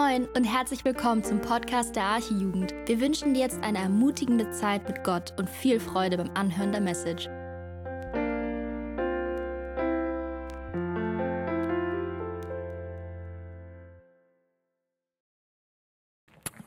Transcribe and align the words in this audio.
Moin 0.00 0.26
und 0.34 0.44
herzlich 0.44 0.82
willkommen 0.86 1.22
zum 1.22 1.42
Podcast 1.42 1.94
der 1.94 2.04
Archijugend. 2.04 2.72
Wir 2.86 3.00
wünschen 3.02 3.34
dir 3.34 3.40
jetzt 3.40 3.62
eine 3.62 3.78
ermutigende 3.78 4.50
Zeit 4.50 4.88
mit 4.88 5.04
Gott 5.04 5.34
und 5.38 5.50
viel 5.50 5.78
Freude 5.78 6.16
beim 6.16 6.30
Anhören 6.34 6.72
der 6.72 6.80
Message. 6.80 7.28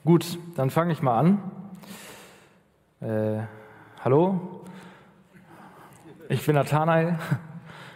Gut, 0.06 0.38
dann 0.56 0.70
fange 0.70 0.94
ich 0.94 1.02
mal 1.02 1.18
an. 1.18 1.52
Äh, 3.02 3.48
hallo, 4.04 4.62
ich 6.30 6.46
bin 6.46 6.54
Nathanael, 6.54 7.18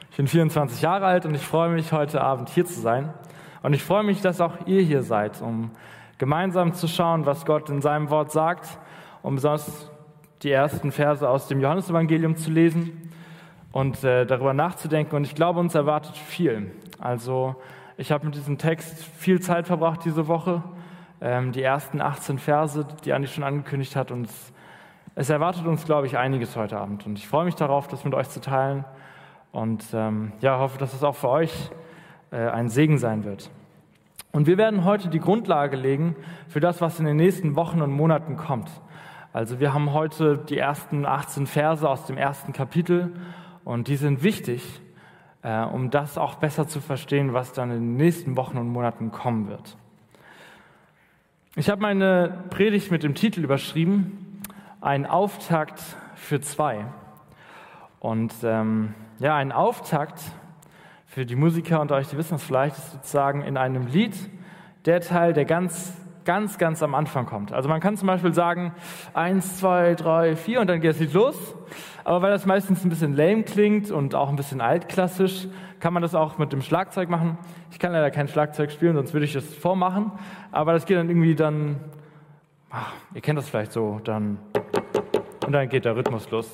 ich 0.09 0.17
bin 0.17 0.27
24 0.27 0.81
Jahre 0.81 1.05
alt 1.05 1.27
und 1.27 1.35
ich 1.35 1.45
freue 1.45 1.69
mich, 1.69 1.91
heute 1.91 2.21
Abend 2.21 2.49
hier 2.49 2.65
zu 2.65 2.79
sein. 2.79 3.13
Und 3.63 3.73
ich 3.73 3.83
freue 3.83 4.03
mich, 4.03 4.21
dass 4.21 4.41
auch 4.41 4.65
ihr 4.65 4.81
hier 4.81 5.03
seid, 5.03 5.41
um 5.41 5.71
gemeinsam 6.17 6.73
zu 6.73 6.87
schauen, 6.87 7.25
was 7.25 7.45
Gott 7.45 7.69
in 7.69 7.81
seinem 7.81 8.09
Wort 8.09 8.31
sagt, 8.31 8.79
um 9.21 9.35
besonders 9.35 9.91
die 10.43 10.51
ersten 10.51 10.91
Verse 10.91 11.27
aus 11.27 11.47
dem 11.47 11.61
Johannesevangelium 11.61 12.35
zu 12.35 12.51
lesen 12.51 13.11
und 13.71 14.03
äh, 14.03 14.25
darüber 14.25 14.53
nachzudenken. 14.53 15.15
Und 15.15 15.25
ich 15.25 15.35
glaube, 15.35 15.59
uns 15.59 15.75
erwartet 15.75 16.15
viel. 16.15 16.71
Also 16.99 17.55
ich 17.97 18.11
habe 18.11 18.25
mit 18.25 18.35
diesem 18.35 18.57
Text 18.57 19.03
viel 19.03 19.39
Zeit 19.41 19.67
verbracht 19.67 20.01
diese 20.05 20.27
Woche. 20.27 20.63
Ähm, 21.19 21.51
die 21.51 21.63
ersten 21.63 21.99
18 21.99 22.37
Verse, 22.37 22.85
die 23.03 23.13
Andi 23.13 23.27
schon 23.27 23.43
angekündigt 23.43 23.95
hat. 23.95 24.11
Und 24.11 24.25
es, 24.25 24.53
es 25.15 25.29
erwartet 25.29 25.65
uns, 25.65 25.85
glaube 25.85 26.05
ich, 26.05 26.17
einiges 26.17 26.55
heute 26.55 26.77
Abend. 26.77 27.05
Und 27.07 27.17
ich 27.17 27.27
freue 27.27 27.45
mich 27.45 27.55
darauf, 27.55 27.87
das 27.87 28.05
mit 28.05 28.13
euch 28.13 28.29
zu 28.29 28.39
teilen. 28.39 28.85
Und 29.51 29.83
ähm, 29.93 30.31
ja, 30.41 30.59
hoffe, 30.59 30.77
dass 30.77 30.93
es 30.93 31.03
auch 31.03 31.15
für 31.15 31.29
euch 31.29 31.71
ein 32.35 32.69
Segen 32.69 32.97
sein 32.97 33.23
wird. 33.23 33.49
Und 34.31 34.45
wir 34.45 34.57
werden 34.57 34.83
heute 34.83 35.07
die 35.07 35.19
Grundlage 35.19 35.77
legen 35.77 36.15
für 36.47 36.59
das, 36.59 36.81
was 36.81 36.99
in 36.99 37.05
den 37.05 37.17
nächsten 37.17 37.55
Wochen 37.55 37.81
und 37.81 37.91
Monaten 37.91 38.37
kommt. 38.37 38.69
Also 39.33 39.59
wir 39.59 39.73
haben 39.73 39.93
heute 39.93 40.37
die 40.37 40.57
ersten 40.57 41.05
18 41.05 41.47
Verse 41.47 41.87
aus 41.87 42.05
dem 42.05 42.17
ersten 42.17 42.53
Kapitel 42.53 43.11
und 43.63 43.87
die 43.87 43.95
sind 43.95 44.23
wichtig, 44.23 44.81
äh, 45.43 45.63
um 45.63 45.89
das 45.89 46.17
auch 46.17 46.35
besser 46.35 46.67
zu 46.67 46.81
verstehen, 46.81 47.33
was 47.33 47.53
dann 47.53 47.71
in 47.71 47.79
den 47.79 47.97
nächsten 47.97 48.35
Wochen 48.35 48.57
und 48.57 48.67
Monaten 48.67 49.11
kommen 49.11 49.47
wird. 49.47 49.77
Ich 51.55 51.69
habe 51.69 51.81
meine 51.81 52.43
Predigt 52.49 52.91
mit 52.91 53.03
dem 53.03 53.15
Titel 53.15 53.43
überschrieben, 53.43 54.41
ein 54.81 55.05
Auftakt 55.05 55.81
für 56.15 56.39
zwei. 56.41 56.85
Und 57.99 58.33
ähm, 58.43 58.93
ja, 59.19 59.35
ein 59.35 59.51
Auftakt 59.51 60.21
für 61.17 61.25
die 61.25 61.35
Musiker 61.35 61.81
unter 61.81 61.95
euch, 61.95 62.09
die 62.09 62.15
wissen 62.15 62.35
es 62.35 62.43
vielleicht, 62.43 62.77
ist 62.77 62.91
sozusagen 62.91 63.41
in 63.41 63.57
einem 63.57 63.87
Lied 63.87 64.15
der 64.85 65.01
Teil, 65.01 65.33
der 65.33 65.45
ganz, 65.45 65.97
ganz, 66.25 66.59
ganz 66.59 66.83
am 66.83 66.93
Anfang 66.93 67.25
kommt. 67.25 67.51
Also 67.53 67.67
man 67.67 67.79
kann 67.79 67.97
zum 67.97 68.05
Beispiel 68.05 68.35
sagen, 68.35 68.71
eins, 69.15 69.57
zwei, 69.57 69.95
drei, 69.95 70.35
vier 70.35 70.61
und 70.61 70.67
dann 70.67 70.79
geht 70.79 70.91
das 70.91 70.99
Lied 70.99 71.13
los. 71.13 71.55
Aber 72.03 72.21
weil 72.21 72.29
das 72.29 72.45
meistens 72.45 72.85
ein 72.85 72.89
bisschen 72.89 73.15
lame 73.15 73.41
klingt 73.41 73.89
und 73.89 74.13
auch 74.13 74.29
ein 74.29 74.35
bisschen 74.35 74.61
altklassisch, 74.61 75.47
kann 75.79 75.91
man 75.91 76.03
das 76.03 76.13
auch 76.13 76.37
mit 76.37 76.53
dem 76.53 76.61
Schlagzeug 76.61 77.09
machen. 77.09 77.39
Ich 77.71 77.79
kann 77.79 77.93
leider 77.93 78.11
kein 78.11 78.27
Schlagzeug 78.27 78.69
spielen, 78.69 78.93
sonst 78.93 79.13
würde 79.13 79.25
ich 79.25 79.33
das 79.33 79.55
vormachen. 79.55 80.11
Aber 80.51 80.73
das 80.73 80.85
geht 80.85 80.97
dann 80.97 81.09
irgendwie 81.09 81.33
dann, 81.33 81.77
ach, 82.69 82.93
ihr 83.15 83.21
kennt 83.21 83.39
das 83.39 83.49
vielleicht 83.49 83.71
so, 83.71 83.99
dann, 84.03 84.37
und 85.47 85.51
dann 85.51 85.67
geht 85.67 85.83
der 85.83 85.95
Rhythmus 85.95 86.29
los. 86.29 86.51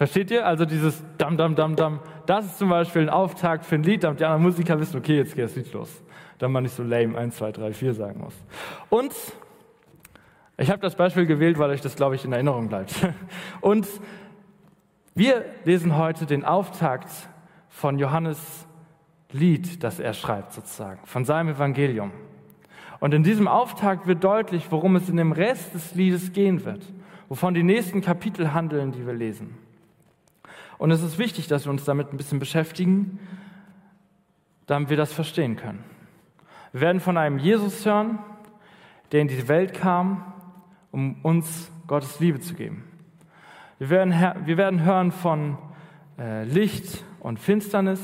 Versteht 0.00 0.30
ihr? 0.30 0.46
Also 0.46 0.64
dieses 0.64 1.04
Dam, 1.18 1.36
Dam, 1.36 1.54
Dam, 1.54 1.76
Dam, 1.76 2.00
das 2.24 2.46
ist 2.46 2.56
zum 2.56 2.70
Beispiel 2.70 3.02
ein 3.02 3.10
Auftakt 3.10 3.66
für 3.66 3.74
ein 3.74 3.82
Lied, 3.82 4.02
damit 4.02 4.20
die 4.20 4.24
anderen 4.24 4.44
Musiker 4.44 4.80
wissen, 4.80 4.96
okay, 4.96 5.18
jetzt 5.18 5.34
geht 5.34 5.44
das 5.44 5.56
Lied 5.56 5.70
los. 5.74 5.90
Damit 6.38 6.54
man 6.54 6.62
nicht 6.62 6.74
so 6.74 6.82
lame 6.82 7.18
1, 7.18 7.36
2, 7.36 7.52
3, 7.52 7.72
4 7.74 7.92
sagen 7.92 8.20
muss. 8.22 8.32
Und 8.88 9.12
ich 10.56 10.70
habe 10.70 10.80
das 10.80 10.94
Beispiel 10.94 11.26
gewählt, 11.26 11.58
weil 11.58 11.68
euch 11.68 11.82
das, 11.82 11.96
glaube 11.96 12.14
ich, 12.14 12.24
in 12.24 12.32
Erinnerung 12.32 12.68
bleibt. 12.68 12.94
Und 13.60 13.86
wir 15.14 15.44
lesen 15.66 15.98
heute 15.98 16.24
den 16.24 16.46
Auftakt 16.46 17.10
von 17.68 17.98
Johannes 17.98 18.66
Lied, 19.32 19.84
das 19.84 20.00
er 20.00 20.14
schreibt 20.14 20.54
sozusagen, 20.54 21.00
von 21.04 21.26
seinem 21.26 21.50
Evangelium. 21.50 22.10
Und 23.00 23.12
in 23.12 23.22
diesem 23.22 23.48
Auftakt 23.48 24.06
wird 24.06 24.24
deutlich, 24.24 24.72
worum 24.72 24.96
es 24.96 25.10
in 25.10 25.18
dem 25.18 25.32
Rest 25.32 25.74
des 25.74 25.94
Liedes 25.94 26.32
gehen 26.32 26.64
wird, 26.64 26.90
wovon 27.28 27.52
die 27.52 27.62
nächsten 27.62 28.00
Kapitel 28.00 28.54
handeln, 28.54 28.92
die 28.92 29.06
wir 29.06 29.12
lesen. 29.12 29.58
Und 30.80 30.92
es 30.92 31.02
ist 31.02 31.18
wichtig, 31.18 31.46
dass 31.46 31.66
wir 31.66 31.70
uns 31.72 31.84
damit 31.84 32.10
ein 32.10 32.16
bisschen 32.16 32.38
beschäftigen, 32.38 33.18
damit 34.64 34.88
wir 34.88 34.96
das 34.96 35.12
verstehen 35.12 35.56
können. 35.56 35.84
Wir 36.72 36.80
werden 36.80 37.02
von 37.02 37.18
einem 37.18 37.38
Jesus 37.38 37.84
hören, 37.84 38.18
der 39.12 39.20
in 39.20 39.28
die 39.28 39.46
Welt 39.46 39.74
kam, 39.74 40.32
um 40.90 41.16
uns 41.22 41.70
Gottes 41.86 42.18
Liebe 42.18 42.40
zu 42.40 42.54
geben. 42.54 42.84
Wir 43.78 43.90
werden, 43.90 44.14
wir 44.46 44.56
werden 44.56 44.82
hören 44.82 45.12
von 45.12 45.58
äh, 46.18 46.44
Licht 46.44 47.04
und 47.20 47.38
Finsternis, 47.38 48.00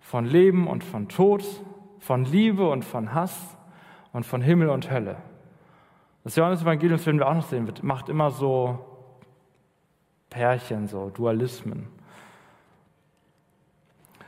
von 0.00 0.24
Leben 0.24 0.66
und 0.66 0.82
von 0.82 1.08
Tod, 1.08 1.44
von 2.00 2.24
Liebe 2.24 2.68
und 2.68 2.84
von 2.84 3.14
Hass 3.14 3.56
und 4.12 4.26
von 4.26 4.42
Himmel 4.42 4.70
und 4.70 4.90
Hölle. 4.90 5.18
Das 6.24 6.34
Johannes-Evangelium, 6.34 7.06
werden 7.06 7.20
wir 7.20 7.28
auch 7.28 7.34
noch 7.34 7.46
sehen, 7.46 7.72
macht 7.82 8.08
immer 8.08 8.32
so 8.32 8.87
Pärchen, 10.30 10.88
so 10.88 11.10
Dualismen. 11.10 11.88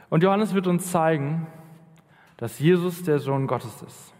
Und 0.09 0.23
Johannes 0.23 0.55
wird 0.55 0.67
uns 0.67 0.91
zeigen, 0.91 1.47
dass 2.37 2.59
Jesus 2.59 3.03
der 3.05 3.19
Sohn 3.19 3.47
Gottes 3.47 3.83
ist. 3.83 4.15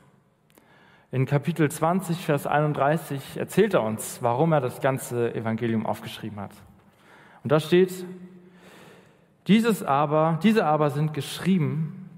In 1.11 1.27
Kapitel 1.27 1.69
20, 1.69 2.19
Vers 2.19 2.47
31 2.47 3.37
erzählt 3.37 3.75
er 3.75 3.83
uns, 3.83 4.23
warum 4.23 4.53
er 4.53 4.61
das 4.61 4.81
ganze 4.81 5.35
Evangelium 5.35 5.85
aufgeschrieben 5.85 6.39
hat. 6.39 6.53
Und 7.43 7.51
da 7.51 7.59
steht, 7.59 8.07
dieses 9.49 9.83
aber, 9.83 10.39
diese 10.43 10.67
aber 10.67 10.91
sind 10.91 11.15
geschrieben, 11.15 12.09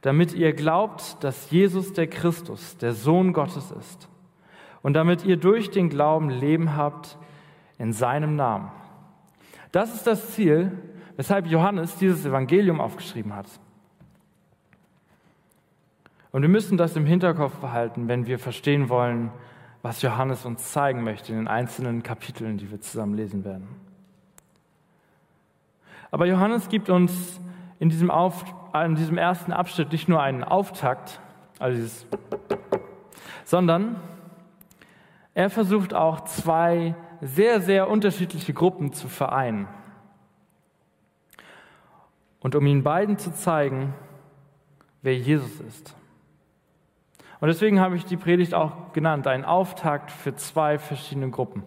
damit 0.00 0.32
ihr 0.32 0.54
glaubt, 0.54 1.22
dass 1.22 1.50
Jesus 1.50 1.92
der 1.92 2.06
Christus, 2.06 2.78
der 2.78 2.94
Sohn 2.94 3.34
Gottes 3.34 3.70
ist, 3.70 4.08
und 4.82 4.94
damit 4.94 5.24
ihr 5.24 5.36
durch 5.36 5.70
den 5.70 5.90
Glauben 5.90 6.30
Leben 6.30 6.76
habt, 6.76 7.18
in 7.82 7.92
seinem 7.92 8.36
Namen. 8.36 8.70
Das 9.72 9.92
ist 9.92 10.06
das 10.06 10.30
Ziel, 10.30 10.70
weshalb 11.16 11.48
Johannes 11.48 11.96
dieses 11.96 12.24
Evangelium 12.24 12.80
aufgeschrieben 12.80 13.34
hat. 13.34 13.46
Und 16.30 16.42
wir 16.42 16.48
müssen 16.48 16.78
das 16.78 16.94
im 16.94 17.04
Hinterkopf 17.04 17.56
behalten, 17.56 18.06
wenn 18.06 18.26
wir 18.26 18.38
verstehen 18.38 18.88
wollen, 18.88 19.32
was 19.82 20.00
Johannes 20.00 20.44
uns 20.44 20.70
zeigen 20.70 21.02
möchte 21.02 21.32
in 21.32 21.38
den 21.38 21.48
einzelnen 21.48 22.04
Kapiteln, 22.04 22.56
die 22.56 22.70
wir 22.70 22.80
zusammen 22.80 23.14
lesen 23.14 23.44
werden. 23.44 23.66
Aber 26.12 26.26
Johannes 26.26 26.68
gibt 26.68 26.88
uns 26.88 27.40
in 27.80 27.88
diesem, 27.88 28.12
Auf, 28.12 28.44
in 28.74 28.94
diesem 28.94 29.18
ersten 29.18 29.52
Abschnitt 29.52 29.90
nicht 29.90 30.08
nur 30.08 30.22
einen 30.22 30.44
Auftakt, 30.44 31.20
also 31.58 31.76
dieses, 31.76 32.06
sondern 33.44 33.96
er 35.34 35.50
versucht 35.50 35.94
auch 35.94 36.20
zwei 36.26 36.94
sehr, 37.22 37.60
sehr 37.60 37.88
unterschiedliche 37.88 38.52
Gruppen 38.52 38.92
zu 38.92 39.08
vereinen. 39.08 39.68
Und 42.40 42.56
um 42.56 42.66
ihnen 42.66 42.82
beiden 42.82 43.16
zu 43.16 43.32
zeigen, 43.32 43.94
wer 45.02 45.16
Jesus 45.16 45.60
ist. 45.60 45.94
Und 47.40 47.46
deswegen 47.48 47.80
habe 47.80 47.96
ich 47.96 48.04
die 48.04 48.16
Predigt 48.16 48.54
auch 48.54 48.92
genannt, 48.92 49.28
ein 49.28 49.44
Auftakt 49.44 50.10
für 50.10 50.34
zwei 50.34 50.78
verschiedene 50.78 51.30
Gruppen. 51.30 51.62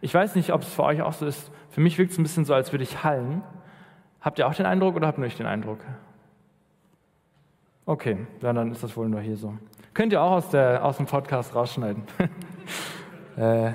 Ich 0.00 0.14
weiß 0.14 0.36
nicht, 0.36 0.52
ob 0.52 0.62
es 0.62 0.72
für 0.72 0.84
euch 0.84 1.02
auch 1.02 1.12
so 1.12 1.26
ist. 1.26 1.50
Für 1.70 1.80
mich 1.80 1.98
wirkt 1.98 2.12
es 2.12 2.18
ein 2.18 2.22
bisschen 2.22 2.44
so, 2.44 2.54
als 2.54 2.72
würde 2.72 2.84
ich 2.84 3.02
hallen. 3.02 3.42
Habt 4.20 4.38
ihr 4.38 4.46
auch 4.46 4.54
den 4.54 4.66
Eindruck 4.66 4.94
oder 4.94 5.08
habt 5.08 5.18
ihr 5.18 5.24
nicht 5.24 5.38
den 5.38 5.46
Eindruck? 5.46 5.80
Okay, 7.86 8.26
ja, 8.40 8.52
dann 8.52 8.70
ist 8.70 8.84
das 8.84 8.96
wohl 8.96 9.08
nur 9.08 9.20
hier 9.20 9.36
so. 9.36 9.56
Könnt 9.94 10.12
ihr 10.12 10.22
auch 10.22 10.30
aus, 10.30 10.50
der, 10.50 10.84
aus 10.84 10.96
dem 10.96 11.06
Podcast 11.06 11.54
rausschneiden. 11.56 12.04
äh, 13.36 13.72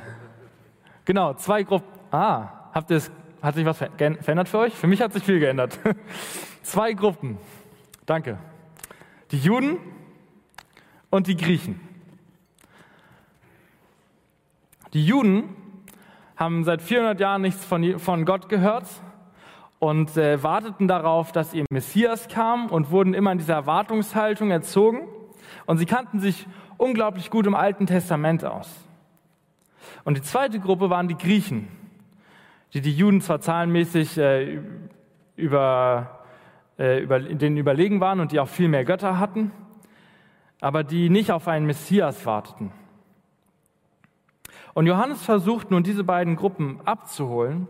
Genau, 1.07 1.33
zwei 1.35 1.63
Gruppen. 1.63 1.87
Ah, 2.11 2.49
habt 2.73 2.91
ihr 2.91 2.97
es, 2.97 3.09
hat 3.41 3.55
sich 3.55 3.65
was 3.65 3.77
verändert 3.77 4.49
für 4.49 4.57
euch? 4.57 4.73
Für 4.73 4.87
mich 4.87 5.01
hat 5.01 5.13
sich 5.13 5.23
viel 5.23 5.39
geändert. 5.39 5.79
zwei 6.63 6.91
Gruppen. 6.91 7.37
Danke. 8.05 8.37
Die 9.31 9.37
Juden 9.37 9.77
und 11.09 11.27
die 11.27 11.37
Griechen. 11.37 11.79
Die 14.91 15.05
Juden 15.05 15.55
haben 16.35 16.65
seit 16.65 16.81
400 16.81 17.21
Jahren 17.21 17.41
nichts 17.41 17.63
von, 17.63 17.99
von 17.99 18.25
Gott 18.25 18.49
gehört 18.49 18.87
und 19.79 20.17
äh, 20.17 20.43
warteten 20.43 20.89
darauf, 20.89 21.31
dass 21.31 21.53
ihr 21.53 21.63
Messias 21.69 22.27
kam 22.27 22.67
und 22.67 22.91
wurden 22.91 23.13
immer 23.13 23.31
in 23.31 23.37
dieser 23.37 23.53
Erwartungshaltung 23.53 24.51
erzogen. 24.51 25.07
Und 25.67 25.77
sie 25.77 25.85
kannten 25.85 26.19
sich 26.19 26.45
unglaublich 26.75 27.29
gut 27.29 27.47
im 27.47 27.55
Alten 27.55 27.85
Testament 27.85 28.43
aus. 28.43 28.86
Und 30.07 30.15
die 30.15 30.21
zweite 30.21 30.61
Gruppe 30.61 30.89
waren 30.89 31.09
die 31.09 31.17
Griechen, 31.17 31.67
die 32.73 32.79
die 32.79 32.95
Juden 32.95 33.19
zwar 33.19 33.41
zahlenmäßig 33.41 34.17
äh, 34.17 34.61
über, 35.35 36.21
äh, 36.79 37.03
über, 37.03 37.19
denen 37.19 37.57
überlegen 37.57 37.99
waren 37.99 38.21
und 38.21 38.31
die 38.31 38.39
auch 38.39 38.47
viel 38.47 38.69
mehr 38.69 38.85
Götter 38.85 39.19
hatten, 39.19 39.51
aber 40.61 40.85
die 40.85 41.09
nicht 41.09 41.33
auf 41.33 41.49
einen 41.49 41.65
Messias 41.65 42.25
warteten. 42.25 42.71
Und 44.73 44.87
Johannes 44.87 45.21
versucht 45.21 45.71
nun, 45.71 45.83
diese 45.83 46.05
beiden 46.05 46.37
Gruppen 46.37 46.79
abzuholen, 46.85 47.67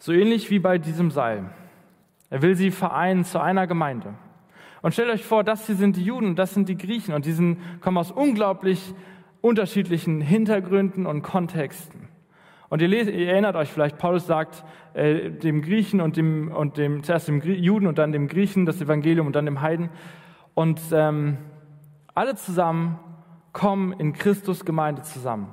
so 0.00 0.10
ähnlich 0.10 0.50
wie 0.50 0.58
bei 0.58 0.78
diesem 0.78 1.12
Seil. 1.12 1.50
Er 2.30 2.42
will 2.42 2.56
sie 2.56 2.72
vereinen 2.72 3.24
zu 3.24 3.40
einer 3.40 3.68
Gemeinde. 3.68 4.14
Und 4.82 4.90
stellt 4.90 5.10
euch 5.10 5.24
vor, 5.24 5.44
das 5.44 5.66
hier 5.66 5.76
sind 5.76 5.94
die 5.94 6.04
Juden, 6.04 6.34
das 6.34 6.52
sind 6.52 6.68
die 6.68 6.76
Griechen 6.76 7.14
und 7.14 7.26
die 7.26 7.32
sind, 7.32 7.58
kommen 7.80 7.98
aus 7.98 8.10
unglaublich 8.10 8.92
unterschiedlichen 9.46 10.20
Hintergründen 10.20 11.06
und 11.06 11.22
Kontexten. 11.22 12.08
Und 12.68 12.82
ihr, 12.82 12.88
lest, 12.88 13.10
ihr 13.10 13.28
erinnert 13.30 13.54
euch 13.54 13.70
vielleicht, 13.70 13.96
Paulus 13.96 14.26
sagt 14.26 14.64
äh, 14.94 15.30
dem 15.30 15.62
Griechen 15.62 16.00
und 16.00 16.16
dem, 16.16 16.50
und 16.50 16.78
dem, 16.78 17.04
zuerst 17.04 17.28
dem 17.28 17.40
Juden 17.40 17.86
und 17.86 17.98
dann 17.98 18.10
dem 18.10 18.26
Griechen 18.26 18.66
das 18.66 18.80
Evangelium 18.80 19.26
und 19.28 19.36
dann 19.36 19.44
dem 19.44 19.60
Heiden. 19.60 19.88
Und 20.54 20.80
ähm, 20.92 21.38
alle 22.14 22.34
zusammen 22.34 22.98
kommen 23.52 23.92
in 23.92 24.12
Christus 24.12 24.64
Gemeinde 24.64 25.02
zusammen. 25.02 25.52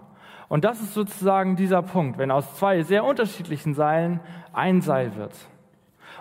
Und 0.50 0.66
das 0.66 0.82
ist 0.82 0.94
sozusagen 0.94 1.56
dieser 1.56 1.82
Punkt, 1.82 2.18
wenn 2.18 2.32
aus 2.32 2.58
zwei 2.58 2.82
sehr 2.84 3.06
unterschiedlichen 3.06 3.74
Seilen 3.76 4.20
ein 4.52 4.82
Seil 4.82 5.16
wird. 5.16 5.34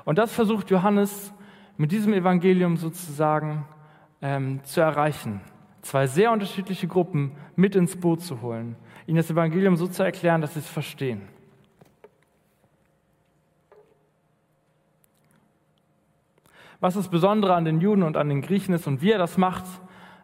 Und 0.05 0.19
das 0.19 0.33
versucht 0.33 0.71
Johannes 0.71 1.33
mit 1.77 1.91
diesem 1.91 2.13
Evangelium 2.13 2.77
sozusagen 2.77 3.65
ähm, 4.21 4.61
zu 4.65 4.81
erreichen. 4.81 5.41
Zwei 5.83 6.07
sehr 6.07 6.33
unterschiedliche 6.33 6.89
Gruppen 6.89 7.33
mit 7.55 7.77
ins 7.77 7.97
Boot 7.97 8.23
zu 8.23 8.41
holen 8.41 8.77
ihnen 9.07 9.17
das 9.17 9.31
Evangelium 9.31 9.77
so 9.77 9.87
zu 9.87 10.03
erklären, 10.03 10.41
dass 10.41 10.55
sie 10.55 10.61
es 10.61 10.69
verstehen. 10.69 11.29
Was 16.81 16.95
das 16.95 17.09
Besondere 17.09 17.55
an 17.55 17.65
den 17.65 17.81
Juden 17.81 18.03
und 18.03 18.17
an 18.17 18.29
den 18.29 18.43
Griechen 18.43 18.75
ist 18.75 18.87
und 18.87 19.03
wie 19.03 19.13
er 19.13 19.19
das 19.19 19.39
macht, 19.39 19.65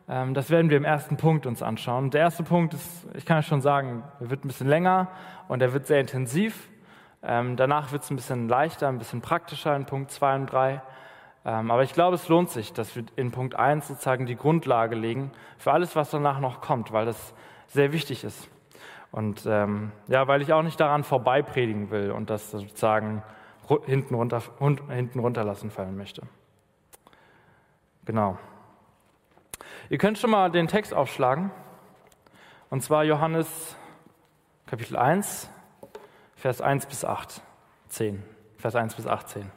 ähm, 0.08 0.34
das 0.34 0.50
werden 0.50 0.70
wir 0.70 0.76
im 0.76 0.84
ersten 0.84 1.16
Punkt 1.16 1.46
uns 1.46 1.62
anschauen. 1.62 2.10
Der 2.10 2.22
erste 2.22 2.42
Punkt 2.42 2.74
ist, 2.74 3.06
ich 3.14 3.24
kann 3.24 3.42
schon 3.42 3.60
sagen, 3.60 4.02
er 4.18 4.30
wird 4.30 4.44
ein 4.44 4.48
bisschen 4.48 4.66
länger 4.66 5.08
und 5.46 5.62
er 5.62 5.72
wird 5.72 5.86
sehr 5.86 6.00
intensiv. 6.00 6.68
Ähm, 7.22 7.56
danach 7.56 7.92
wird 7.92 8.02
es 8.02 8.10
ein 8.10 8.16
bisschen 8.16 8.48
leichter, 8.48 8.88
ein 8.88 8.98
bisschen 8.98 9.20
praktischer 9.20 9.76
in 9.76 9.86
Punkt 9.86 10.10
2 10.10 10.34
und 10.34 10.46
3. 10.46 10.82
Ähm, 11.48 11.70
aber 11.70 11.82
ich 11.82 11.94
glaube, 11.94 12.14
es 12.14 12.28
lohnt 12.28 12.50
sich, 12.50 12.74
dass 12.74 12.94
wir 12.94 13.04
in 13.16 13.30
Punkt 13.30 13.54
1 13.54 13.88
sozusagen 13.88 14.26
die 14.26 14.36
Grundlage 14.36 14.94
legen 14.94 15.32
für 15.56 15.72
alles, 15.72 15.96
was 15.96 16.10
danach 16.10 16.40
noch 16.40 16.60
kommt, 16.60 16.92
weil 16.92 17.06
das 17.06 17.32
sehr 17.68 17.90
wichtig 17.90 18.22
ist. 18.22 18.50
Und 19.12 19.46
ähm, 19.46 19.90
ja, 20.08 20.28
weil 20.28 20.42
ich 20.42 20.52
auch 20.52 20.62
nicht 20.62 20.78
daran 20.78 21.04
vorbei 21.04 21.40
predigen 21.40 21.90
will 21.90 22.10
und 22.10 22.28
das 22.28 22.50
sozusagen 22.50 23.22
hinten, 23.86 24.14
runter, 24.14 24.42
hinten 24.90 25.20
runterlassen 25.20 25.70
fallen 25.70 25.96
möchte. 25.96 26.20
Genau. 28.04 28.36
Ihr 29.88 29.96
könnt 29.96 30.18
schon 30.18 30.30
mal 30.30 30.50
den 30.50 30.68
Text 30.68 30.92
aufschlagen. 30.92 31.50
Und 32.68 32.82
zwar 32.82 33.04
Johannes 33.04 33.74
Kapitel 34.66 34.98
1, 34.98 35.48
Vers 36.36 36.60
1 36.60 36.84
bis 36.84 37.06
8, 37.06 37.40
10. 37.88 38.22
Vers 38.58 38.76
1 38.76 38.96
bis 38.96 39.06
18. 39.06 39.50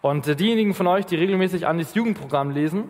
Und 0.00 0.38
diejenigen 0.38 0.74
von 0.74 0.86
euch, 0.86 1.06
die 1.06 1.16
regelmäßig 1.16 1.66
an 1.66 1.78
das 1.78 1.94
Jugendprogramm 1.94 2.50
lesen, 2.50 2.84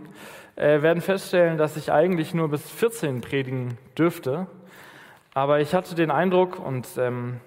äh, 0.57 0.83
werden 0.83 1.01
feststellen, 1.01 1.57
dass 1.57 1.77
ich 1.77 1.91
eigentlich 1.91 2.35
nur 2.35 2.49
bis 2.49 2.69
14 2.71 3.21
predigen 3.23 3.79
dürfte. 3.97 4.47
Aber 5.33 5.61
ich 5.61 5.75
hatte 5.75 5.95
den 5.95 6.11
Eindruck 6.11 6.59
und 6.59 6.87
ähm, 6.99 7.41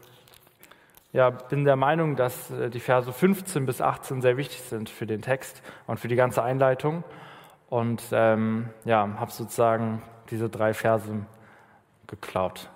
ja, 1.13 1.29
bin 1.29 1.65
der 1.65 1.75
Meinung, 1.75 2.15
dass 2.15 2.49
äh, 2.51 2.69
die 2.69 2.79
Verse 2.79 3.11
15 3.11 3.65
bis 3.65 3.81
18 3.81 4.21
sehr 4.21 4.37
wichtig 4.37 4.61
sind 4.61 4.89
für 4.89 5.05
den 5.05 5.21
Text 5.21 5.61
und 5.87 5.99
für 5.99 6.07
die 6.07 6.15
ganze 6.15 6.41
Einleitung. 6.41 7.03
Und 7.69 8.01
ähm, 8.11 8.69
ja, 8.85 9.07
habe 9.17 9.31
sozusagen 9.31 10.01
diese 10.29 10.49
drei 10.49 10.73
Verse 10.73 11.25
geklaut. 12.07 12.69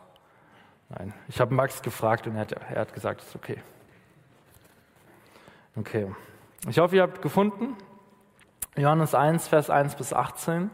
Nein, 0.90 1.14
ich 1.28 1.40
habe 1.40 1.54
Max 1.54 1.82
gefragt 1.82 2.28
und 2.28 2.36
er 2.36 2.42
hat, 2.42 2.52
er 2.52 2.82
hat 2.82 2.94
gesagt, 2.94 3.22
es 3.22 3.28
ist 3.30 3.36
okay. 3.36 3.58
Okay. 5.76 6.08
Ich 6.70 6.80
hoffe, 6.80 6.96
ihr 6.96 7.02
habt 7.02 7.22
gefunden. 7.22 7.76
Johannes 8.78 9.16
1, 9.16 9.48
Vers 9.48 9.70
1 9.70 9.96
bis 9.96 10.14
18. 10.14 10.70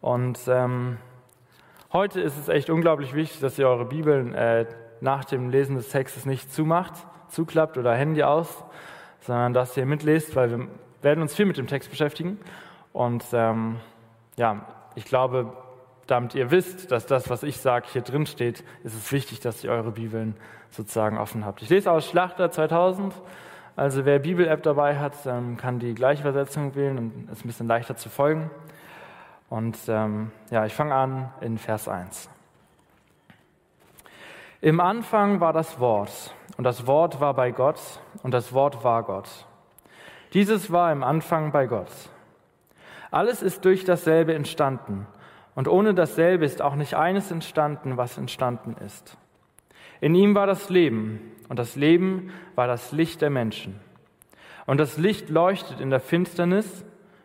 Und 0.00 0.40
ähm, 0.48 0.98
Heute 1.96 2.20
ist 2.20 2.36
es 2.36 2.48
echt 2.48 2.68
unglaublich 2.68 3.14
wichtig, 3.14 3.40
dass 3.40 3.58
ihr 3.58 3.68
eure 3.68 3.86
Bibeln 3.86 4.34
äh, 4.34 4.66
nach 5.00 5.24
dem 5.24 5.48
Lesen 5.48 5.76
des 5.76 5.88
Textes 5.88 6.26
nicht 6.26 6.52
zumacht, 6.52 6.92
zuklappt 7.28 7.78
oder 7.78 7.94
Handy 7.94 8.22
aus, 8.22 8.64
sondern 9.20 9.54
dass 9.54 9.76
ihr 9.78 9.86
mitlest, 9.86 10.36
weil 10.36 10.50
wir 10.50 10.68
werden 11.00 11.22
uns 11.22 11.34
viel 11.34 11.46
mit 11.46 11.56
dem 11.56 11.68
Text 11.68 11.88
beschäftigen. 11.88 12.38
Und 12.92 13.24
ähm, 13.32 13.76
ja, 14.36 14.66
ich 14.94 15.06
glaube, 15.06 15.52
damit 16.06 16.34
ihr 16.34 16.50
wisst, 16.50 16.92
dass 16.92 17.06
das, 17.06 17.30
was 17.30 17.44
ich 17.44 17.56
sage, 17.58 17.86
hier 17.90 18.02
drin 18.02 18.26
steht, 18.26 18.64
ist 18.84 18.94
es 18.94 19.10
wichtig, 19.12 19.40
dass 19.40 19.64
ihr 19.64 19.70
eure 19.70 19.92
Bibeln 19.92 20.36
sozusagen 20.68 21.16
offen 21.16 21.46
habt. 21.46 21.62
Ich 21.62 21.70
lese 21.70 21.90
aus 21.90 22.06
Schlachter 22.06 22.50
2000. 22.50 23.14
Also 23.76 24.06
wer 24.06 24.18
Bibel-App 24.18 24.62
dabei 24.62 24.98
hat, 24.98 25.12
kann 25.58 25.78
die 25.78 25.94
gleiche 25.94 26.22
Übersetzung 26.22 26.74
wählen 26.74 26.96
und 26.96 27.30
ist 27.30 27.44
ein 27.44 27.48
bisschen 27.48 27.68
leichter 27.68 27.94
zu 27.94 28.08
folgen. 28.08 28.50
Und 29.50 29.76
ähm, 29.86 30.32
ja, 30.50 30.64
ich 30.64 30.74
fange 30.74 30.94
an 30.94 31.30
in 31.42 31.58
Vers 31.58 31.86
1. 31.86 32.30
Im 34.62 34.80
Anfang 34.80 35.40
war 35.40 35.52
das 35.52 35.78
Wort, 35.78 36.34
und 36.56 36.64
das 36.64 36.86
Wort 36.86 37.20
war 37.20 37.34
bei 37.34 37.50
Gott, 37.50 37.78
und 38.22 38.32
das 38.32 38.54
Wort 38.54 38.82
war 38.82 39.02
Gott. 39.02 39.28
Dieses 40.32 40.72
war 40.72 40.90
im 40.90 41.04
Anfang 41.04 41.52
bei 41.52 41.66
Gott. 41.66 41.92
Alles 43.10 43.42
ist 43.42 43.64
durch 43.66 43.84
dasselbe 43.84 44.34
entstanden, 44.34 45.06
und 45.54 45.68
ohne 45.68 45.92
dasselbe 45.92 46.46
ist 46.46 46.62
auch 46.62 46.74
nicht 46.76 46.94
eines 46.94 47.30
entstanden, 47.30 47.98
was 47.98 48.16
entstanden 48.16 48.74
ist. 48.84 49.18
In 50.00 50.14
ihm 50.14 50.34
war 50.34 50.46
das 50.46 50.68
Leben, 50.68 51.20
und 51.48 51.58
das 51.58 51.76
Leben 51.76 52.30
war 52.54 52.66
das 52.66 52.92
Licht 52.92 53.22
der 53.22 53.30
Menschen. 53.30 53.80
Und 54.66 54.78
das 54.78 54.98
Licht 54.98 55.30
leuchtet 55.30 55.80
in 55.80 55.90
der 55.90 56.00
Finsternis, 56.00 56.84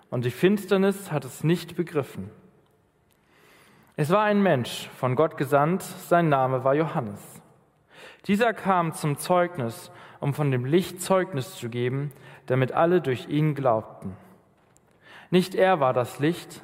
und 0.09 0.25
die 0.25 0.31
Finsternis 0.31 1.11
hat 1.11 1.25
es 1.25 1.43
nicht 1.43 1.75
begriffen. 1.75 2.29
Es 3.95 4.09
war 4.09 4.23
ein 4.23 4.41
Mensch, 4.41 4.89
von 4.97 5.15
Gott 5.15 5.37
gesandt, 5.37 5.83
sein 5.83 6.29
Name 6.29 6.63
war 6.63 6.75
Johannes. 6.75 7.41
Dieser 8.27 8.53
kam 8.53 8.93
zum 8.93 9.17
Zeugnis, 9.17 9.91
um 10.19 10.33
von 10.33 10.51
dem 10.51 10.65
Licht 10.65 11.01
Zeugnis 11.01 11.55
zu 11.55 11.69
geben, 11.69 12.11
damit 12.45 12.71
alle 12.71 13.01
durch 13.01 13.27
ihn 13.27 13.55
glaubten. 13.55 14.15
Nicht 15.29 15.55
er 15.55 15.79
war 15.79 15.93
das 15.93 16.19
Licht, 16.19 16.61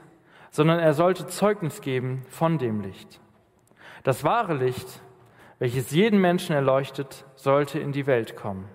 sondern 0.51 0.79
er 0.79 0.93
sollte 0.93 1.27
Zeugnis 1.27 1.81
geben 1.81 2.25
von 2.29 2.57
dem 2.57 2.81
Licht. 2.81 3.19
Das 4.03 4.23
wahre 4.23 4.53
Licht, 4.53 5.01
welches 5.59 5.91
jeden 5.91 6.21
Menschen 6.21 6.55
erleuchtet, 6.55 7.25
sollte 7.35 7.79
in 7.79 7.91
die 7.91 8.07
Welt 8.07 8.35
kommen. 8.35 8.67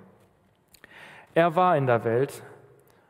Er 1.35 1.57
war 1.57 1.77
in 1.77 1.87
der 1.87 2.05
Welt, 2.05 2.43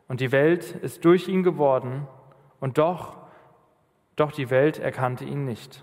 und 0.08 0.20
die 0.20 0.32
Welt 0.32 0.72
ist 0.72 1.04
durch 1.04 1.28
ihn 1.28 1.42
geworden, 1.42 2.06
und 2.60 2.78
doch, 2.78 3.16
doch 4.16 4.32
die 4.32 4.50
Welt 4.50 4.78
erkannte 4.78 5.24
ihn 5.24 5.44
nicht. 5.44 5.82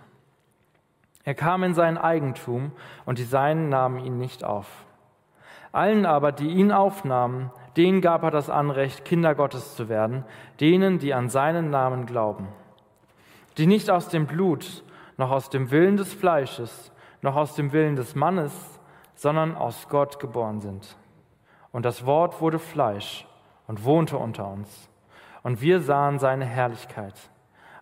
Er 1.23 1.33
kam 1.33 1.63
in 1.63 1.73
sein 1.73 1.97
Eigentum, 1.97 2.71
und 3.05 3.17
die 3.17 3.23
Seinen 3.23 3.69
nahmen 3.69 3.99
ihn 3.99 4.17
nicht 4.17 4.43
auf. 4.43 4.67
Allen 5.71 6.05
aber, 6.05 6.31
die 6.31 6.49
ihn 6.49 6.71
aufnahmen, 6.71 7.51
denen 7.77 8.01
gab 8.01 8.23
er 8.23 8.31
das 8.31 8.49
Anrecht, 8.49 9.05
Kinder 9.05 9.35
Gottes 9.35 9.75
zu 9.75 9.89
werden, 9.89 10.25
denen, 10.59 10.99
die 10.99 11.13
an 11.13 11.29
seinen 11.29 11.69
Namen 11.69 12.05
glauben, 12.05 12.47
die 13.57 13.67
nicht 13.67 13.89
aus 13.89 14.09
dem 14.09 14.25
Blut, 14.25 14.83
noch 15.17 15.31
aus 15.31 15.49
dem 15.49 15.69
Willen 15.69 15.97
des 15.97 16.13
Fleisches, 16.13 16.91
noch 17.21 17.35
aus 17.35 17.55
dem 17.55 17.71
Willen 17.71 17.95
des 17.95 18.15
Mannes, 18.15 18.79
sondern 19.15 19.55
aus 19.55 19.89
Gott 19.89 20.19
geboren 20.19 20.61
sind. 20.61 20.95
Und 21.71 21.85
das 21.85 22.05
Wort 22.05 22.41
wurde 22.41 22.59
Fleisch 22.59 23.27
und 23.67 23.83
wohnte 23.83 24.17
unter 24.17 24.47
uns. 24.47 24.89
Und 25.43 25.61
wir 25.61 25.81
sahen 25.81 26.19
seine 26.19 26.45
Herrlichkeit, 26.45 27.13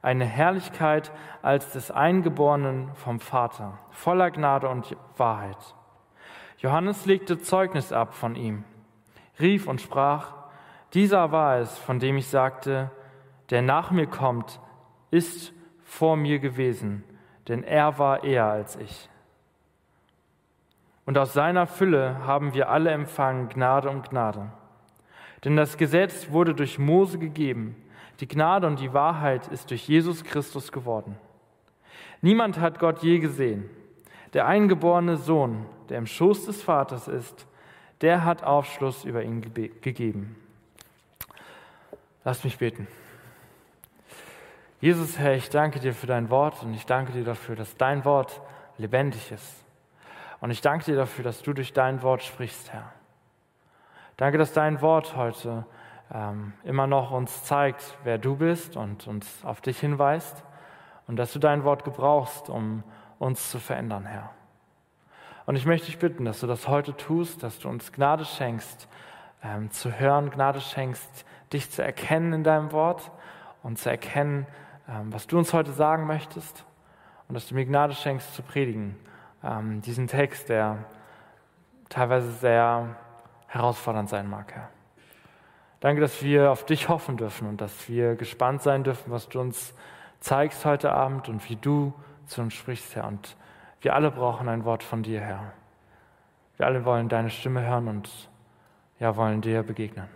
eine 0.01 0.25
Herrlichkeit 0.25 1.11
als 1.41 1.71
des 1.71 1.91
Eingeborenen 1.91 2.93
vom 2.95 3.19
Vater, 3.19 3.79
voller 3.91 4.31
Gnade 4.31 4.69
und 4.69 4.95
Wahrheit. 5.15 5.57
Johannes 6.57 7.05
legte 7.05 7.39
Zeugnis 7.39 7.91
ab 7.91 8.13
von 8.13 8.35
ihm, 8.35 8.63
rief 9.39 9.67
und 9.67 9.81
sprach, 9.81 10.33
dieser 10.93 11.31
war 11.31 11.57
es, 11.57 11.77
von 11.77 11.99
dem 11.99 12.17
ich 12.17 12.27
sagte, 12.27 12.91
der 13.49 13.61
nach 13.61 13.91
mir 13.91 14.07
kommt, 14.07 14.59
ist 15.11 15.53
vor 15.83 16.15
mir 16.15 16.39
gewesen, 16.39 17.03
denn 17.47 17.63
er 17.63 17.99
war 17.99 18.23
eher 18.23 18.45
als 18.45 18.75
ich. 18.75 19.09
Und 21.07 21.17
aus 21.17 21.31
seiner 21.31 21.67
Fülle 21.67 22.27
haben 22.27 22.53
wir 22.53 22.69
alle 22.69 22.91
empfangen 22.91 23.47
Gnade 23.47 23.89
und 23.89 24.09
Gnade. 24.09 24.51
Denn 25.45 25.55
das 25.55 25.77
Gesetz 25.77 26.31
wurde 26.31 26.53
durch 26.53 26.79
Mose 26.79 27.17
gegeben. 27.17 27.77
Die 28.19 28.27
Gnade 28.27 28.67
und 28.67 28.81
die 28.81 28.93
Wahrheit 28.93 29.47
ist 29.47 29.69
durch 29.69 29.87
Jesus 29.87 30.25
Christus 30.25 30.73
geworden. 30.73 31.15
Niemand 32.21 32.59
hat 32.59 32.79
Gott 32.79 33.03
je 33.03 33.19
gesehen. 33.19 33.69
Der 34.33 34.47
eingeborene 34.47 35.15
Sohn, 35.15 35.65
der 35.87 35.97
im 35.97 36.07
Schoß 36.07 36.47
des 36.47 36.61
Vaters 36.61 37.07
ist, 37.07 37.47
der 38.01 38.25
hat 38.25 38.43
Aufschluss 38.43 39.05
über 39.05 39.23
ihn 39.23 39.39
gegeben. 39.79 40.35
Lasst 42.25 42.43
mich 42.43 42.57
beten. 42.57 42.85
Jesus, 44.81 45.17
Herr, 45.17 45.35
ich 45.35 45.49
danke 45.49 45.79
dir 45.79 45.93
für 45.93 46.07
dein 46.07 46.29
Wort 46.29 46.61
und 46.63 46.73
ich 46.73 46.85
danke 46.85 47.13
dir 47.13 47.23
dafür, 47.23 47.55
dass 47.55 47.77
dein 47.77 48.03
Wort 48.03 48.41
lebendig 48.77 49.31
ist. 49.31 49.63
Und 50.39 50.51
ich 50.51 50.61
danke 50.61 50.85
dir 50.85 50.95
dafür, 50.95 51.23
dass 51.23 51.41
du 51.41 51.53
durch 51.53 51.73
dein 51.73 52.01
Wort 52.01 52.23
sprichst, 52.23 52.71
Herr. 52.71 52.91
Danke, 54.17 54.37
dass 54.37 54.53
dein 54.53 54.81
Wort 54.81 55.15
heute 55.15 55.65
ähm, 56.13 56.53
immer 56.63 56.87
noch 56.87 57.11
uns 57.11 57.43
zeigt, 57.43 57.97
wer 58.03 58.17
du 58.17 58.35
bist 58.35 58.77
und 58.77 59.07
uns 59.07 59.43
auf 59.43 59.61
dich 59.61 59.79
hinweist 59.79 60.43
und 61.07 61.17
dass 61.17 61.33
du 61.33 61.39
dein 61.39 61.63
Wort 61.63 61.83
gebrauchst, 61.83 62.49
um 62.49 62.83
uns 63.19 63.51
zu 63.51 63.59
verändern, 63.59 64.05
Herr. 64.05 64.31
Und 65.45 65.55
ich 65.55 65.65
möchte 65.65 65.87
dich 65.87 65.97
bitten, 65.97 66.25
dass 66.25 66.41
du 66.41 66.47
das 66.47 66.67
heute 66.67 66.95
tust, 66.95 67.41
dass 67.41 67.59
du 67.59 67.69
uns 67.69 67.91
Gnade 67.91 68.25
schenkst, 68.25 68.87
ähm, 69.43 69.71
zu 69.71 69.97
hören, 69.97 70.29
Gnade 70.29 70.61
schenkst, 70.61 71.25
dich 71.53 71.71
zu 71.71 71.83
erkennen 71.83 72.33
in 72.33 72.43
deinem 72.43 72.71
Wort 72.71 73.11
und 73.63 73.79
zu 73.79 73.89
erkennen, 73.89 74.45
ähm, 74.89 75.13
was 75.13 75.25
du 75.27 75.37
uns 75.37 75.53
heute 75.53 75.71
sagen 75.71 76.05
möchtest. 76.05 76.65
Und 77.27 77.35
dass 77.35 77.47
du 77.47 77.55
mir 77.55 77.65
Gnade 77.65 77.93
schenkst, 77.93 78.33
zu 78.33 78.41
predigen. 78.41 78.97
Ähm, 79.43 79.81
diesen 79.81 80.07
Text, 80.07 80.49
der 80.49 80.85
teilweise 81.89 82.31
sehr 82.31 82.95
herausfordernd 83.47 84.09
sein 84.09 84.29
mag, 84.29 84.53
Herr. 84.53 84.69
Danke, 85.79 86.01
dass 86.01 86.23
wir 86.23 86.51
auf 86.51 86.65
dich 86.65 86.89
hoffen 86.89 87.17
dürfen 87.17 87.47
und 87.47 87.61
dass 87.61 87.87
wir 87.87 88.15
gespannt 88.15 88.63
sein 88.63 88.83
dürfen, 88.83 89.11
was 89.11 89.29
du 89.29 89.39
uns 89.39 89.73
zeigst 90.19 90.65
heute 90.65 90.91
Abend 90.91 91.29
und 91.29 91.47
wie 91.49 91.55
du 91.55 91.93
zu 92.25 92.41
uns 92.41 92.53
sprichst, 92.53 92.95
Herr. 92.95 93.07
Und 93.07 93.37
wir 93.81 93.93
alle 93.93 94.09
brauchen 94.09 94.49
ein 94.49 94.65
Wort 94.65 94.83
von 94.83 95.03
dir, 95.03 95.21
Herr. 95.21 95.53
Wir 96.57 96.65
alle 96.65 96.83
wollen 96.83 97.09
deine 97.09 97.29
Stimme 97.29 97.61
hören 97.61 97.87
und 97.87 98.09
ja, 98.99 99.15
wollen 99.15 99.41
dir 99.41 99.61
begegnen. 99.61 100.07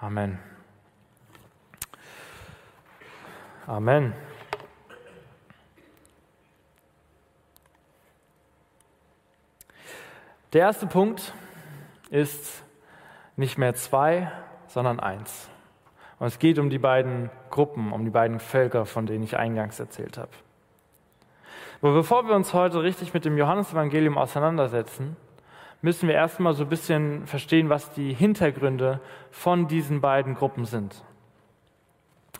Amen. 0.00 0.38
Amen. 3.66 4.12
Der 10.54 10.60
erste 10.60 10.86
Punkt 10.86 11.34
ist 12.10 12.62
nicht 13.34 13.58
mehr 13.58 13.74
zwei, 13.74 14.30
sondern 14.68 15.00
eins. 15.00 15.50
Und 16.20 16.28
es 16.28 16.38
geht 16.38 16.60
um 16.60 16.70
die 16.70 16.78
beiden 16.78 17.28
Gruppen, 17.50 17.92
um 17.92 18.04
die 18.04 18.12
beiden 18.12 18.38
Völker, 18.38 18.86
von 18.86 19.04
denen 19.04 19.24
ich 19.24 19.36
eingangs 19.36 19.80
erzählt 19.80 20.16
habe. 20.16 20.30
Aber 21.82 21.92
bevor 21.92 22.28
wir 22.28 22.36
uns 22.36 22.54
heute 22.54 22.84
richtig 22.84 23.12
mit 23.12 23.24
dem 23.24 23.36
Johannesevangelium 23.36 24.16
auseinandersetzen, 24.16 25.16
müssen 25.82 26.08
wir 26.08 26.14
erstmal 26.14 26.54
so 26.54 26.62
ein 26.62 26.68
bisschen 26.68 27.26
verstehen, 27.26 27.68
was 27.68 27.90
die 27.90 28.14
Hintergründe 28.14 29.00
von 29.32 29.66
diesen 29.66 30.00
beiden 30.00 30.36
Gruppen 30.36 30.66
sind. 30.66 31.02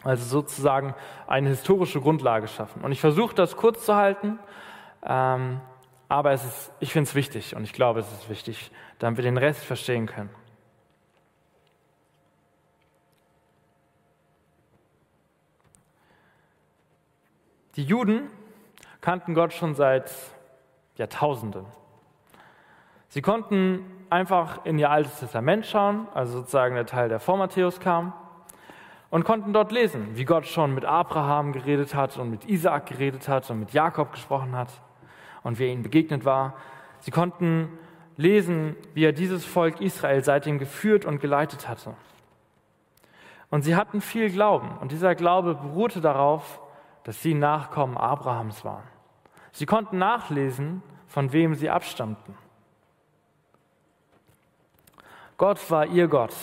Also 0.04 0.25
sozusagen 0.25 0.94
eine 1.26 1.49
historische 1.49 2.00
Grundlage 2.00 2.47
schaffen. 2.47 2.85
Und 2.85 2.92
ich 2.92 3.00
versuche 3.00 3.35
das 3.35 3.56
kurz 3.56 3.85
zu 3.85 3.97
halten, 3.97 4.38
ähm, 5.04 5.61
aber 6.09 6.33
es 6.33 6.45
ist, 6.45 6.73
ich 6.81 6.93
finde 6.93 7.09
es 7.09 7.15
wichtig 7.15 7.57
und 7.57 7.65
ich 7.65 7.73
glaube, 7.73 8.01
es 8.01 8.13
ist 8.13 8.29
wichtig, 8.29 8.71
damit 8.99 9.19
wir 9.19 9.25
den 9.25 9.39
Rest 9.39 9.65
verstehen 9.65 10.07
können. 10.07 10.31
Die 17.77 17.83
Juden 17.83 18.31
kannten 19.01 19.35
Gott 19.35 19.53
schon 19.53 19.75
seit 19.75 20.13
Jahrtausenden. 20.97 21.67
Sie 23.09 23.21
konnten 23.21 23.85
einfach 24.11 24.65
in 24.65 24.79
ihr 24.79 24.91
altes 24.91 25.19
Testament 25.19 25.67
schauen, 25.67 26.07
also 26.15 26.39
sozusagen 26.39 26.77
der 26.77 26.87
Teil, 26.87 27.09
der 27.09 27.19
vor 27.19 27.37
Matthäus 27.37 27.81
kam, 27.81 28.13
und 29.11 29.25
konnten 29.25 29.53
dort 29.53 29.73
lesen, 29.73 30.17
wie 30.17 30.25
Gott 30.25 30.47
schon 30.47 30.75
mit 30.75 30.85
Abraham 30.85 31.53
geredet 31.53 31.95
hat 31.95 32.17
und 32.17 32.31
mit 32.31 32.45
Isaak 32.45 32.87
geredet 32.87 33.29
hat 33.29 33.49
und 33.51 33.61
mit 33.61 33.73
Jakob 33.73 34.13
gesprochen 34.13 34.55
hat 34.55 34.69
und 35.45 35.61
wie 35.61 35.67
er 35.67 35.73
ihnen 35.73 35.85
begegnet 35.85 36.25
war. 36.25 36.55
Sie 36.99 37.13
konnten 37.13 37.69
lesen, 38.17 38.75
wie 38.95 39.05
er 39.05 39.13
dieses 39.13 39.45
Volk 39.45 39.81
Israel 39.81 40.25
seitdem 40.25 40.59
geführt 40.59 41.05
und 41.05 41.21
geleitet 41.21 41.69
hatte. 41.69 41.95
Und 43.51 43.63
sie 43.63 43.77
hatten 43.77 44.01
viel 44.01 44.31
Glauben 44.31 44.77
und 44.79 44.91
dieser 44.91 45.15
Glaube 45.15 45.55
beruhte 45.55 46.01
darauf, 46.01 46.61
dass 47.05 47.23
sie 47.23 47.35
Nachkommen 47.35 47.97
Abrahams 47.97 48.65
waren. 48.65 48.83
Sie 49.53 49.67
konnten 49.67 49.99
nachlesen, 49.99 50.83
von 51.07 51.33
wem 51.33 51.55
sie 51.55 51.71
abstammten. 51.71 52.35
Gott 55.37 55.71
war 55.71 55.87
ihr 55.87 56.09
Gott. 56.09 56.35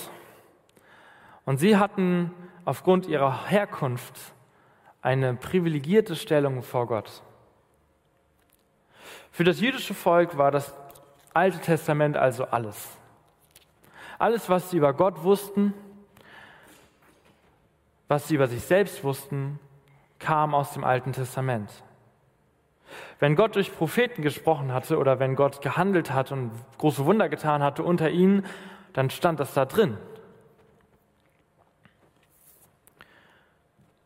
Und 1.44 1.58
sie 1.58 1.76
hatten 1.76 2.30
aufgrund 2.64 3.06
ihrer 3.06 3.46
Herkunft 3.46 4.14
eine 5.02 5.34
privilegierte 5.34 6.14
Stellung 6.14 6.62
vor 6.62 6.86
Gott. 6.86 7.22
Für 9.32 9.44
das 9.44 9.60
jüdische 9.60 9.94
Volk 9.94 10.36
war 10.36 10.50
das 10.50 10.74
Alte 11.34 11.58
Testament 11.58 12.18
also 12.18 12.44
alles. 12.44 12.98
Alles, 14.18 14.48
was 14.50 14.70
sie 14.70 14.76
über 14.76 14.92
Gott 14.92 15.22
wussten, 15.24 15.72
was 18.08 18.28
sie 18.28 18.34
über 18.34 18.46
sich 18.46 18.62
selbst 18.62 19.02
wussten, 19.02 19.58
kam 20.18 20.54
aus 20.54 20.74
dem 20.74 20.84
Alten 20.84 21.12
Testament. 21.12 21.70
Wenn 23.18 23.34
Gott 23.34 23.56
durch 23.56 23.74
Propheten 23.74 24.20
gesprochen 24.20 24.72
hatte 24.74 24.98
oder 24.98 25.18
wenn 25.18 25.34
Gott 25.34 25.62
gehandelt 25.62 26.12
hat 26.12 26.30
und 26.30 26.50
große 26.76 27.06
Wunder 27.06 27.30
getan 27.30 27.62
hatte 27.62 27.82
unter 27.82 28.10
ihnen, 28.10 28.44
dann 28.92 29.08
stand 29.08 29.40
das 29.40 29.54
da 29.54 29.64
drin. 29.64 29.96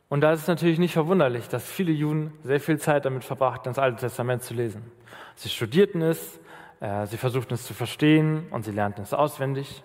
Und 0.08 0.20
da 0.20 0.32
ist 0.32 0.42
es 0.42 0.48
natürlich 0.48 0.78
nicht 0.78 0.92
verwunderlich, 0.92 1.48
dass 1.48 1.68
viele 1.68 1.92
Juden 1.92 2.32
sehr 2.44 2.60
viel 2.60 2.78
Zeit 2.78 3.04
damit 3.04 3.24
verbrachten, 3.24 3.72
das 3.72 3.78
Alte 3.78 4.00
Testament 4.00 4.42
zu 4.42 4.54
lesen. 4.54 4.82
Sie 5.34 5.48
studierten 5.48 6.00
es, 6.02 6.40
äh, 6.80 7.06
sie 7.06 7.16
versuchten 7.16 7.54
es 7.54 7.66
zu 7.66 7.74
verstehen 7.74 8.46
und 8.50 8.64
sie 8.64 8.70
lernten 8.70 9.02
es 9.02 9.12
auswendig. 9.12 9.82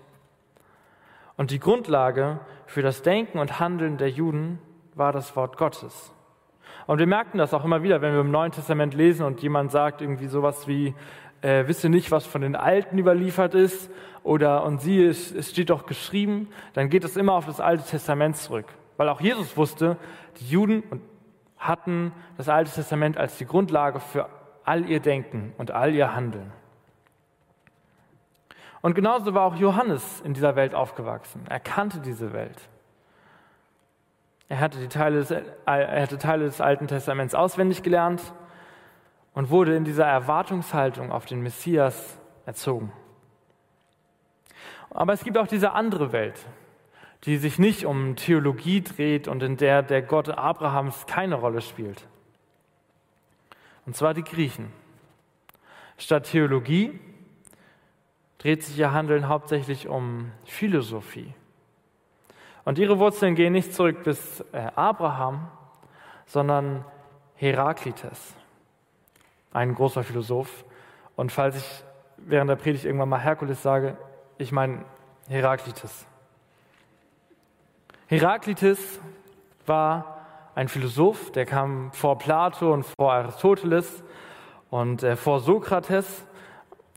Und 1.38 1.50
die 1.50 1.60
Grundlage 1.60 2.40
für 2.68 2.84
das 2.84 3.02
Denken 3.02 3.40
und 3.40 3.60
Handeln 3.60 3.98
der 3.98 4.10
Juden 4.10 4.60
war 4.94 5.12
das 5.12 5.36
Wort 5.36 5.58
Gottes. 5.58 6.14
Und 6.86 7.00
wir 7.00 7.08
merken 7.08 7.38
das 7.38 7.54
auch 7.54 7.66
immer 7.66 7.82
wieder, 7.82 8.02
wenn 8.02 8.14
wir 8.14 8.22
im 8.22 8.32
Neuen 8.32 8.52
Testament 8.52 8.94
lesen 8.94 9.26
und 9.26 9.42
jemand 9.42 9.72
sagt 9.72 10.02
irgendwie 10.02 10.28
sowas 10.28 10.68
wie, 10.68 10.94
äh, 11.42 11.68
wisse 11.68 11.90
nicht, 11.90 12.12
was 12.12 12.26
von 12.26 12.42
den 12.42 12.56
Alten 12.56 13.00
überliefert 13.00 13.56
ist, 13.56 13.90
oder 14.24 14.64
und 14.64 14.82
siehe, 14.82 15.10
es, 15.10 15.32
es 15.32 15.50
steht 15.50 15.72
doch 15.72 15.86
geschrieben, 15.86 16.50
dann 16.74 16.90
geht 16.90 17.04
es 17.04 17.18
immer 17.18 17.34
auf 17.34 17.46
das 17.46 17.60
Alte 17.60 17.84
Testament 17.84 18.38
zurück. 18.38 18.68
Weil 19.02 19.10
auch 19.10 19.20
Jesus 19.20 19.58
wusste, 19.58 19.98
die 20.40 20.50
Juden 20.50 20.84
hatten 21.58 22.12
das 22.38 22.50
Alte 22.50 22.72
Testament 22.72 23.18
als 23.18 23.36
die 23.36 23.48
Grundlage 23.48 24.00
für 24.00 24.30
all 24.64 24.88
ihr 24.88 25.00
Denken 25.00 25.56
und 25.58 25.72
all 25.72 25.96
ihr 25.96 26.14
Handeln. 26.14 26.52
Und 28.82 28.94
genauso 28.94 29.34
war 29.34 29.42
auch 29.48 29.56
Johannes 29.56 30.22
in 30.22 30.36
dieser 30.36 30.56
Welt 30.56 30.76
aufgewachsen. 30.76 31.46
Er 31.50 31.60
kannte 31.60 32.00
diese 32.00 32.32
Welt. 32.32 32.60
Er 34.50 34.60
hatte, 34.60 34.78
die 34.78 34.88
Teile 34.88 35.18
des, 35.18 35.32
er 35.32 36.02
hatte 36.04 36.20
Teile 36.20 36.46
des 36.46 36.62
Alten 36.62 36.88
Testaments 36.88 37.34
auswendig 37.34 37.82
gelernt 37.82 38.22
und 39.34 39.50
wurde 39.50 39.76
in 39.76 39.84
dieser 39.84 40.06
Erwartungshaltung 40.06 41.12
auf 41.12 41.26
den 41.26 41.42
Messias 41.42 42.20
erzogen. 42.46 42.94
Aber 44.92 45.14
es 45.14 45.24
gibt 45.24 45.40
auch 45.40 45.48
diese 45.48 45.72
andere 45.72 46.12
Welt, 46.12 46.46
die 47.26 47.38
sich 47.38 47.60
nicht 47.60 47.86
um 47.86 48.16
Theologie 48.16 48.82
dreht 48.82 49.28
und 49.28 49.44
in 49.44 49.58
der 49.58 49.84
der 49.84 50.02
Gott 50.02 50.30
Abrahams 50.30 51.06
keine 51.06 51.36
Rolle 51.36 51.62
spielt. 51.62 52.08
Und 53.86 53.96
zwar 53.96 54.14
die 54.14 54.24
Griechen. 54.24 54.72
Statt 55.98 56.32
Theologie 56.32 57.00
dreht 58.40 58.64
sich 58.64 58.78
ihr 58.78 58.92
Handeln 58.92 59.28
hauptsächlich 59.28 59.88
um 59.88 60.32
Philosophie. 60.46 61.34
Und 62.64 62.80
ihre 62.80 63.00
Wurzeln 63.00 63.36
gehen 63.36 63.54
nicht 63.54 63.74
zurück 63.74 64.04
bis 64.04 64.44
äh, 64.52 64.72
Abraham, 64.76 65.48
sondern 66.26 66.86
Heraklites, 67.36 68.36
ein 69.52 69.76
großer 69.76 70.04
Philosoph. 70.04 70.64
Und 71.16 71.32
falls 71.32 71.58
ich 71.58 71.84
während 72.18 72.50
der 72.50 72.56
Predigt 72.56 72.86
irgendwann 72.86 73.10
mal 73.10 73.20
Herkules 73.20 73.62
sage, 73.62 73.98
ich 74.38 74.52
meine 74.52 74.86
Heraklites. 75.28 76.08
Heraklites 78.12 79.00
war 79.66 80.18
ein 80.54 80.68
Philosoph, 80.68 81.32
der 81.32 81.46
kam 81.46 81.94
vor 81.94 82.18
Plato 82.18 82.74
und 82.74 82.86
vor 82.86 83.14
Aristoteles 83.14 84.04
und 84.70 85.02
äh, 85.02 85.16
vor 85.16 85.40
Sokrates 85.40 86.28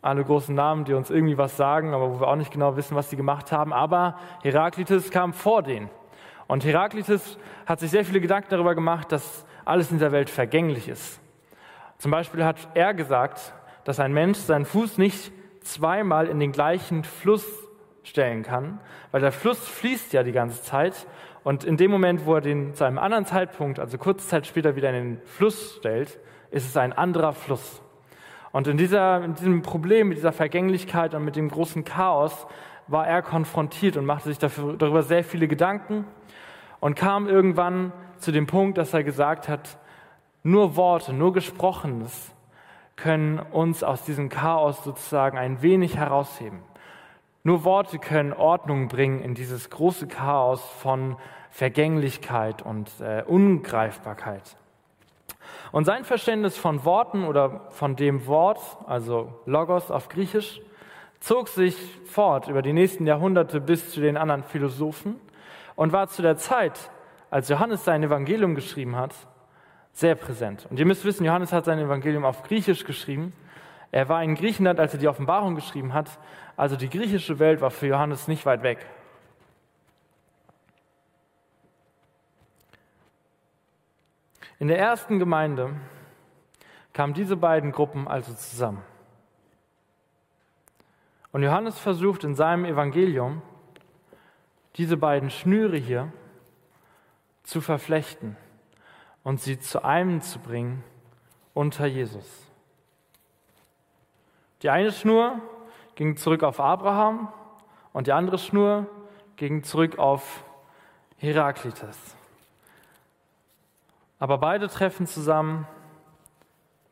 alle 0.02 0.24
großen 0.24 0.52
Namen, 0.52 0.84
die 0.84 0.92
uns 0.92 1.10
irgendwie 1.10 1.38
was 1.38 1.56
sagen, 1.56 1.94
aber 1.94 2.10
wo 2.10 2.18
wir 2.18 2.26
auch 2.26 2.34
nicht 2.34 2.50
genau 2.50 2.76
wissen, 2.76 2.96
was 2.96 3.10
sie 3.10 3.16
gemacht 3.16 3.52
haben. 3.52 3.72
Aber 3.72 4.18
Heraklitus 4.42 5.12
kam 5.12 5.32
vor 5.32 5.62
denen. 5.62 5.88
Und 6.48 6.64
Heraklitus 6.64 7.38
hat 7.64 7.78
sich 7.78 7.92
sehr 7.92 8.04
viele 8.04 8.20
Gedanken 8.20 8.50
darüber 8.50 8.74
gemacht, 8.74 9.12
dass 9.12 9.46
alles 9.64 9.92
in 9.92 9.98
dieser 9.98 10.10
Welt 10.10 10.28
vergänglich 10.28 10.88
ist. 10.88 11.20
Zum 11.98 12.10
Beispiel 12.10 12.44
hat 12.44 12.56
er 12.74 12.92
gesagt, 12.92 13.54
dass 13.84 14.00
ein 14.00 14.12
Mensch 14.12 14.38
seinen 14.38 14.64
Fuß 14.64 14.98
nicht 14.98 15.30
zweimal 15.62 16.26
in 16.26 16.40
den 16.40 16.50
gleichen 16.50 17.04
Fluss 17.04 17.46
stellen 18.04 18.42
kann, 18.42 18.80
weil 19.10 19.20
der 19.20 19.32
Fluss 19.32 19.68
fließt 19.68 20.12
ja 20.12 20.22
die 20.22 20.32
ganze 20.32 20.62
Zeit 20.62 21.06
und 21.42 21.64
in 21.64 21.76
dem 21.76 21.90
Moment, 21.90 22.24
wo 22.24 22.36
er 22.36 22.40
den 22.40 22.74
zu 22.74 22.84
einem 22.84 22.98
anderen 22.98 23.26
Zeitpunkt, 23.26 23.78
also 23.78 23.98
kurze 23.98 24.26
Zeit 24.26 24.46
später 24.46 24.76
wieder 24.76 24.90
in 24.90 24.94
den 24.94 25.20
Fluss 25.26 25.76
stellt, 25.78 26.18
ist 26.50 26.66
es 26.66 26.76
ein 26.76 26.92
anderer 26.92 27.32
Fluss. 27.32 27.82
Und 28.52 28.68
in, 28.68 28.76
dieser, 28.76 29.22
in 29.24 29.34
diesem 29.34 29.62
Problem, 29.62 30.08
mit 30.08 30.18
dieser 30.18 30.32
Vergänglichkeit 30.32 31.14
und 31.14 31.24
mit 31.24 31.36
dem 31.36 31.50
großen 31.50 31.84
Chaos 31.84 32.46
war 32.86 33.06
er 33.06 33.20
konfrontiert 33.20 33.96
und 33.96 34.06
machte 34.06 34.28
sich 34.28 34.38
dafür, 34.38 34.76
darüber 34.76 35.02
sehr 35.02 35.24
viele 35.24 35.48
Gedanken 35.48 36.06
und 36.80 36.94
kam 36.94 37.28
irgendwann 37.28 37.92
zu 38.18 38.30
dem 38.30 38.46
Punkt, 38.46 38.78
dass 38.78 38.94
er 38.94 39.02
gesagt 39.02 39.48
hat, 39.48 39.78
nur 40.42 40.76
Worte, 40.76 41.12
nur 41.12 41.32
Gesprochenes 41.32 42.32
können 42.96 43.38
uns 43.38 43.82
aus 43.82 44.04
diesem 44.04 44.28
Chaos 44.28 44.84
sozusagen 44.84 45.36
ein 45.36 45.62
wenig 45.62 45.96
herausheben. 45.96 46.60
Nur 47.46 47.64
Worte 47.64 47.98
können 47.98 48.32
Ordnung 48.32 48.88
bringen 48.88 49.20
in 49.20 49.34
dieses 49.34 49.68
große 49.68 50.06
Chaos 50.08 50.62
von 50.80 51.16
Vergänglichkeit 51.50 52.62
und 52.62 52.90
äh, 53.00 53.22
Ungreifbarkeit. 53.26 54.56
Und 55.70 55.84
sein 55.84 56.04
Verständnis 56.04 56.56
von 56.56 56.86
Worten 56.86 57.24
oder 57.24 57.68
von 57.70 57.96
dem 57.96 58.26
Wort, 58.26 58.60
also 58.86 59.40
Logos 59.44 59.90
auf 59.90 60.08
Griechisch, 60.08 60.62
zog 61.20 61.48
sich 61.48 61.76
fort 62.06 62.48
über 62.48 62.62
die 62.62 62.72
nächsten 62.72 63.06
Jahrhunderte 63.06 63.60
bis 63.60 63.90
zu 63.90 64.00
den 64.00 64.16
anderen 64.16 64.42
Philosophen 64.42 65.20
und 65.76 65.92
war 65.92 66.08
zu 66.08 66.22
der 66.22 66.38
Zeit, 66.38 66.90
als 67.30 67.50
Johannes 67.50 67.84
sein 67.84 68.02
Evangelium 68.02 68.54
geschrieben 68.54 68.96
hat, 68.96 69.14
sehr 69.92 70.14
präsent. 70.14 70.66
Und 70.70 70.78
ihr 70.78 70.86
müsst 70.86 71.04
wissen, 71.04 71.26
Johannes 71.26 71.52
hat 71.52 71.66
sein 71.66 71.78
Evangelium 71.78 72.24
auf 72.24 72.42
Griechisch 72.42 72.84
geschrieben. 72.84 73.34
Er 73.90 74.08
war 74.08 74.24
in 74.24 74.34
Griechenland, 74.34 74.80
als 74.80 74.94
er 74.94 74.98
die 74.98 75.08
Offenbarung 75.08 75.54
geschrieben 75.54 75.92
hat. 75.92 76.18
Also 76.56 76.76
die 76.76 76.88
griechische 76.88 77.38
Welt 77.38 77.60
war 77.60 77.70
für 77.70 77.86
Johannes 77.86 78.28
nicht 78.28 78.46
weit 78.46 78.62
weg. 78.62 78.86
In 84.58 84.68
der 84.68 84.78
ersten 84.78 85.18
Gemeinde 85.18 85.74
kamen 86.92 87.12
diese 87.12 87.36
beiden 87.36 87.72
Gruppen 87.72 88.06
also 88.06 88.32
zusammen. 88.32 88.82
Und 91.32 91.42
Johannes 91.42 91.78
versucht 91.78 92.22
in 92.22 92.36
seinem 92.36 92.64
Evangelium, 92.64 93.42
diese 94.76 94.96
beiden 94.96 95.30
Schnüre 95.30 95.76
hier 95.76 96.12
zu 97.42 97.60
verflechten 97.60 98.36
und 99.24 99.40
sie 99.40 99.58
zu 99.58 99.84
einem 99.84 100.20
zu 100.20 100.38
bringen 100.38 100.84
unter 101.52 101.86
Jesus. 101.86 102.26
Die 104.62 104.70
eine 104.70 104.92
Schnur 104.92 105.40
ging 105.94 106.16
zurück 106.16 106.42
auf 106.42 106.60
Abraham 106.60 107.28
und 107.92 108.06
die 108.06 108.12
andere 108.12 108.38
Schnur 108.38 108.86
ging 109.36 109.62
zurück 109.62 109.98
auf 109.98 110.44
Heraklitus. 111.18 111.98
Aber 114.18 114.38
beide 114.38 114.68
treffen 114.68 115.06
zusammen 115.06 115.66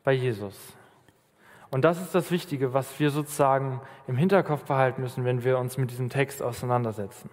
bei 0.03 0.13
Jesus. 0.13 0.73
Und 1.71 1.83
das 1.83 1.99
ist 2.01 2.13
das 2.13 2.29
Wichtige, 2.29 2.73
was 2.73 2.99
wir 2.99 3.09
sozusagen 3.09 3.81
im 4.07 4.15
Hinterkopf 4.15 4.63
behalten 4.65 5.01
müssen, 5.01 5.25
wenn 5.25 5.43
wir 5.43 5.57
uns 5.57 5.77
mit 5.77 5.89
diesem 5.89 6.09
Text 6.09 6.41
auseinandersetzen. 6.41 7.29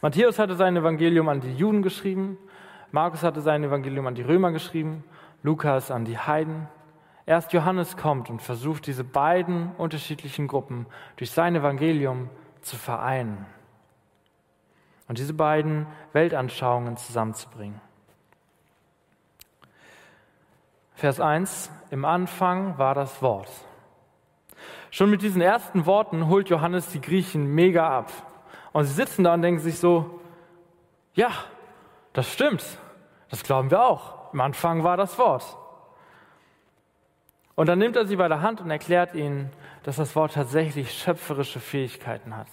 Matthäus 0.00 0.38
hatte 0.38 0.54
sein 0.54 0.76
Evangelium 0.76 1.28
an 1.28 1.40
die 1.40 1.54
Juden 1.54 1.82
geschrieben 1.82 2.38
Markus 2.90 3.22
hatte 3.22 3.42
sein 3.42 3.62
Evangelium 3.62 4.06
an 4.06 4.14
die 4.14 4.22
Römer 4.22 4.50
geschrieben, 4.50 5.04
Lukas 5.42 5.90
an 5.90 6.06
die 6.06 6.16
Heiden. 6.16 6.68
Erst 7.28 7.52
Johannes 7.52 7.98
kommt 7.98 8.30
und 8.30 8.40
versucht, 8.40 8.86
diese 8.86 9.04
beiden 9.04 9.72
unterschiedlichen 9.76 10.48
Gruppen 10.48 10.86
durch 11.16 11.30
sein 11.30 11.54
Evangelium 11.54 12.30
zu 12.62 12.76
vereinen 12.76 13.44
und 15.08 15.18
diese 15.18 15.34
beiden 15.34 15.86
Weltanschauungen 16.14 16.96
zusammenzubringen. 16.96 17.82
Vers 20.94 21.20
1, 21.20 21.70
im 21.90 22.06
Anfang 22.06 22.78
war 22.78 22.94
das 22.94 23.20
Wort. 23.20 23.50
Schon 24.90 25.10
mit 25.10 25.20
diesen 25.20 25.42
ersten 25.42 25.84
Worten 25.84 26.28
holt 26.28 26.48
Johannes 26.48 26.88
die 26.88 27.00
Griechen 27.02 27.54
mega 27.54 27.90
ab. 27.90 28.10
Und 28.72 28.86
sie 28.86 28.94
sitzen 28.94 29.24
da 29.24 29.34
und 29.34 29.42
denken 29.42 29.60
sich 29.60 29.78
so, 29.78 30.18
ja, 31.12 31.28
das 32.14 32.32
stimmt. 32.32 32.64
Das 33.28 33.42
glauben 33.42 33.70
wir 33.70 33.84
auch. 33.84 34.32
Am 34.32 34.40
Anfang 34.40 34.82
war 34.82 34.96
das 34.96 35.18
Wort. 35.18 35.44
Und 37.58 37.66
dann 37.66 37.80
nimmt 37.80 37.96
er 37.96 38.06
sie 38.06 38.14
bei 38.14 38.28
der 38.28 38.40
Hand 38.40 38.60
und 38.60 38.70
erklärt 38.70 39.16
ihnen, 39.16 39.50
dass 39.82 39.96
das 39.96 40.14
Wort 40.14 40.34
tatsächlich 40.34 40.92
schöpferische 40.92 41.58
Fähigkeiten 41.58 42.36
hat. 42.36 42.46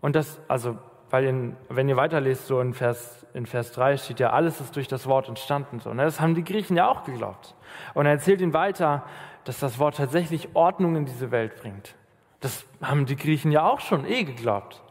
Und 0.00 0.14
das, 0.14 0.40
also, 0.46 0.78
weil 1.10 1.24
in, 1.24 1.56
wenn 1.68 1.88
ihr 1.88 1.96
weiterlest, 1.96 2.46
so 2.46 2.60
in 2.60 2.72
Vers, 2.72 3.26
in 3.34 3.46
Vers 3.46 3.72
3 3.72 3.96
steht 3.96 4.20
ja, 4.20 4.30
alles 4.30 4.60
ist 4.60 4.76
durch 4.76 4.86
das 4.86 5.08
Wort 5.08 5.28
entstanden. 5.28 5.80
So. 5.80 5.90
Und 5.90 5.98
das 5.98 6.20
haben 6.20 6.36
die 6.36 6.44
Griechen 6.44 6.76
ja 6.76 6.86
auch 6.86 7.02
geglaubt. 7.02 7.56
Und 7.94 8.06
er 8.06 8.12
erzählt 8.12 8.40
ihnen 8.40 8.54
weiter, 8.54 9.02
dass 9.42 9.58
das 9.58 9.80
Wort 9.80 9.96
tatsächlich 9.96 10.50
Ordnung 10.54 10.94
in 10.94 11.04
diese 11.04 11.32
Welt 11.32 11.56
bringt. 11.56 11.96
Das 12.38 12.64
haben 12.80 13.06
die 13.06 13.16
Griechen 13.16 13.50
ja 13.50 13.68
auch 13.68 13.80
schon 13.80 14.04
eh 14.04 14.22
geglaubt. 14.22 14.84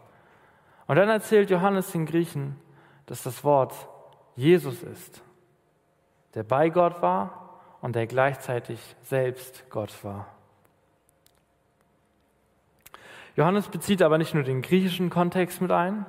Und 0.88 0.98
dann 0.98 1.08
erzählt 1.08 1.50
Johannes 1.52 1.94
den 1.94 2.06
Griechen, 2.06 2.60
dass 3.06 3.24
das 3.24 3.46
Wort 3.46 3.74
Jesus 4.36 4.84
ist, 4.84 5.24
der 6.34 6.44
bei 6.44 6.68
Gott 6.68 7.02
war 7.02 7.41
und 7.82 7.96
der 7.96 8.08
gleichzeitig 8.08 8.80
selbst 9.04 9.70
Gott 9.70 10.04
war. 10.04 10.28
Johannes 13.36 13.70
bezieht 13.70 14.02
aber 14.02 14.18
nicht 14.18 14.34
nur 14.34 14.44
den 14.44 14.62
griechischen 14.62 15.10
Kontext 15.10 15.62
mit 15.62 15.72
ein 15.72 16.06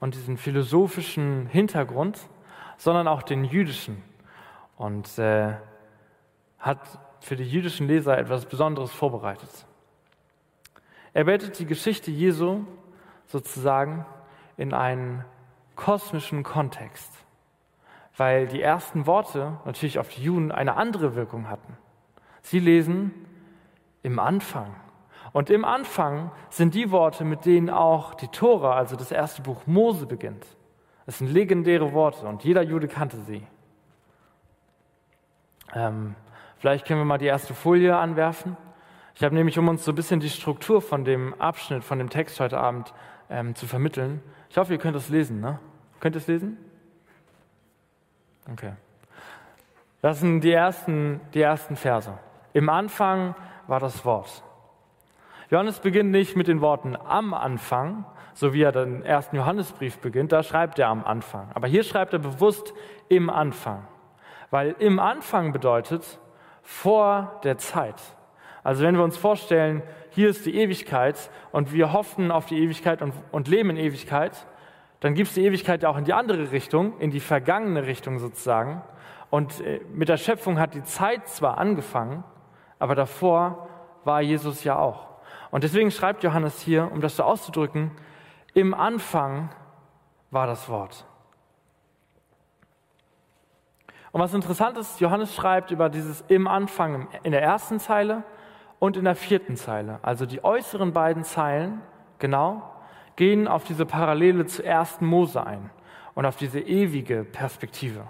und 0.00 0.14
diesen 0.14 0.36
philosophischen 0.36 1.46
Hintergrund, 1.46 2.18
sondern 2.76 3.08
auch 3.08 3.22
den 3.22 3.44
jüdischen 3.44 4.02
und 4.76 5.18
äh, 5.18 5.54
hat 6.58 6.80
für 7.20 7.36
die 7.36 7.48
jüdischen 7.48 7.86
Leser 7.86 8.18
etwas 8.18 8.46
Besonderes 8.46 8.90
vorbereitet. 8.90 9.50
Er 11.14 11.24
bettet 11.24 11.58
die 11.58 11.66
Geschichte 11.66 12.10
Jesu 12.10 12.64
sozusagen 13.26 14.04
in 14.56 14.74
einen 14.74 15.24
kosmischen 15.76 16.42
Kontext, 16.42 17.12
weil 18.16 18.46
die 18.46 18.60
ersten 18.60 19.06
Worte 19.06 19.58
natürlich 19.64 19.98
auf 19.98 20.08
die 20.08 20.22
Juden 20.22 20.52
eine 20.52 20.76
andere 20.76 21.14
Wirkung 21.14 21.48
hatten. 21.48 21.76
Sie 22.42 22.58
lesen 22.58 23.12
im 24.02 24.18
Anfang. 24.18 24.74
Und 25.32 25.48
im 25.48 25.64
Anfang 25.64 26.30
sind 26.50 26.74
die 26.74 26.90
Worte, 26.90 27.24
mit 27.24 27.46
denen 27.46 27.70
auch 27.70 28.14
die 28.14 28.28
Tora, 28.28 28.74
also 28.74 28.96
das 28.96 29.12
erste 29.12 29.40
Buch 29.40 29.66
Mose, 29.66 30.06
beginnt. 30.06 30.44
Das 31.06 31.18
sind 31.18 31.28
legendäre 31.32 31.92
Worte 31.94 32.26
und 32.26 32.44
jeder 32.44 32.62
Jude 32.62 32.86
kannte 32.86 33.16
sie. 33.22 33.46
Ähm, 35.74 36.14
vielleicht 36.58 36.86
können 36.86 37.00
wir 37.00 37.04
mal 37.04 37.18
die 37.18 37.26
erste 37.26 37.54
Folie 37.54 37.96
anwerfen. 37.96 38.56
Ich 39.14 39.22
habe 39.22 39.34
nämlich, 39.34 39.58
um 39.58 39.68
uns 39.68 39.84
so 39.84 39.92
ein 39.92 39.94
bisschen 39.94 40.20
die 40.20 40.30
Struktur 40.30 40.82
von 40.82 41.04
dem 41.04 41.34
Abschnitt, 41.40 41.84
von 41.84 41.98
dem 41.98 42.10
Text 42.10 42.40
heute 42.40 42.58
Abend 42.58 42.92
ähm, 43.30 43.54
zu 43.54 43.66
vermitteln. 43.66 44.22
Ich 44.50 44.58
hoffe, 44.58 44.72
ihr 44.72 44.78
könnt 44.78 44.96
es 44.96 45.08
lesen. 45.08 45.40
Ne? 45.40 45.58
Könnt 46.00 46.14
ihr 46.14 46.20
es 46.20 46.26
lesen? 46.26 46.58
Okay. 48.50 48.72
Das 50.00 50.20
sind 50.20 50.40
die 50.40 50.52
ersten, 50.52 51.20
die 51.32 51.40
ersten 51.40 51.76
Verse. 51.76 52.18
Im 52.52 52.68
Anfang 52.68 53.34
war 53.66 53.78
das 53.78 54.04
Wort. 54.04 54.42
Johannes 55.50 55.80
beginnt 55.80 56.10
nicht 56.10 56.34
mit 56.34 56.48
den 56.48 56.60
Worten 56.60 56.96
am 56.96 57.34
Anfang, 57.34 58.04
so 58.34 58.52
wie 58.52 58.62
er 58.62 58.72
den 58.72 59.02
ersten 59.02 59.36
Johannesbrief 59.36 59.98
beginnt, 59.98 60.32
da 60.32 60.42
schreibt 60.42 60.78
er 60.78 60.88
am 60.88 61.04
Anfang. 61.04 61.50
Aber 61.54 61.68
hier 61.68 61.84
schreibt 61.84 62.14
er 62.14 62.18
bewusst 62.18 62.72
im 63.08 63.30
Anfang, 63.30 63.86
weil 64.50 64.74
im 64.78 64.98
Anfang 64.98 65.52
bedeutet 65.52 66.18
vor 66.62 67.40
der 67.44 67.58
Zeit. 67.58 68.00
Also 68.64 68.82
wenn 68.82 68.96
wir 68.96 69.04
uns 69.04 69.16
vorstellen, 69.16 69.82
hier 70.10 70.28
ist 70.28 70.46
die 70.46 70.56
Ewigkeit 70.56 71.30
und 71.50 71.72
wir 71.72 71.92
hoffen 71.92 72.30
auf 72.30 72.46
die 72.46 72.58
Ewigkeit 72.62 73.02
und, 73.02 73.12
und 73.30 73.48
leben 73.48 73.70
in 73.70 73.76
Ewigkeit, 73.76 74.46
dann 75.02 75.14
gibt 75.14 75.30
es 75.30 75.34
die 75.34 75.44
Ewigkeit 75.44 75.84
auch 75.84 75.96
in 75.96 76.04
die 76.04 76.12
andere 76.12 76.52
Richtung, 76.52 76.96
in 77.00 77.10
die 77.10 77.18
vergangene 77.18 77.88
Richtung 77.88 78.20
sozusagen. 78.20 78.82
Und 79.30 79.60
äh, 79.60 79.80
mit 79.92 80.08
der 80.08 80.16
Schöpfung 80.16 80.60
hat 80.60 80.74
die 80.74 80.84
Zeit 80.84 81.26
zwar 81.26 81.58
angefangen, 81.58 82.22
aber 82.78 82.94
davor 82.94 83.68
war 84.04 84.20
Jesus 84.20 84.62
ja 84.62 84.78
auch. 84.78 85.08
Und 85.50 85.64
deswegen 85.64 85.90
schreibt 85.90 86.22
Johannes 86.22 86.60
hier, 86.60 86.88
um 86.92 87.00
das 87.00 87.16
so 87.16 87.24
auszudrücken, 87.24 87.90
im 88.54 88.74
Anfang 88.74 89.48
war 90.30 90.46
das 90.46 90.68
Wort. 90.68 91.04
Und 94.12 94.20
was 94.20 94.34
interessant 94.34 94.78
ist, 94.78 95.00
Johannes 95.00 95.34
schreibt 95.34 95.72
über 95.72 95.88
dieses 95.88 96.20
im 96.28 96.46
Anfang 96.46 97.08
in 97.24 97.32
der 97.32 97.42
ersten 97.42 97.80
Zeile 97.80 98.22
und 98.78 98.96
in 98.96 99.04
der 99.04 99.16
vierten 99.16 99.56
Zeile. 99.56 99.98
Also 100.02 100.26
die 100.26 100.44
äußeren 100.44 100.92
beiden 100.92 101.24
Zeilen, 101.24 101.82
genau, 102.20 102.71
gehen 103.16 103.48
auf 103.48 103.64
diese 103.64 103.86
Parallele 103.86 104.46
zu 104.46 104.64
1. 104.64 105.00
Mose 105.00 105.44
ein 105.46 105.70
und 106.14 106.26
auf 106.26 106.36
diese 106.36 106.60
ewige 106.60 107.24
Perspektive. 107.24 108.04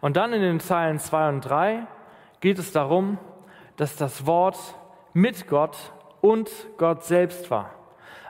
Und 0.00 0.16
dann 0.16 0.32
in 0.32 0.42
den 0.42 0.60
Zeilen 0.60 0.98
2 0.98 1.28
und 1.28 1.40
3 1.42 1.86
geht 2.40 2.58
es 2.58 2.72
darum, 2.72 3.18
dass 3.76 3.96
das 3.96 4.26
Wort 4.26 4.58
mit 5.12 5.46
Gott 5.48 5.76
und 6.20 6.50
Gott 6.76 7.04
selbst 7.04 7.50
war. 7.50 7.70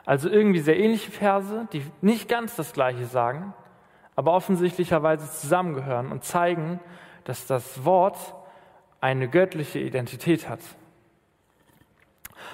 Also 0.05 0.29
irgendwie 0.29 0.59
sehr 0.59 0.77
ähnliche 0.77 1.11
Verse, 1.11 1.67
die 1.71 1.85
nicht 2.01 2.27
ganz 2.27 2.55
das 2.55 2.73
Gleiche 2.73 3.05
sagen, 3.05 3.53
aber 4.15 4.33
offensichtlicherweise 4.33 5.29
zusammengehören 5.31 6.11
und 6.11 6.23
zeigen, 6.23 6.79
dass 7.23 7.47
das 7.47 7.85
Wort 7.85 8.17
eine 9.01 9.27
göttliche 9.27 9.79
Identität 9.79 10.49
hat. 10.49 10.59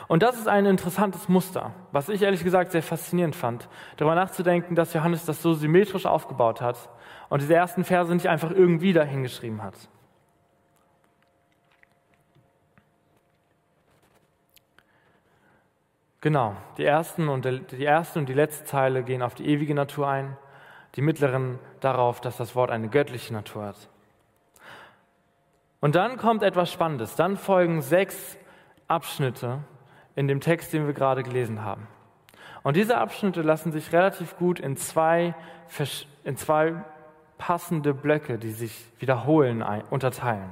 Und 0.07 0.23
das 0.23 0.37
ist 0.37 0.47
ein 0.47 0.65
interessantes 0.65 1.29
Muster, 1.29 1.73
was 1.91 2.09
ich 2.09 2.21
ehrlich 2.21 2.43
gesagt 2.43 2.71
sehr 2.71 2.83
faszinierend 2.83 3.35
fand, 3.35 3.67
darüber 3.97 4.15
nachzudenken, 4.15 4.75
dass 4.75 4.93
Johannes 4.93 5.25
das 5.25 5.41
so 5.41 5.53
symmetrisch 5.53 6.05
aufgebaut 6.05 6.61
hat 6.61 6.89
und 7.29 7.41
diese 7.41 7.53
ersten 7.53 7.83
Verse 7.83 8.13
nicht 8.13 8.27
einfach 8.27 8.51
irgendwie 8.51 8.93
dahingeschrieben 8.93 9.61
hat. 9.61 9.75
Genau, 16.21 16.55
die, 16.77 16.83
ersten 16.83 17.29
und 17.29 17.45
die 17.45 17.83
erste 17.83 18.19
und 18.19 18.27
die 18.27 18.33
letzte 18.33 18.65
Zeile 18.65 19.03
gehen 19.03 19.21
auf 19.21 19.35
die 19.35 19.47
ewige 19.47 19.73
Natur 19.73 20.09
ein, 20.09 20.37
die 20.95 21.01
mittleren 21.01 21.59
darauf, 21.79 22.19
dass 22.19 22.35
das 22.35 22.55
Wort 22.55 22.71
eine 22.71 22.89
göttliche 22.89 23.31
Natur 23.31 23.67
hat. 23.67 23.89
Und 25.79 25.95
dann 25.95 26.17
kommt 26.17 26.43
etwas 26.43 26.71
Spannendes. 26.71 27.15
Dann 27.15 27.37
folgen 27.37 27.81
sechs 27.81 28.37
Abschnitte 28.87 29.59
in 30.19 30.27
dem 30.27 30.41
Text, 30.41 30.73
den 30.73 30.85
wir 30.85 30.93
gerade 30.93 31.23
gelesen 31.23 31.63
haben. 31.63 31.87
Und 32.61 32.75
diese 32.75 32.97
Abschnitte 32.97 33.41
lassen 33.41 33.71
sich 33.71 33.93
relativ 33.93 34.35
gut 34.35 34.59
in 34.59 34.75
zwei, 34.75 35.33
in 36.25 36.35
zwei 36.35 36.83
passende 37.37 37.93
Blöcke, 37.93 38.37
die 38.37 38.51
sich 38.51 38.85
wiederholen, 38.99 39.63
unterteilen. 39.89 40.49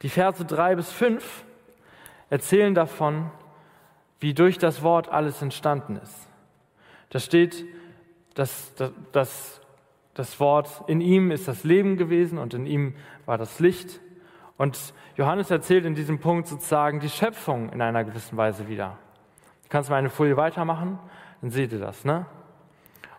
Die 0.00 0.08
Verse 0.08 0.46
drei 0.46 0.76
bis 0.76 0.90
fünf 0.90 1.44
erzählen 2.30 2.74
davon, 2.74 3.30
wie 4.18 4.32
durch 4.32 4.56
das 4.56 4.82
Wort 4.82 5.10
alles 5.10 5.42
entstanden 5.42 5.96
ist. 5.96 6.26
Da 7.10 7.18
steht, 7.18 7.66
dass, 8.32 8.74
dass, 8.76 8.92
dass 9.12 9.60
das 10.14 10.40
Wort 10.40 10.84
in 10.86 11.02
ihm 11.02 11.30
ist 11.30 11.46
das 11.46 11.64
Leben 11.64 11.98
gewesen 11.98 12.38
und 12.38 12.54
in 12.54 12.64
ihm 12.64 12.94
war 13.26 13.36
das 13.36 13.60
Licht. 13.60 14.00
Und 14.58 14.92
Johannes 15.16 15.50
erzählt 15.50 15.86
in 15.86 15.94
diesem 15.94 16.18
Punkt 16.18 16.48
sozusagen 16.48 17.00
die 17.00 17.08
Schöpfung 17.08 17.70
in 17.72 17.80
einer 17.80 18.04
gewissen 18.04 18.36
Weise 18.36 18.68
wieder. 18.68 18.98
Du 19.62 19.68
kannst 19.70 19.88
mal 19.88 19.96
eine 19.96 20.10
Folie 20.10 20.36
weitermachen, 20.36 20.98
dann 21.40 21.50
seht 21.50 21.72
ihr 21.72 21.78
das. 21.78 22.04
Ne? 22.04 22.26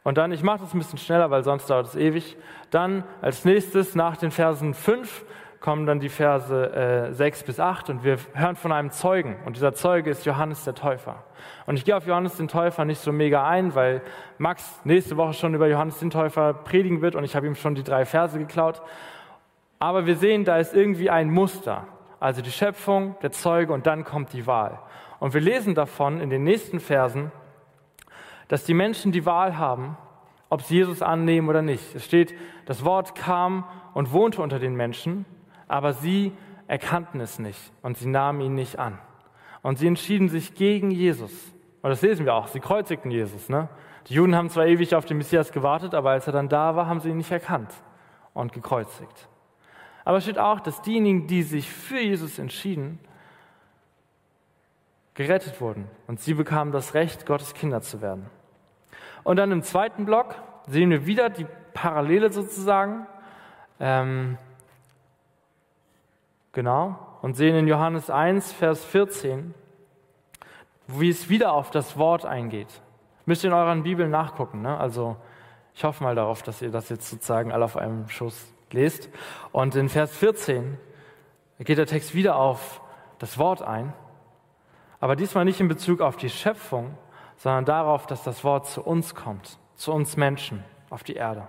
Und 0.04 0.18
dann, 0.18 0.32
ich 0.32 0.44
mache 0.44 0.60
das 0.60 0.74
ein 0.74 0.80
bisschen 0.80 1.00
schneller, 1.00 1.32
weil 1.32 1.44
sonst 1.44 1.70
dauert 1.70 1.88
es 1.88 1.96
ewig. 1.96 2.38
Dann 2.72 3.04
als 3.22 3.46
nächstes 3.46 3.96
nach 3.96 4.18
den 4.18 4.32
Versen 4.32 4.74
5 4.74 5.26
kommen 5.60 5.86
dann 5.86 6.00
die 6.00 6.10
Verse 6.10 7.10
äh, 7.10 7.14
6 7.14 7.44
bis 7.44 7.60
8 7.60 7.90
und 7.90 8.04
wir 8.04 8.18
hören 8.34 8.56
von 8.56 8.72
einem 8.72 8.92
Zeugen. 8.92 9.38
Und 9.46 9.56
dieser 9.56 9.74
Zeuge 9.74 10.10
ist 10.10 10.26
Johannes 10.26 10.64
der 10.64 10.74
Täufer. 10.74 11.24
Und 11.66 11.76
ich 11.76 11.86
gehe 11.86 11.96
auf 11.96 12.08
Johannes 12.08 12.38
den 12.38 12.48
Täufer 12.48 12.86
nicht 12.86 13.02
so 13.02 13.12
mega 13.12 13.48
ein, 13.48 13.76
weil 13.76 14.02
Max 14.38 14.80
nächste 14.84 15.18
Woche 15.18 15.34
schon 15.34 15.54
über 15.54 15.68
Johannes 15.68 16.00
den 16.00 16.10
Täufer 16.10 16.54
predigen 16.54 17.02
wird 17.02 17.16
und 17.16 17.24
ich 17.24 17.36
habe 17.36 17.48
ihm 17.48 17.56
schon 17.56 17.76
die 17.76 17.84
drei 17.84 18.06
Verse 18.06 18.38
geklaut. 18.38 18.82
Aber 19.80 20.06
wir 20.06 20.16
sehen, 20.16 20.46
da 20.46 20.58
ist 20.58 20.76
irgendwie 20.76 21.10
ein 21.10 21.32
Muster. 21.32 21.88
Also 22.20 22.42
die 22.42 22.52
Schöpfung, 22.52 23.16
der 23.22 23.32
Zeuge 23.32 23.74
und 23.74 23.88
dann 23.88 24.04
kommt 24.04 24.34
die 24.34 24.46
Wahl. 24.46 24.80
Und 25.20 25.34
wir 25.34 25.42
lesen 25.42 25.74
davon 25.74 26.20
in 26.20 26.30
den 26.30 26.44
nächsten 26.44 26.80
Versen, 26.80 27.32
dass 28.50 28.66
die 28.66 28.74
Menschen 28.74 29.12
die 29.12 29.26
Wahl 29.26 29.58
haben, 29.58 29.98
ob 30.50 30.62
sie 30.62 30.76
Jesus 30.76 31.02
annehmen 31.02 31.50
oder 31.50 31.62
nicht. 31.62 31.96
Es 31.96 32.06
steht, 32.06 32.34
das 32.66 32.84
Wort 32.84 33.16
kam 33.16 33.64
und 33.94 34.12
wohnte 34.12 34.42
unter 34.42 34.60
den 34.60 34.76
Menschen 34.76 35.26
aber 35.70 35.94
sie 35.94 36.34
erkannten 36.68 37.22
es 37.22 37.40
nicht 37.40 37.72
und 37.82 37.98
sie 37.98 38.10
nahmen 38.10 38.42
ihn 38.42 38.56
nicht 38.56 38.78
an. 38.78 39.00
Und 39.62 39.78
sie 39.78 39.88
entschieden 39.88 40.28
sich 40.28 40.56
gegen 40.56 40.92
Jesus. 40.92 41.32
Und 41.82 41.90
das 41.90 42.02
lesen 42.02 42.26
wir 42.26 42.34
auch, 42.34 42.48
sie 42.48 42.60
kreuzigten 42.60 43.12
Jesus. 43.12 43.48
Ne? 43.48 43.70
Die 44.08 44.16
Juden 44.16 44.36
haben 44.36 44.50
zwar 44.50 44.66
ewig 44.66 44.96
auf 44.96 45.06
den 45.06 45.18
Messias 45.18 45.52
gewartet, 45.52 45.94
aber 45.94 46.12
als 46.12 46.28
er 46.28 46.34
dann 46.34 46.50
da 46.50 46.76
war, 46.76 46.88
haben 46.88 47.00
sie 47.00 47.10
ihn 47.10 47.18
nicht 47.18 47.32
erkannt 47.32 47.72
und 48.34 48.52
gekreuzigt. 48.52 49.30
Aber 50.10 50.18
es 50.18 50.24
steht 50.24 50.40
auch, 50.40 50.60
dass 50.60 50.82
diejenigen, 50.82 51.28
die 51.28 51.44
sich 51.44 51.70
für 51.70 52.00
Jesus 52.00 52.40
entschieden, 52.40 52.98
gerettet 55.14 55.62
wurden 55.62 55.88
und 56.08 56.20
sie 56.20 56.34
bekamen 56.34 56.74
das 56.74 56.96
Recht, 56.96 57.28
Gottes 57.28 57.54
Kinder 57.54 57.84
zu 57.84 58.02
werden. 58.02 58.26
Und 59.24 59.36
dann 59.36 59.52
im 59.52 59.62
zweiten 59.62 60.06
Block 60.06 60.34
sehen 60.66 60.90
wir 60.90 61.06
wieder 61.06 61.30
die 61.30 61.46
Parallele 61.76 62.32
sozusagen. 62.32 63.06
Ähm, 63.80 64.40
Genau. 66.54 66.96
Und 67.22 67.36
sehen 67.36 67.56
in 67.56 67.68
Johannes 67.68 68.10
1, 68.10 68.52
Vers 68.52 68.84
14, 68.86 69.54
wie 70.88 71.10
es 71.10 71.30
wieder 71.30 71.54
auf 71.54 71.70
das 71.70 72.00
Wort 72.00 72.26
eingeht. 72.26 72.82
Müsst 73.28 73.44
ihr 73.44 73.52
in 73.52 73.56
euren 73.56 73.84
Bibeln 73.84 74.10
nachgucken. 74.10 74.64
Ne? 74.64 74.76
Also 74.76 75.18
ich 75.76 75.84
hoffe 75.84 76.04
mal 76.04 76.16
darauf, 76.16 76.42
dass 76.42 76.64
ihr 76.64 76.72
das 76.72 76.90
jetzt 76.90 77.12
sozusagen 77.12 77.52
alle 77.52 77.66
auf 77.66 77.78
einem 77.78 78.10
Schuss 78.10 78.52
lest. 78.74 79.10
Und 79.52 79.76
in 79.76 79.90
Vers 79.90 80.16
14 80.18 80.78
geht 81.60 81.78
der 81.78 81.88
Text 81.88 82.14
wieder 82.14 82.36
auf 82.36 82.82
das 83.20 83.38
Wort 83.38 83.62
ein, 83.62 83.94
aber 85.00 85.16
diesmal 85.16 85.46
nicht 85.46 85.60
in 85.60 85.68
Bezug 85.68 86.02
auf 86.02 86.18
die 86.18 86.30
Schöpfung, 86.30 86.98
sondern 87.38 87.66
darauf, 87.66 88.06
dass 88.06 88.24
das 88.24 88.44
Wort 88.44 88.68
zu 88.68 88.84
uns 88.84 89.16
kommt, 89.16 89.58
zu 89.76 89.94
uns 89.94 90.18
Menschen 90.18 90.64
auf 90.90 91.04
die 91.04 91.14
Erde. 91.14 91.48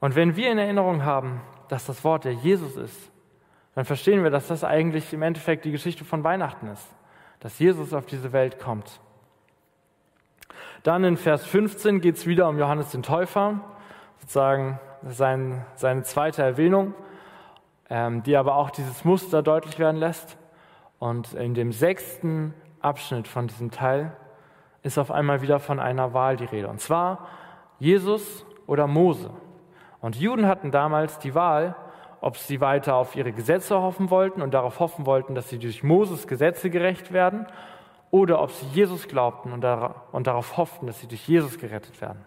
Und 0.00 0.16
wenn 0.16 0.34
wir 0.34 0.50
in 0.50 0.58
Erinnerung 0.58 1.04
haben, 1.04 1.40
dass 1.68 1.86
das 1.86 2.02
Wort 2.04 2.24
der 2.24 2.32
Jesus 2.32 2.76
ist, 2.76 3.10
dann 3.74 3.84
verstehen 3.84 4.24
wir, 4.24 4.30
dass 4.30 4.48
das 4.48 4.64
eigentlich 4.64 5.12
im 5.12 5.22
Endeffekt 5.22 5.64
die 5.64 5.70
Geschichte 5.70 6.04
von 6.04 6.24
Weihnachten 6.24 6.66
ist, 6.68 6.88
dass 7.38 7.58
Jesus 7.58 7.94
auf 7.94 8.06
diese 8.06 8.32
Welt 8.32 8.58
kommt. 8.58 9.00
Dann 10.82 11.04
in 11.04 11.16
Vers 11.16 11.46
15 11.46 12.00
geht 12.00 12.16
es 12.16 12.26
wieder 12.26 12.48
um 12.48 12.58
Johannes 12.58 12.90
den 12.90 13.02
Täufer, 13.02 13.60
sozusagen 14.18 14.80
sein, 15.08 15.64
seine 15.74 16.02
zweite 16.02 16.42
Erwähnung, 16.42 16.94
ähm, 17.88 18.22
die 18.22 18.36
aber 18.36 18.56
auch 18.56 18.70
dieses 18.70 19.04
Muster 19.04 19.42
deutlich 19.42 19.78
werden 19.78 19.96
lässt. 19.96 20.36
Und 20.98 21.32
in 21.34 21.54
dem 21.54 21.72
sechsten 21.72 22.54
Abschnitt 22.80 23.28
von 23.28 23.46
diesem 23.46 23.70
Teil 23.70 24.12
ist 24.82 24.98
auf 24.98 25.10
einmal 25.10 25.42
wieder 25.42 25.58
von 25.58 25.80
einer 25.80 26.14
Wahl 26.14 26.36
die 26.36 26.44
Rede. 26.44 26.68
Und 26.68 26.80
zwar 26.80 27.26
Jesus 27.78 28.44
oder 28.66 28.86
Mose. 28.86 29.30
Und 30.00 30.16
Juden 30.16 30.46
hatten 30.46 30.70
damals 30.70 31.18
die 31.18 31.34
Wahl, 31.34 31.74
ob 32.20 32.36
sie 32.36 32.60
weiter 32.60 32.96
auf 32.96 33.16
ihre 33.16 33.32
Gesetze 33.32 33.80
hoffen 33.80 34.10
wollten 34.10 34.42
und 34.42 34.52
darauf 34.52 34.78
hoffen 34.80 35.06
wollten, 35.06 35.34
dass 35.34 35.48
sie 35.48 35.58
durch 35.58 35.82
Moses 35.82 36.26
Gesetze 36.26 36.70
gerecht 36.70 37.12
werden, 37.12 37.46
oder 38.10 38.42
ob 38.42 38.50
sie 38.50 38.66
Jesus 38.66 39.06
glaubten 39.06 39.52
und, 39.52 39.60
darauf 39.60 40.56
hofften, 40.56 40.86
dass 40.86 41.00
sie 41.00 41.06
durch 41.06 41.28
Jesus 41.28 41.58
gerettet 41.58 42.00
werden. 42.00 42.24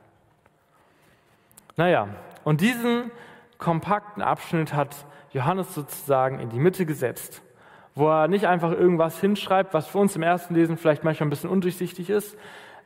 Naja, 1.76 2.08
und 2.44 2.62
diesen 2.62 3.12
kompakten 3.58 4.22
Abschnitt 4.22 4.74
hat 4.74 4.96
Johannes 5.32 5.74
sozusagen 5.74 6.40
in 6.40 6.50
die 6.50 6.60
Mitte 6.60 6.86
gesetzt, 6.86 7.42
wo 7.96 8.10
er 8.10 8.28
nicht 8.28 8.46
einfach 8.46 8.72
irgendwas 8.72 9.20
hinschreibt, 9.20 9.74
was 9.74 9.88
für 9.88 10.00
uns 10.00 10.16
im 10.16 10.24
ersten 10.24 10.54
Lesen 10.54 10.78
vielleicht 10.78 11.04
manchmal 11.04 11.28
ein 11.28 11.30
bisschen 11.30 11.50
undurchsichtig 11.50 12.10
ist, 12.10 12.38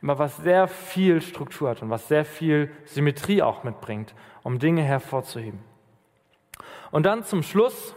aber 0.02 0.18
was 0.18 0.36
sehr 0.36 0.68
viel 0.68 1.20
Struktur 1.20 1.70
hat 1.70 1.82
und 1.82 1.90
was 1.90 2.08
sehr 2.08 2.24
viel 2.24 2.70
Symmetrie 2.84 3.42
auch 3.42 3.64
mitbringt 3.64 4.14
um 4.42 4.58
Dinge 4.58 4.82
hervorzuheben. 4.82 5.60
Und 6.90 7.04
dann 7.04 7.22
zum 7.22 7.42
Schluss 7.42 7.94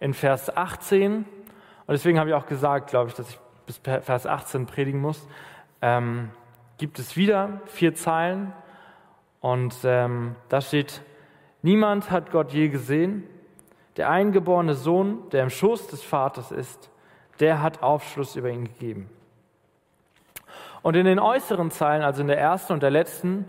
in 0.00 0.14
Vers 0.14 0.56
18, 0.56 1.16
und 1.16 1.26
deswegen 1.88 2.18
habe 2.18 2.30
ich 2.30 2.34
auch 2.34 2.46
gesagt, 2.46 2.88
glaube 2.88 3.10
ich, 3.10 3.14
dass 3.14 3.28
ich 3.28 3.38
bis 3.66 3.78
Vers 3.78 4.26
18 4.26 4.64
predigen 4.64 5.00
muss, 5.00 5.28
ähm, 5.82 6.30
gibt 6.78 6.98
es 6.98 7.16
wieder 7.16 7.60
vier 7.66 7.94
Zeilen 7.94 8.54
und 9.42 9.74
ähm, 9.82 10.36
da 10.48 10.60
steht, 10.60 11.02
niemand 11.62 12.10
hat 12.12 12.30
Gott 12.30 12.52
je 12.52 12.68
gesehen, 12.68 13.24
der 13.96 14.08
eingeborene 14.08 14.74
Sohn, 14.74 15.28
der 15.32 15.42
im 15.42 15.50
Schoß 15.50 15.88
des 15.88 16.02
Vaters 16.02 16.52
ist, 16.52 16.90
der 17.40 17.60
hat 17.60 17.82
Aufschluss 17.82 18.36
über 18.36 18.50
ihn 18.50 18.64
gegeben. 18.64 19.10
Und 20.82 20.94
in 20.96 21.04
den 21.06 21.18
äußeren 21.18 21.72
Zeilen, 21.72 22.02
also 22.02 22.22
in 22.22 22.28
der 22.28 22.38
ersten 22.38 22.72
und 22.72 22.84
der 22.84 22.90
letzten, 22.90 23.44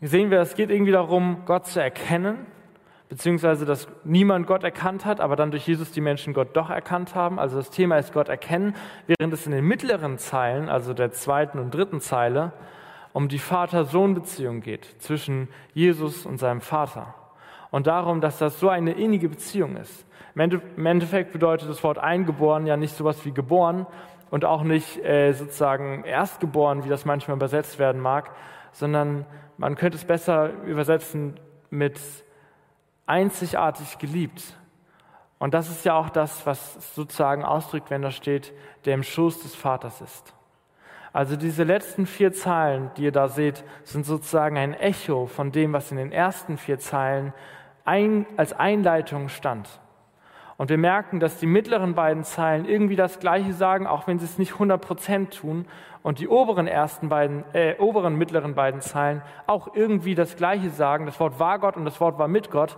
sehen 0.00 0.30
wir, 0.30 0.40
es 0.40 0.54
geht 0.54 0.70
irgendwie 0.70 0.92
darum, 0.92 1.42
Gott 1.44 1.66
zu 1.66 1.80
erkennen, 1.80 2.46
beziehungsweise 3.10 3.66
dass 3.66 3.86
niemand 4.04 4.46
Gott 4.46 4.64
erkannt 4.64 5.04
hat, 5.04 5.20
aber 5.20 5.36
dann 5.36 5.50
durch 5.50 5.66
Jesus 5.66 5.92
die 5.92 6.00
Menschen 6.00 6.32
Gott 6.32 6.56
doch 6.56 6.70
erkannt 6.70 7.14
haben. 7.14 7.38
Also 7.38 7.58
das 7.58 7.68
Thema 7.68 7.98
ist 7.98 8.14
Gott 8.14 8.30
erkennen, 8.30 8.74
während 9.06 9.34
es 9.34 9.44
in 9.44 9.52
den 9.52 9.64
mittleren 9.64 10.16
Zeilen, 10.16 10.70
also 10.70 10.94
der 10.94 11.12
zweiten 11.12 11.58
und 11.58 11.74
dritten 11.74 12.00
Zeile, 12.00 12.52
um 13.18 13.26
die 13.26 13.40
Vater-Sohn-Beziehung 13.40 14.60
geht 14.60 14.84
zwischen 15.00 15.48
Jesus 15.74 16.24
und 16.24 16.38
seinem 16.38 16.60
Vater. 16.60 17.16
Und 17.72 17.88
darum, 17.88 18.20
dass 18.20 18.38
das 18.38 18.60
so 18.60 18.68
eine 18.68 18.92
innige 18.92 19.28
Beziehung 19.28 19.76
ist. 19.76 20.06
Im 20.36 20.86
Endeffekt 20.86 21.32
bedeutet 21.32 21.68
das 21.68 21.82
Wort 21.82 21.98
eingeboren 21.98 22.64
ja 22.64 22.76
nicht 22.76 22.94
sowas 22.94 23.24
wie 23.24 23.32
geboren 23.32 23.88
und 24.30 24.44
auch 24.44 24.62
nicht 24.62 25.04
äh, 25.04 25.32
sozusagen 25.32 26.04
erstgeboren, 26.04 26.84
wie 26.84 26.88
das 26.88 27.06
manchmal 27.06 27.36
übersetzt 27.36 27.80
werden 27.80 28.00
mag, 28.00 28.30
sondern 28.70 29.26
man 29.56 29.74
könnte 29.74 29.96
es 29.96 30.04
besser 30.04 30.52
übersetzen 30.64 31.40
mit 31.70 31.98
einzigartig 33.06 33.98
geliebt 33.98 34.44
Und 35.40 35.54
das 35.54 35.68
ist 35.68 35.84
ja 35.84 35.94
auch 35.94 36.10
das, 36.10 36.46
was 36.46 36.94
sozusagen 36.94 37.44
ausdrückt, 37.44 37.90
wenn 37.90 38.02
da 38.02 38.12
steht, 38.12 38.52
der 38.84 38.94
im 38.94 39.02
Schoß 39.02 39.42
des 39.42 39.56
Vaters 39.56 40.00
ist. 40.02 40.37
Also 41.12 41.36
diese 41.36 41.64
letzten 41.64 42.06
vier 42.06 42.32
Zeilen, 42.32 42.90
die 42.96 43.04
ihr 43.04 43.12
da 43.12 43.28
seht, 43.28 43.64
sind 43.84 44.04
sozusagen 44.04 44.56
ein 44.58 44.74
Echo 44.74 45.26
von 45.26 45.52
dem, 45.52 45.72
was 45.72 45.90
in 45.90 45.96
den 45.96 46.12
ersten 46.12 46.58
vier 46.58 46.78
Zeilen 46.78 47.32
ein, 47.84 48.26
als 48.36 48.52
Einleitung 48.52 49.28
stand. 49.28 49.68
Und 50.58 50.70
wir 50.70 50.76
merken, 50.76 51.20
dass 51.20 51.38
die 51.38 51.46
mittleren 51.46 51.94
beiden 51.94 52.24
Zeilen 52.24 52.64
irgendwie 52.64 52.96
das 52.96 53.20
Gleiche 53.20 53.52
sagen, 53.52 53.86
auch 53.86 54.08
wenn 54.08 54.18
sie 54.18 54.24
es 54.24 54.38
nicht 54.38 54.54
100 54.54 54.80
Prozent 54.80 55.34
tun. 55.38 55.66
Und 56.02 56.18
die 56.18 56.28
oberen 56.28 56.66
ersten 56.66 57.08
beiden, 57.08 57.44
äh, 57.54 57.76
oberen 57.78 58.16
mittleren 58.16 58.54
beiden 58.54 58.80
Zeilen 58.80 59.22
auch 59.46 59.74
irgendwie 59.74 60.16
das 60.16 60.36
Gleiche 60.36 60.70
sagen. 60.70 61.06
Das 61.06 61.20
Wort 61.20 61.38
war 61.38 61.60
Gott 61.60 61.76
und 61.76 61.84
das 61.84 62.00
Wort 62.00 62.18
war 62.18 62.26
mit 62.26 62.50
Gott, 62.50 62.76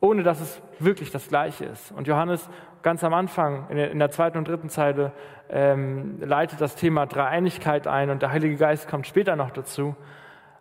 ohne 0.00 0.22
dass 0.22 0.40
es 0.40 0.62
wirklich 0.78 1.10
das 1.10 1.28
Gleiche 1.28 1.64
ist. 1.64 1.90
Und 1.92 2.06
Johannes 2.06 2.48
ganz 2.86 3.02
am 3.02 3.14
Anfang, 3.14 3.68
in 3.68 3.98
der, 3.98 4.12
zweiten 4.12 4.38
und 4.38 4.46
dritten 4.46 4.68
Zeile, 4.68 5.10
ähm, 5.50 6.20
leitet 6.20 6.60
das 6.60 6.76
Thema 6.76 7.06
Dreieinigkeit 7.06 7.88
ein 7.88 8.10
und 8.10 8.22
der 8.22 8.30
Heilige 8.30 8.54
Geist 8.54 8.86
kommt 8.86 9.08
später 9.08 9.34
noch 9.34 9.50
dazu. 9.50 9.96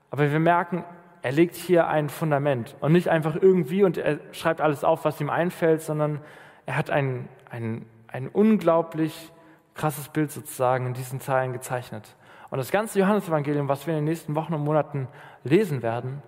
Aber 0.10 0.32
wir 0.32 0.40
merken, 0.40 0.84
er 1.22 1.32
legt 1.32 1.54
hier 1.54 1.88
ein 1.88 2.10
Fundament 2.10 2.76
und 2.80 2.94
nicht 2.94 3.10
einfach 3.10 3.36
irgendwie 3.40 3.84
und 3.84 4.00
er 4.00 4.18
schreibt 4.32 4.60
alles 4.60 4.84
auf, 4.84 5.06
was 5.06 5.22
ihm 5.22 5.30
einfällt, 5.30 5.84
sondern 5.84 6.20
er 6.66 6.78
hat 6.78 6.90
ein, 6.90 7.30
ein, 7.52 7.86
ein 8.08 8.28
unglaublich 8.28 9.32
krasses 9.76 10.10
Bild 10.10 10.32
sozusagen 10.32 10.88
in 10.88 10.94
diesen 10.96 11.20
Zeilen 11.20 11.54
gezeichnet. 11.54 12.16
Und 12.50 12.58
das 12.58 12.72
ganze 12.72 12.98
Johannesevangelium, 12.98 13.70
was 13.70 13.86
wir 13.86 13.94
in 13.94 14.00
den 14.00 14.06
nächsten 14.06 14.34
Wochen 14.34 14.56
und 14.56 14.64
Monaten 14.64 15.08
lesen 15.44 15.84
werden, 15.84 16.24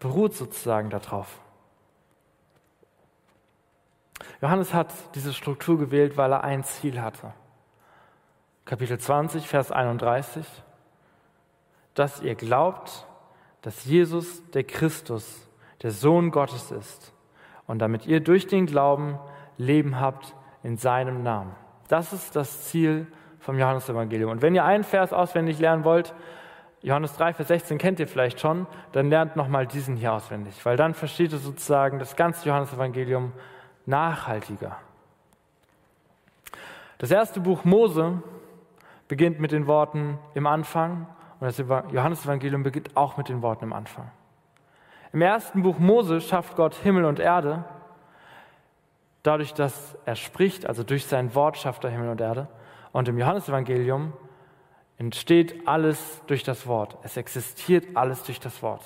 beruht 0.00 0.34
sozusagen 0.34 0.90
darauf. 0.90 1.40
Johannes 4.40 4.74
hat 4.74 4.92
diese 5.14 5.32
Struktur 5.32 5.78
gewählt, 5.78 6.16
weil 6.16 6.32
er 6.32 6.44
ein 6.44 6.64
Ziel 6.64 7.00
hatte. 7.00 7.32
Kapitel 8.64 8.98
20, 8.98 9.46
Vers 9.46 9.70
31, 9.70 10.44
dass 11.94 12.20
ihr 12.20 12.34
glaubt, 12.34 13.06
dass 13.62 13.84
Jesus 13.84 14.48
der 14.50 14.64
Christus, 14.64 15.48
der 15.82 15.90
Sohn 15.90 16.30
Gottes 16.30 16.70
ist 16.70 17.12
und 17.66 17.78
damit 17.78 18.06
ihr 18.06 18.20
durch 18.20 18.46
den 18.46 18.66
Glauben 18.66 19.18
Leben 19.58 20.00
habt 20.00 20.34
in 20.62 20.76
seinem 20.76 21.22
Namen. 21.22 21.54
Das 21.88 22.12
ist 22.12 22.36
das 22.36 22.64
Ziel 22.64 23.06
vom 23.38 23.58
Johannesevangelium. 23.58 24.30
Und 24.30 24.42
wenn 24.42 24.54
ihr 24.54 24.64
einen 24.64 24.84
Vers 24.84 25.12
auswendig 25.12 25.58
lernen 25.58 25.84
wollt, 25.84 26.14
Johannes 26.82 27.16
3, 27.16 27.34
Vers 27.34 27.48
16 27.48 27.78
kennt 27.78 28.00
ihr 28.00 28.08
vielleicht 28.08 28.40
schon, 28.40 28.66
dann 28.92 29.08
lernt 29.08 29.36
nochmal 29.36 29.66
diesen 29.66 29.96
hier 29.96 30.12
auswendig, 30.12 30.64
weil 30.66 30.76
dann 30.76 30.94
versteht 30.94 31.32
ihr 31.32 31.38
sozusagen 31.38 31.98
das 31.98 32.16
ganze 32.16 32.48
Johannesevangelium 32.48 33.32
nachhaltiger. 33.86 34.76
Das 36.98 37.10
erste 37.10 37.40
Buch 37.40 37.64
Mose 37.64 38.22
beginnt 39.08 39.40
mit 39.40 39.52
den 39.52 39.66
Worten 39.66 40.18
im 40.34 40.46
Anfang 40.46 41.06
und 41.40 41.46
das 41.46 41.58
Johannesevangelium 41.58 42.62
beginnt 42.62 42.96
auch 42.96 43.16
mit 43.16 43.28
den 43.28 43.42
Worten 43.42 43.64
im 43.64 43.72
Anfang. 43.72 44.10
Im 45.12 45.22
ersten 45.22 45.62
Buch 45.62 45.78
Mose 45.78 46.20
schafft 46.20 46.56
Gott 46.56 46.74
Himmel 46.74 47.04
und 47.04 47.18
Erde 47.18 47.64
dadurch, 49.26 49.54
dass 49.54 49.96
er 50.04 50.16
spricht, 50.16 50.66
also 50.66 50.82
durch 50.84 51.06
sein 51.06 51.34
Wort 51.34 51.56
schafft 51.56 51.84
er 51.84 51.90
Himmel 51.90 52.10
und 52.10 52.20
Erde. 52.20 52.48
Und 52.92 53.08
im 53.08 53.18
Johannesevangelium 53.18 54.12
entsteht 54.98 55.66
alles 55.66 56.22
durch 56.26 56.42
das 56.42 56.66
Wort. 56.66 56.96
Es 57.02 57.16
existiert 57.16 57.96
alles 57.96 58.22
durch 58.22 58.40
das 58.40 58.62
Wort. 58.62 58.82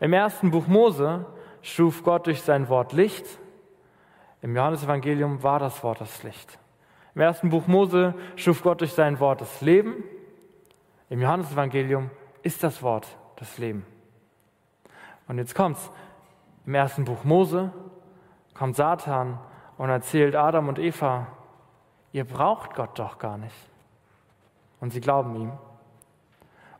Im 0.00 0.12
ersten 0.12 0.50
Buch 0.50 0.66
Mose 0.66 1.24
schuf 1.62 2.04
Gott 2.04 2.26
durch 2.26 2.42
sein 2.42 2.68
Wort 2.68 2.92
Licht. 2.92 3.26
Im 4.44 4.54
Johannesevangelium 4.54 5.42
war 5.42 5.58
das 5.58 5.82
Wort 5.82 6.02
das 6.02 6.22
Licht. 6.22 6.58
Im 7.14 7.22
ersten 7.22 7.48
Buch 7.48 7.66
Mose 7.66 8.12
schuf 8.36 8.62
Gott 8.62 8.82
durch 8.82 8.92
sein 8.92 9.18
Wort 9.18 9.40
das 9.40 9.62
Leben. 9.62 10.04
Im 11.08 11.22
Johannesevangelium 11.22 12.10
ist 12.42 12.62
das 12.62 12.82
Wort 12.82 13.06
das 13.36 13.56
Leben. 13.56 13.86
Und 15.28 15.38
jetzt 15.38 15.54
kommt's. 15.54 15.90
Im 16.66 16.74
ersten 16.74 17.06
Buch 17.06 17.24
Mose 17.24 17.72
kommt 18.52 18.76
Satan 18.76 19.38
und 19.78 19.88
erzählt 19.88 20.36
Adam 20.36 20.68
und 20.68 20.78
Eva, 20.78 21.26
ihr 22.12 22.26
braucht 22.26 22.74
Gott 22.74 22.98
doch 22.98 23.18
gar 23.18 23.38
nicht. 23.38 23.56
Und 24.78 24.92
sie 24.92 25.00
glauben 25.00 25.34
ihm. 25.36 25.52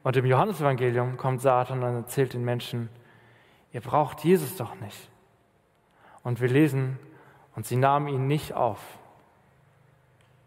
Und 0.02 0.18
im 0.18 0.26
Johannesevangelium 0.26 1.16
kommt 1.16 1.40
Satan 1.40 1.82
und 1.82 1.94
erzählt 1.94 2.34
den 2.34 2.44
Menschen, 2.44 2.90
ihr 3.72 3.80
braucht 3.80 4.22
Jesus 4.22 4.54
doch 4.54 4.74
nicht. 4.74 5.08
Und 6.22 6.42
wir 6.42 6.48
lesen, 6.48 6.98
und 7.56 7.66
sie 7.66 7.76
nahmen 7.76 8.08
ihn 8.08 8.26
nicht 8.26 8.54
auf. 8.54 8.80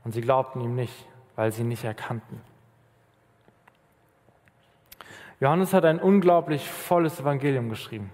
Und 0.03 0.13
sie 0.13 0.21
glaubten 0.21 0.61
ihm 0.61 0.75
nicht, 0.75 1.07
weil 1.35 1.51
sie 1.51 1.61
ihn 1.61 1.67
nicht 1.67 1.83
erkannten. 1.83 2.41
Johannes 5.39 5.73
hat 5.73 5.85
ein 5.85 5.99
unglaublich 5.99 6.67
volles 6.67 7.19
Evangelium 7.19 7.69
geschrieben. 7.69 8.11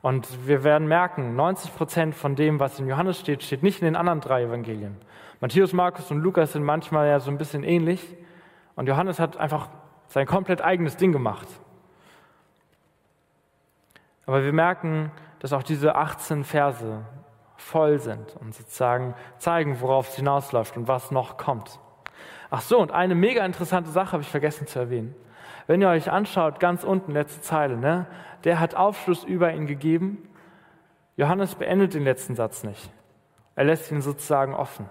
Und 0.00 0.46
wir 0.46 0.64
werden 0.64 0.88
merken, 0.88 1.36
90 1.36 1.74
Prozent 1.76 2.14
von 2.14 2.36
dem, 2.36 2.60
was 2.60 2.78
in 2.78 2.88
Johannes 2.88 3.18
steht, 3.18 3.42
steht 3.42 3.62
nicht 3.62 3.80
in 3.80 3.84
den 3.84 3.96
anderen 3.96 4.20
drei 4.20 4.44
Evangelien. 4.44 4.96
Matthäus, 5.40 5.72
Markus 5.72 6.10
und 6.10 6.20
Lukas 6.20 6.52
sind 6.52 6.62
manchmal 6.62 7.08
ja 7.08 7.20
so 7.20 7.30
ein 7.30 7.38
bisschen 7.38 7.64
ähnlich. 7.64 8.16
Und 8.76 8.86
Johannes 8.86 9.18
hat 9.18 9.36
einfach 9.36 9.68
sein 10.06 10.26
komplett 10.26 10.62
eigenes 10.62 10.96
Ding 10.96 11.12
gemacht. 11.12 11.48
Aber 14.24 14.44
wir 14.44 14.52
merken, 14.52 15.10
dass 15.40 15.52
auch 15.52 15.62
diese 15.62 15.96
18 15.96 16.44
Verse 16.44 17.04
voll 17.58 17.98
sind 17.98 18.36
und 18.40 18.54
sozusagen 18.54 19.14
zeigen, 19.36 19.80
worauf 19.80 20.08
es 20.08 20.16
hinausläuft 20.16 20.76
und 20.76 20.88
was 20.88 21.10
noch 21.10 21.36
kommt. 21.36 21.78
Ach 22.50 22.62
so, 22.62 22.78
und 22.78 22.92
eine 22.92 23.14
mega 23.14 23.44
interessante 23.44 23.90
Sache 23.90 24.12
habe 24.12 24.22
ich 24.22 24.30
vergessen 24.30 24.66
zu 24.66 24.78
erwähnen. 24.78 25.14
Wenn 25.66 25.82
ihr 25.82 25.88
euch 25.88 26.10
anschaut, 26.10 26.60
ganz 26.60 26.82
unten, 26.82 27.12
letzte 27.12 27.42
Zeile, 27.42 27.76
ne? 27.76 28.06
der 28.44 28.58
hat 28.58 28.74
Aufschluss 28.74 29.24
über 29.24 29.52
ihn 29.52 29.66
gegeben. 29.66 30.28
Johannes 31.16 31.56
beendet 31.56 31.92
den 31.92 32.04
letzten 32.04 32.36
Satz 32.36 32.62
nicht. 32.62 32.90
Er 33.54 33.64
lässt 33.64 33.90
ihn 33.90 34.00
sozusagen 34.00 34.54
offen, 34.54 34.88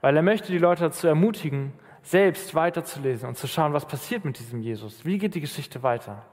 weil 0.00 0.16
er 0.16 0.22
möchte 0.22 0.50
die 0.52 0.58
Leute 0.58 0.82
dazu 0.82 1.06
ermutigen, 1.06 1.72
selbst 2.02 2.54
weiterzulesen 2.54 3.28
und 3.28 3.38
zu 3.38 3.46
schauen, 3.46 3.72
was 3.72 3.86
passiert 3.86 4.24
mit 4.24 4.38
diesem 4.38 4.60
Jesus. 4.60 5.04
Wie 5.04 5.18
geht 5.18 5.34
die 5.34 5.40
Geschichte 5.40 5.82
weiter? 5.82 6.24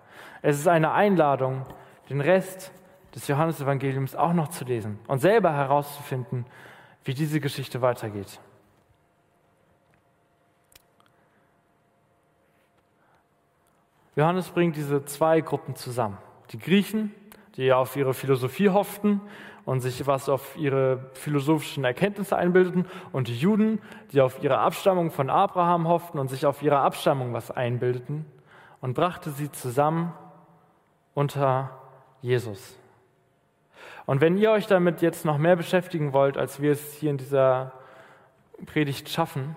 Es 0.41 0.59
ist 0.59 0.67
eine 0.67 0.91
Einladung, 0.91 1.63
den 2.09 2.21
Rest 2.21 2.71
des 3.15 3.27
Johannesevangeliums 3.27 4.15
auch 4.15 4.33
noch 4.33 4.47
zu 4.47 4.65
lesen 4.65 4.99
und 5.07 5.19
selber 5.19 5.53
herauszufinden, 5.53 6.45
wie 7.03 7.13
diese 7.13 7.39
Geschichte 7.39 7.81
weitergeht. 7.81 8.39
Johannes 14.15 14.49
bringt 14.49 14.75
diese 14.75 15.05
zwei 15.05 15.41
Gruppen 15.41 15.75
zusammen. 15.75 16.17
Die 16.51 16.59
Griechen, 16.59 17.13
die 17.55 17.73
auf 17.73 17.95
ihre 17.95 18.13
Philosophie 18.13 18.69
hofften 18.69 19.21
und 19.65 19.79
sich 19.79 20.05
was 20.05 20.29
auf 20.29 20.55
ihre 20.57 21.09
philosophischen 21.13 21.83
Erkenntnisse 21.83 22.35
einbildeten, 22.35 22.85
und 23.11 23.27
die 23.27 23.37
Juden, 23.37 23.81
die 24.11 24.21
auf 24.21 24.43
ihre 24.43 24.59
Abstammung 24.59 25.09
von 25.09 25.29
Abraham 25.29 25.87
hofften 25.87 26.19
und 26.19 26.27
sich 26.29 26.45
auf 26.45 26.61
ihre 26.61 26.79
Abstammung 26.79 27.33
was 27.33 27.49
einbildeten, 27.49 28.25
und 28.81 28.93
brachte 28.93 29.31
sie 29.31 29.51
zusammen 29.51 30.13
unter 31.13 31.79
Jesus. 32.21 32.77
Und 34.05 34.21
wenn 34.21 34.37
ihr 34.37 34.51
euch 34.51 34.67
damit 34.67 35.01
jetzt 35.01 35.25
noch 35.25 35.37
mehr 35.37 35.55
beschäftigen 35.55 36.13
wollt, 36.13 36.37
als 36.37 36.61
wir 36.61 36.71
es 36.71 36.93
hier 36.93 37.11
in 37.11 37.17
dieser 37.17 37.71
Predigt 38.65 39.09
schaffen, 39.09 39.55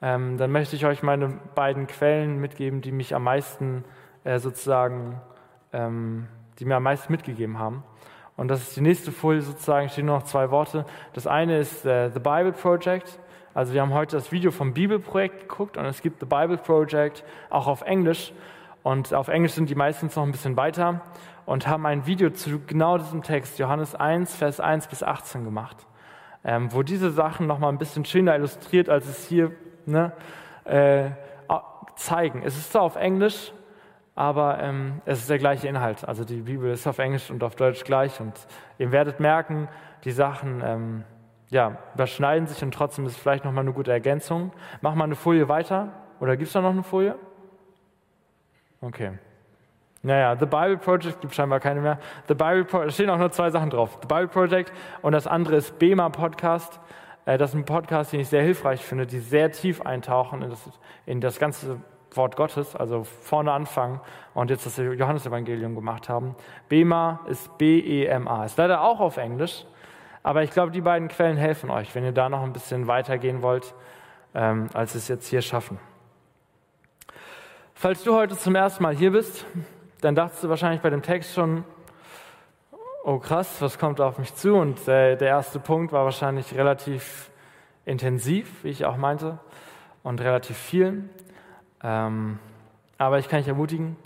ähm, 0.00 0.36
dann 0.38 0.52
möchte 0.52 0.76
ich 0.76 0.86
euch 0.86 1.02
meine 1.02 1.40
beiden 1.54 1.86
Quellen 1.86 2.40
mitgeben, 2.40 2.80
die 2.82 2.92
mich 2.92 3.14
am 3.14 3.24
meisten 3.24 3.84
äh, 4.24 4.38
sozusagen, 4.38 5.20
ähm, 5.72 6.28
die 6.58 6.64
mir 6.64 6.76
am 6.76 6.82
meisten 6.82 7.12
mitgegeben 7.12 7.58
haben. 7.58 7.82
Und 8.36 8.48
das 8.48 8.62
ist 8.62 8.76
die 8.76 8.80
nächste 8.80 9.12
Folie 9.12 9.42
sozusagen, 9.42 9.88
stehen 9.88 10.06
nur 10.06 10.16
noch 10.16 10.24
zwei 10.24 10.50
Worte. 10.50 10.84
Das 11.12 11.26
eine 11.26 11.58
ist 11.58 11.86
äh, 11.86 12.10
The 12.10 12.18
Bible 12.18 12.52
Project. 12.52 13.18
Also 13.54 13.72
wir 13.72 13.80
haben 13.80 13.94
heute 13.94 14.16
das 14.16 14.32
Video 14.32 14.50
vom 14.50 14.74
Bibelprojekt 14.74 15.48
geguckt 15.48 15.76
und 15.76 15.84
es 15.84 16.02
gibt 16.02 16.20
The 16.20 16.26
Bible 16.26 16.58
Project 16.58 17.24
auch 17.50 17.68
auf 17.68 17.82
Englisch. 17.82 18.32
Und 18.84 19.14
auf 19.14 19.28
Englisch 19.28 19.52
sind 19.52 19.70
die 19.70 19.74
meistens 19.74 20.14
noch 20.14 20.22
ein 20.22 20.30
bisschen 20.30 20.58
weiter 20.58 21.00
und 21.46 21.66
haben 21.66 21.86
ein 21.86 22.06
Video 22.06 22.28
zu 22.30 22.60
genau 22.66 22.98
diesem 22.98 23.22
Text, 23.22 23.58
Johannes 23.58 23.94
1, 23.94 24.36
Vers 24.36 24.60
1 24.60 24.88
bis 24.88 25.02
18 25.02 25.42
gemacht, 25.42 25.86
ähm, 26.44 26.72
wo 26.72 26.82
diese 26.82 27.10
Sachen 27.10 27.46
noch 27.46 27.58
mal 27.58 27.70
ein 27.70 27.78
bisschen 27.78 28.04
schöner 28.04 28.36
illustriert, 28.36 28.90
als 28.90 29.06
es 29.08 29.26
hier 29.26 29.52
ne, 29.86 30.12
äh, 30.64 31.10
zeigen. 31.96 32.42
Es 32.44 32.58
ist 32.58 32.72
zwar 32.72 32.82
auf 32.82 32.96
Englisch, 32.96 33.52
aber 34.14 34.60
ähm, 34.60 35.00
es 35.06 35.20
ist 35.20 35.30
der 35.30 35.38
gleiche 35.38 35.66
Inhalt. 35.66 36.06
Also 36.06 36.24
die 36.24 36.42
Bibel 36.42 36.70
ist 36.70 36.86
auf 36.86 36.98
Englisch 36.98 37.30
und 37.30 37.42
auf 37.42 37.56
Deutsch 37.56 37.84
gleich 37.84 38.20
und 38.20 38.34
ihr 38.76 38.92
werdet 38.92 39.18
merken, 39.18 39.68
die 40.04 40.12
Sachen 40.12 40.62
ähm, 40.62 41.04
ja, 41.48 41.78
überschneiden 41.94 42.46
sich 42.46 42.62
und 42.62 42.74
trotzdem 42.74 43.06
ist 43.06 43.12
es 43.12 43.18
vielleicht 43.18 43.46
nochmal 43.46 43.64
eine 43.64 43.72
gute 43.72 43.92
Ergänzung. 43.92 44.52
Mach 44.82 44.94
mal 44.94 45.04
eine 45.04 45.14
Folie 45.14 45.48
weiter. 45.48 45.88
Oder 46.20 46.36
gibt 46.36 46.48
es 46.48 46.52
da 46.52 46.60
noch 46.60 46.70
eine 46.70 46.82
Folie? 46.82 47.16
Okay. 48.84 49.12
Naja, 50.02 50.36
The 50.36 50.44
Bible 50.44 50.76
Project 50.76 51.22
gibt 51.22 51.34
scheinbar 51.34 51.58
keine 51.60 51.80
mehr. 51.80 51.98
The 52.28 52.34
Bible 52.34 52.64
Project, 52.66 52.92
stehen 52.92 53.08
auch 53.08 53.16
nur 53.16 53.30
zwei 53.30 53.48
Sachen 53.48 53.70
drauf. 53.70 53.98
The 54.02 54.06
Bible 54.06 54.28
Project 54.28 54.72
und 55.00 55.12
das 55.12 55.26
andere 55.26 55.56
ist 55.56 55.78
Bema 55.78 56.10
Podcast. 56.10 56.78
Äh, 57.24 57.38
das 57.38 57.50
ist 57.50 57.56
ein 57.56 57.64
Podcast, 57.64 58.12
den 58.12 58.20
ich 58.20 58.28
sehr 58.28 58.42
hilfreich 58.42 58.84
finde, 58.84 59.06
die 59.06 59.20
sehr 59.20 59.50
tief 59.52 59.80
eintauchen 59.80 60.42
in 60.42 60.50
das, 60.50 60.70
in 61.06 61.20
das 61.22 61.38
ganze 61.38 61.80
Wort 62.10 62.36
Gottes, 62.36 62.76
also 62.76 63.04
vorne 63.04 63.52
anfangen 63.52 64.02
und 64.34 64.50
jetzt 64.50 64.66
das 64.66 64.76
Johannesevangelium 64.76 65.74
gemacht 65.74 66.10
haben. 66.10 66.36
Bema 66.68 67.20
ist 67.26 67.56
B-E-M-A. 67.56 68.44
Ist 68.44 68.58
leider 68.58 68.82
auch 68.82 69.00
auf 69.00 69.16
Englisch, 69.16 69.64
aber 70.22 70.42
ich 70.42 70.50
glaube, 70.50 70.72
die 70.72 70.82
beiden 70.82 71.08
Quellen 71.08 71.38
helfen 71.38 71.70
euch, 71.70 71.94
wenn 71.94 72.04
ihr 72.04 72.12
da 72.12 72.28
noch 72.28 72.42
ein 72.42 72.52
bisschen 72.52 72.86
weitergehen 72.86 73.40
wollt, 73.40 73.74
ähm, 74.34 74.68
als 74.74 74.94
es 74.94 75.08
jetzt 75.08 75.26
hier 75.28 75.40
schaffen. 75.40 75.78
Falls 77.76 78.04
du 78.04 78.14
heute 78.14 78.38
zum 78.38 78.54
ersten 78.54 78.84
Mal 78.84 78.94
hier 78.94 79.10
bist, 79.10 79.44
dann 80.00 80.14
dachtest 80.14 80.44
du 80.44 80.48
wahrscheinlich 80.48 80.80
bei 80.80 80.90
dem 80.90 81.02
Text 81.02 81.34
schon, 81.34 81.64
oh 83.02 83.18
krass, 83.18 83.60
was 83.60 83.78
kommt 83.78 84.00
auf 84.00 84.16
mich 84.16 84.32
zu? 84.34 84.54
Und 84.54 84.86
äh, 84.86 85.16
der 85.16 85.28
erste 85.28 85.58
Punkt 85.58 85.92
war 85.92 86.04
wahrscheinlich 86.04 86.54
relativ 86.54 87.30
intensiv, 87.84 88.62
wie 88.62 88.68
ich 88.68 88.84
auch 88.84 88.96
meinte, 88.96 89.38
und 90.04 90.20
relativ 90.20 90.56
viel. 90.56 91.10
Ähm, 91.82 92.38
aber 92.96 93.18
ich 93.18 93.28
kann 93.28 93.40
dich 93.40 93.48
ermutigen, 93.48 93.96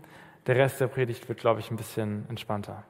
der 0.46 0.56
Rest 0.56 0.80
der 0.80 0.88
Predigt 0.88 1.28
wird, 1.28 1.38
glaube 1.38 1.60
ich, 1.60 1.70
ein 1.70 1.76
bisschen 1.76 2.24
entspannter. 2.30 2.84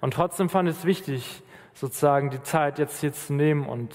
Und 0.00 0.12
trotzdem 0.12 0.48
fand 0.48 0.68
ich 0.68 0.76
es 0.76 0.84
wichtig, 0.84 1.42
sozusagen 1.72 2.30
die 2.30 2.42
Zeit 2.42 2.80
jetzt 2.80 3.00
hier 3.00 3.12
zu 3.12 3.32
nehmen 3.32 3.64
und 3.64 3.94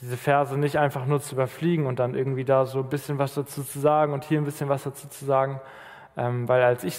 diese 0.00 0.16
Verse 0.16 0.56
nicht 0.56 0.78
einfach 0.78 1.06
nur 1.06 1.20
zu 1.20 1.34
überfliegen 1.34 1.86
und 1.86 1.98
dann 1.98 2.14
irgendwie 2.14 2.44
da 2.44 2.64
so 2.64 2.78
ein 2.78 2.88
bisschen 2.88 3.18
was 3.18 3.34
dazu 3.34 3.62
zu 3.62 3.78
sagen 3.78 4.12
und 4.12 4.24
hier 4.24 4.38
ein 4.38 4.44
bisschen 4.44 4.68
was 4.68 4.84
dazu 4.84 5.08
zu 5.08 5.24
sagen, 5.24 5.60
ähm, 6.16 6.48
weil 6.48 6.62
als 6.62 6.84
ich 6.84 6.98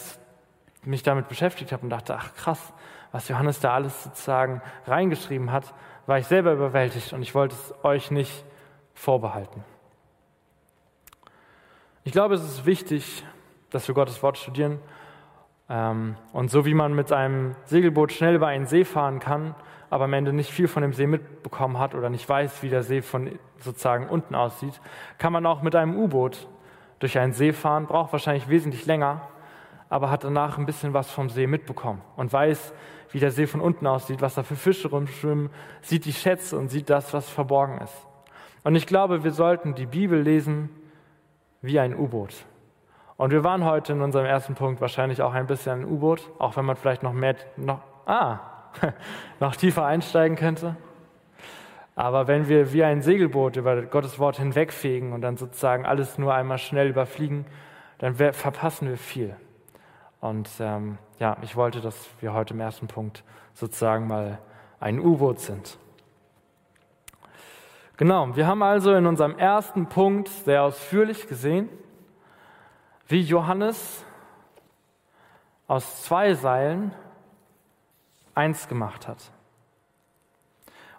mich 0.83 1.03
damit 1.03 1.27
beschäftigt 1.27 1.71
habe 1.71 1.83
und 1.83 1.89
dachte, 1.89 2.15
ach 2.15 2.33
krass, 2.35 2.73
was 3.11 3.27
Johannes 3.27 3.59
da 3.59 3.73
alles 3.73 4.03
sozusagen 4.03 4.61
reingeschrieben 4.85 5.51
hat, 5.51 5.73
war 6.05 6.17
ich 6.17 6.27
selber 6.27 6.53
überwältigt 6.53 7.13
und 7.13 7.21
ich 7.21 7.35
wollte 7.35 7.55
es 7.55 7.73
euch 7.83 8.11
nicht 8.11 8.43
vorbehalten. 8.93 9.63
Ich 12.03 12.11
glaube, 12.11 12.35
es 12.35 12.43
ist 12.43 12.65
wichtig, 12.65 13.23
dass 13.69 13.87
wir 13.87 13.95
Gottes 13.95 14.23
Wort 14.23 14.37
studieren. 14.37 14.79
Ähm, 15.71 16.17
und 16.33 16.51
so 16.51 16.65
wie 16.65 16.73
man 16.73 16.93
mit 16.93 17.13
einem 17.13 17.55
Segelboot 17.63 18.11
schnell 18.11 18.35
über 18.35 18.47
einen 18.47 18.65
See 18.65 18.83
fahren 18.83 19.19
kann, 19.19 19.55
aber 19.89 20.03
am 20.03 20.13
Ende 20.13 20.33
nicht 20.33 20.51
viel 20.51 20.67
von 20.67 20.81
dem 20.81 20.91
See 20.91 21.07
mitbekommen 21.07 21.79
hat 21.79 21.95
oder 21.95 22.09
nicht 22.09 22.27
weiß, 22.27 22.61
wie 22.61 22.69
der 22.69 22.83
See 22.83 23.01
von 23.01 23.39
sozusagen 23.59 24.09
unten 24.09 24.35
aussieht, 24.35 24.81
kann 25.17 25.31
man 25.31 25.45
auch 25.45 25.61
mit 25.61 25.73
einem 25.75 25.97
U-Boot 25.97 26.49
durch 26.99 27.17
einen 27.17 27.31
See 27.31 27.53
fahren, 27.53 27.87
braucht 27.87 28.11
wahrscheinlich 28.11 28.49
wesentlich 28.49 28.85
länger, 28.85 29.21
aber 29.87 30.11
hat 30.11 30.25
danach 30.25 30.57
ein 30.57 30.65
bisschen 30.65 30.93
was 30.93 31.09
vom 31.09 31.29
See 31.29 31.47
mitbekommen 31.47 32.01
und 32.17 32.33
weiß, 32.33 32.73
wie 33.11 33.19
der 33.19 33.31
See 33.31 33.47
von 33.47 33.61
unten 33.61 33.87
aussieht, 33.87 34.21
was 34.21 34.35
da 34.35 34.43
für 34.43 34.57
Fische 34.57 34.89
rumschwimmen, 34.89 35.49
sieht 35.81 36.03
die 36.03 36.13
Schätze 36.13 36.57
und 36.57 36.67
sieht 36.67 36.89
das, 36.89 37.13
was 37.13 37.29
verborgen 37.29 37.79
ist. 37.79 38.07
Und 38.63 38.75
ich 38.75 38.87
glaube, 38.87 39.23
wir 39.23 39.31
sollten 39.31 39.73
die 39.73 39.85
Bibel 39.85 40.21
lesen 40.21 40.69
wie 41.61 41.79
ein 41.79 41.95
U-Boot. 41.97 42.45
Und 43.21 43.29
wir 43.29 43.43
waren 43.43 43.65
heute 43.65 43.93
in 43.93 44.01
unserem 44.01 44.25
ersten 44.25 44.55
Punkt 44.55 44.81
wahrscheinlich 44.81 45.21
auch 45.21 45.35
ein 45.35 45.45
bisschen 45.45 45.81
ein 45.81 45.85
U-Boot, 45.85 46.27
auch 46.39 46.57
wenn 46.57 46.65
man 46.65 46.75
vielleicht 46.75 47.03
noch 47.03 47.13
mehr, 47.13 47.35
noch, 47.55 47.79
ah, 48.07 48.39
noch 49.39 49.55
tiefer 49.55 49.85
einsteigen 49.85 50.35
könnte. 50.35 50.75
Aber 51.93 52.27
wenn 52.27 52.47
wir 52.47 52.73
wie 52.73 52.83
ein 52.83 53.03
Segelboot 53.03 53.57
über 53.57 53.79
Gottes 53.83 54.17
Wort 54.17 54.37
hinwegfegen 54.37 55.13
und 55.13 55.21
dann 55.21 55.37
sozusagen 55.37 55.85
alles 55.85 56.17
nur 56.17 56.33
einmal 56.33 56.57
schnell 56.57 56.87
überfliegen, 56.87 57.45
dann 57.99 58.15
verpassen 58.15 58.89
wir 58.89 58.97
viel. 58.97 59.35
Und 60.19 60.49
ähm, 60.59 60.97
ja, 61.19 61.37
ich 61.43 61.55
wollte, 61.55 61.79
dass 61.79 62.09
wir 62.21 62.33
heute 62.33 62.55
im 62.55 62.59
ersten 62.59 62.87
Punkt 62.87 63.23
sozusagen 63.53 64.07
mal 64.07 64.39
ein 64.79 64.99
U-Boot 64.99 65.41
sind. 65.41 65.77
Genau, 67.97 68.35
wir 68.35 68.47
haben 68.47 68.63
also 68.63 68.95
in 68.95 69.05
unserem 69.05 69.37
ersten 69.37 69.85
Punkt 69.89 70.27
sehr 70.27 70.63
ausführlich 70.63 71.27
gesehen, 71.27 71.69
wie 73.11 73.21
Johannes 73.21 74.05
aus 75.67 76.03
zwei 76.03 76.33
Seilen 76.33 76.93
eins 78.33 78.67
gemacht 78.67 79.07
hat 79.07 79.31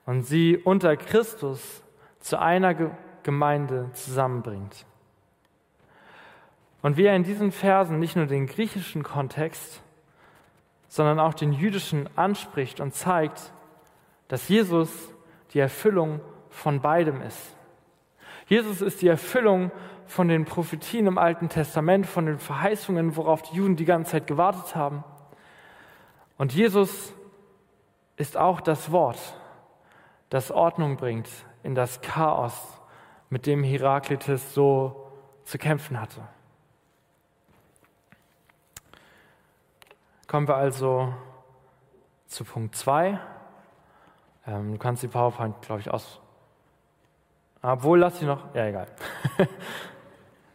und 0.07 0.23
sie 0.23 0.59
unter 0.59 0.97
Christus 0.97 1.83
zu 2.21 2.39
einer 2.39 2.75
Gemeinde 3.23 3.91
zusammenbringt. 3.95 4.87
Und 6.83 6.97
wie 6.97 7.05
er 7.05 7.17
in 7.17 7.23
diesen 7.23 7.53
Versen 7.53 7.99
nicht 7.99 8.17
nur 8.17 8.27
den 8.27 8.47
griechischen 8.47 9.03
Kontext, 9.03 9.83
sondern 10.89 11.21
auch 11.21 11.35
den 11.35 11.53
jüdischen 11.53 12.09
anspricht 12.19 12.81
und 12.81 12.95
zeigt, 12.95 13.53
dass 14.29 14.49
Jesus 14.49 14.91
die 15.55 15.61
Erfüllung 15.61 16.21
von 16.51 16.81
beidem 16.81 17.23
ist. 17.23 17.57
Jesus 18.47 18.83
ist 18.83 19.01
die 19.01 19.09
Erfüllung 19.09 19.71
von 20.13 20.29
den 20.29 20.45
Prophetien 20.45 21.07
im 21.07 21.17
Alten 21.17 21.49
Testament, 21.49 22.07
von 22.07 22.27
den 22.27 22.39
Verheißungen, 22.39 23.17
worauf 23.17 23.41
die 23.41 23.57
Juden 23.57 23.77
die 23.77 23.87
ganze 23.87 24.13
Zeit 24.13 24.27
gewartet 24.27 24.77
haben. 24.77 25.05
Und 26.37 26.53
Jesus 26.53 27.15
ist 28.17 28.37
auch 28.37 28.61
das 28.61 28.93
Wort, 28.93 29.19
das 30.29 30.51
Ordnung 30.51 30.99
bringt 30.99 31.31
in 31.63 31.75
das 31.75 32.03
Chaos, 32.03 32.53
mit 33.31 33.47
dem 33.47 33.65
Heraklitus 33.65 34.53
so 34.53 35.11
zu 35.45 35.57
kämpfen 35.57 35.99
hatte. 35.99 36.21
Kommen 40.27 40.47
wir 40.47 40.57
also 40.57 41.15
zu 42.27 42.45
Punkt 42.45 42.77
2. 42.77 43.19
Ähm, 44.47 44.73
du 44.73 44.79
kannst 44.79 45.03
die 45.03 45.09
PowerPoint, 45.09 45.63
glaube 45.63 45.81
ich, 45.81 45.91
aus, 45.91 46.21
obwohl, 47.63 48.01
lass 48.01 48.19
sie 48.19 48.27
noch. 48.27 48.55
Ja, 48.55 48.67
egal. 48.67 48.89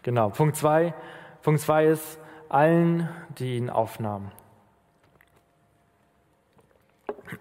genau, 0.04 0.30
Punkt 0.30 0.56
2. 0.56 0.94
Punkt 1.42 1.62
2 1.62 1.86
ist 1.86 2.20
allen, 2.50 3.10
die 3.38 3.58
ihn 3.58 3.70
aufnahmen. 3.70 4.32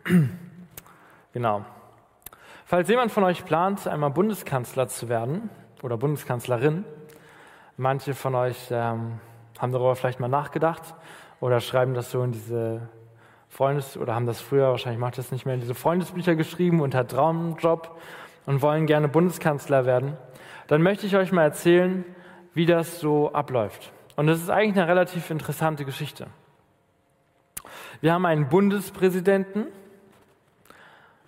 genau. 1.32 1.64
Falls 2.64 2.88
jemand 2.88 3.12
von 3.12 3.24
euch 3.24 3.44
plant, 3.44 3.86
einmal 3.86 4.10
Bundeskanzler 4.10 4.88
zu 4.88 5.08
werden 5.08 5.50
oder 5.82 5.96
Bundeskanzlerin, 5.96 6.84
manche 7.76 8.14
von 8.14 8.34
euch 8.34 8.68
ähm, 8.70 9.20
haben 9.58 9.72
darüber 9.72 9.94
vielleicht 9.94 10.18
mal 10.18 10.28
nachgedacht 10.28 10.82
oder 11.40 11.60
schreiben 11.60 11.94
das 11.94 12.10
so 12.10 12.22
in 12.22 12.32
diese 12.32 12.88
Freundes- 13.48 13.96
oder 13.96 14.14
haben 14.14 14.26
das 14.26 14.40
früher, 14.40 14.70
wahrscheinlich 14.70 15.00
macht 15.00 15.18
das 15.18 15.30
nicht 15.30 15.46
mehr, 15.46 15.54
in 15.54 15.60
diese 15.60 15.74
Freundesbücher 15.74 16.34
geschrieben 16.34 16.80
und 16.80 16.94
hat 16.94 17.12
Traumjob 17.12 17.96
und 18.46 18.62
wollen 18.62 18.86
gerne 18.86 19.08
Bundeskanzler 19.08 19.86
werden, 19.86 20.16
dann 20.66 20.82
möchte 20.82 21.06
ich 21.06 21.16
euch 21.16 21.32
mal 21.32 21.42
erzählen, 21.42 22.04
wie 22.56 22.64
das 22.64 23.00
so 23.00 23.30
abläuft. 23.34 23.92
Und 24.16 24.28
das 24.28 24.40
ist 24.40 24.48
eigentlich 24.48 24.78
eine 24.78 24.88
relativ 24.88 25.30
interessante 25.30 25.84
Geschichte. 25.84 26.26
Wir 28.00 28.14
haben 28.14 28.24
einen 28.24 28.48
Bundespräsidenten, 28.48 29.66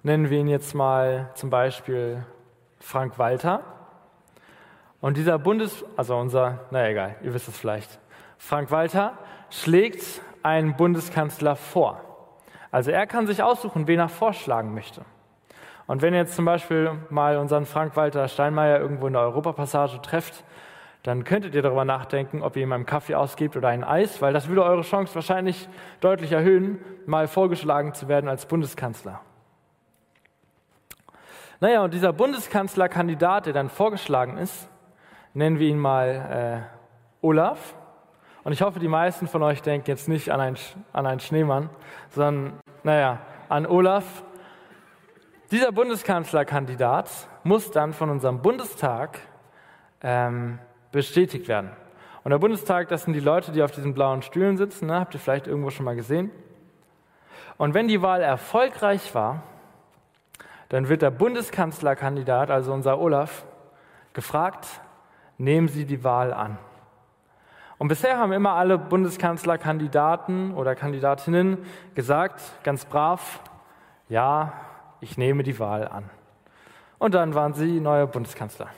nennen 0.03 0.31
wir 0.31 0.39
ihn 0.39 0.49
jetzt 0.49 0.75
mal 0.75 1.31
zum 1.35 1.51
Beispiel 1.51 2.25
Frank 2.81 3.19
Walter. 3.19 3.61
Und 5.03 5.19
dieser 5.19 5.39
Bundes, 5.39 5.85
also 5.99 6.17
unser, 6.17 6.61
naja 6.71 6.89
egal, 6.89 7.17
ihr 7.23 7.35
wisst 7.35 7.49
es 7.49 7.59
vielleicht, 7.59 8.01
Frank 8.39 8.71
Walter 8.71 9.19
schlägt 9.51 10.23
einen 10.43 10.77
Bundeskanzler 10.77 11.57
vor. 11.57 12.01
Also 12.71 12.91
er 12.91 13.07
kann 13.07 13.27
sich 13.27 13.43
aussuchen, 13.43 13.87
wen 13.87 13.99
er 13.99 14.09
vorschlagen 14.09 14.73
möchte. 14.73 15.05
Und 15.87 16.01
wenn 16.01 16.15
jetzt 16.15 16.37
zum 16.37 16.47
Beispiel 16.47 16.93
mal 17.11 17.37
unseren 17.37 17.67
Frank-Walter 17.67 18.29
Steinmeier 18.29 18.79
irgendwo 18.79 19.07
in 19.07 19.15
der 19.15 19.23
Europapassage 19.23 20.01
trefft, 20.03 20.45
dann 21.09 21.25
könntet 21.25 21.55
ihr 21.55 21.63
darüber 21.63 21.85
nachdenken, 21.85 22.43
ob 22.43 22.57
ihr 22.57 22.63
ihm 22.63 22.73
einen 22.73 22.87
Kaffee 22.87 23.15
ausgebt 23.15 23.57
oder 23.57 23.69
ein 23.69 23.83
Eis, 23.83 24.21
weil 24.23 24.33
das 24.33 24.49
würde 24.49 24.63
eure 24.63 24.83
Chance 24.83 25.15
wahrscheinlich 25.15 25.69
deutlich 26.01 26.33
erhöhen, 26.33 26.79
mal 27.07 27.27
vorgeschlagen 27.27 27.95
zu 27.95 28.09
werden 28.09 28.29
als 28.29 28.47
Bundeskanzler. 28.47 29.21
Naja, 31.61 31.83
und 31.83 31.95
dieser 31.95 32.13
Bundeskanzlerkandidat, 32.13 33.47
der 33.47 33.53
dann 33.53 33.69
vorgeschlagen 33.69 34.37
ist, 34.37 34.69
nennen 35.35 35.59
wir 35.59 35.69
ihn 35.69 35.79
mal 35.79 36.69
äh, 36.71 37.27
Olaf. 37.27 37.75
Und 38.45 38.53
ich 38.53 38.63
hoffe, 38.63 38.79
die 38.79 38.89
meisten 38.89 39.27
von 39.27 39.43
euch 39.43 39.63
denken 39.63 39.91
jetzt 39.91 40.09
nicht 40.09 40.31
an 40.31 40.41
einen, 40.41 40.57
an 40.93 41.07
einen 41.07 41.21
Schneemann, 41.21 41.71
sondern, 42.11 42.61
naja, 42.83 43.19
an 43.49 43.67
Olaf, 43.67 44.23
dieser 45.51 45.73
Bundeskanzlerkandidat 45.73 47.11
muss 47.43 47.71
dann 47.71 47.93
von 47.95 48.11
unserem 48.11 48.43
Bundestag 48.43 49.19
ähm, 50.03 50.59
bestätigt 50.93 51.49
werden. 51.49 51.71
Und 52.25 52.31
der 52.31 52.39
Bundestag, 52.39 52.89
das 52.89 53.05
sind 53.05 53.15
die 53.15 53.21
Leute, 53.21 53.53
die 53.53 53.63
auf 53.63 53.71
diesen 53.71 53.95
blauen 53.95 54.23
Stühlen 54.23 54.57
sitzen, 54.57 54.87
ne? 54.87 55.01
habt 55.01 55.15
ihr 55.15 55.21
vielleicht 55.21 55.47
irgendwo 55.47 55.71
schon 55.71 55.85
mal 55.85 55.97
gesehen. 55.97 56.31
Und 57.57 57.75
wenn 57.75 57.89
die 57.89 58.03
Wahl 58.03 58.21
erfolgreich 58.21 59.15
war, 59.15 59.43
dann 60.69 60.89
wird 60.89 61.03
der 61.03 61.11
Bundeskanzlerkandidat, 61.11 62.51
also 62.51 62.73
unser 62.73 62.99
Olaf, 62.99 63.45
gefragt, 64.13 64.67
nehmen 65.39 65.69
Sie 65.69 65.85
die 65.85 66.05
Wahl 66.05 66.33
an. 66.33 66.59
Und 67.79 67.89
bisher 67.89 68.19
haben 68.19 68.33
immer 68.33 68.55
alle 68.55 68.77
Bundeskanzlerkandidaten 68.77 70.55
oder 70.55 70.75
Kandidatinnen 70.75 71.59
gesagt, 71.95 72.41
ganz 72.65 72.85
brav, 72.85 73.41
ja, 74.09 74.53
ich 75.01 75.17
nehme 75.17 75.45
die 75.45 75.59
Wahl 75.59 75.87
an. 75.87 76.11
Und 76.99 77.15
dann 77.15 77.35
waren 77.35 77.55
sie 77.55 77.79
neue 77.79 78.09
Bundeskanzler. 78.09 78.69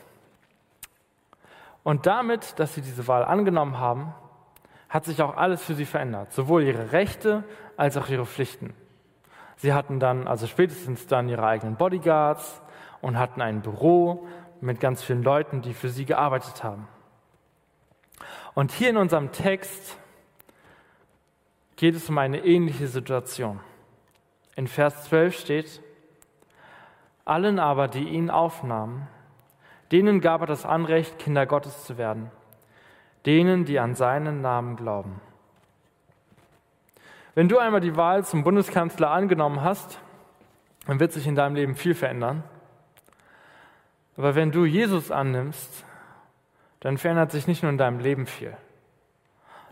Und 1.83 2.07
damit, 2.07 2.59
dass 2.59 2.75
sie 2.75 2.83
diese 2.83 3.09
Wahl 3.09 3.25
angenommen 3.25 3.79
haben, 3.79 4.15
hat 4.89 5.05
sich 5.05 5.23
auch 5.23 5.37
alles 5.37 5.63
für 5.63 5.75
sie 5.75 5.87
verändert, 5.87 6.33
sowohl 6.33 6.65
ihre 6.65 6.93
Rechte 6.93 7.45
als 7.77 7.97
auch 7.97 8.09
ihre 8.09 8.27
Pflichten. 8.27 8.75
Sie 9.57 9.73
hatten 9.73 10.01
dann, 10.01 10.27
also 10.27 10.47
spätestens 10.47 11.07
dann 11.07 11.29
ihre 11.29 11.47
eigenen 11.47 11.77
Bodyguards 11.77 12.61
und 13.01 13.19
hatten 13.19 13.41
ein 13.41 13.63
Büro 13.63 14.27
mit 14.61 14.81
ganz 14.81 15.03
vielen 15.03 15.23
Leuten, 15.23 15.63
die 15.63 15.75
für 15.75 15.89
sie 15.89 16.05
gearbeitet 16.05 16.65
haben. 16.65 16.89
Und 18.55 18.73
hier 18.73 18.91
in 18.91 18.97
unserem 18.97 19.33
Text 19.33 19.97
geht 21.77 21.95
es 21.95 22.09
um 22.09 22.19
eine 22.19 22.45
ähnliche 22.45 22.89
Situation. 22.89 23.61
In 24.57 24.67
Vers 24.67 25.05
12 25.05 25.39
steht, 25.39 25.83
allen 27.25 27.59
aber, 27.59 27.89
die 27.89 28.09
ihn 28.09 28.29
aufnahmen, 28.29 29.09
denen 29.93 30.21
gab 30.21 30.41
er 30.43 30.47
das 30.47 30.65
Anrecht, 30.65 31.19
Kinder 31.19 31.47
Gottes 31.47 31.85
zu 31.85 31.99
werden, 31.99 32.31
denen, 33.27 33.65
die 33.65 33.79
an 33.79 33.95
seinen 33.95 34.41
Namen 34.41 34.77
glauben. 34.77 35.21
Wenn 37.35 37.49
du 37.49 37.59
einmal 37.59 37.81
die 37.81 37.97
Wahl 37.97 38.25
zum 38.25 38.45
Bundeskanzler 38.45 39.11
angenommen 39.11 39.63
hast, 39.63 40.01
dann 40.87 41.01
wird 41.01 41.13
sich 41.13 41.27
in 41.27 41.35
deinem 41.35 41.55
Leben 41.55 41.75
viel 41.75 41.95
verändern. 41.95 42.43
Aber 44.17 44.35
wenn 44.35 44.51
du 44.51 44.65
Jesus 44.65 45.11
annimmst, 45.11 45.85
dann 46.81 46.99
verändert 46.99 47.31
sich 47.31 47.47
nicht 47.47 47.63
nur 47.63 47.71
in 47.71 47.79
deinem 47.79 48.01
Leben 48.01 48.27
viel, 48.27 48.57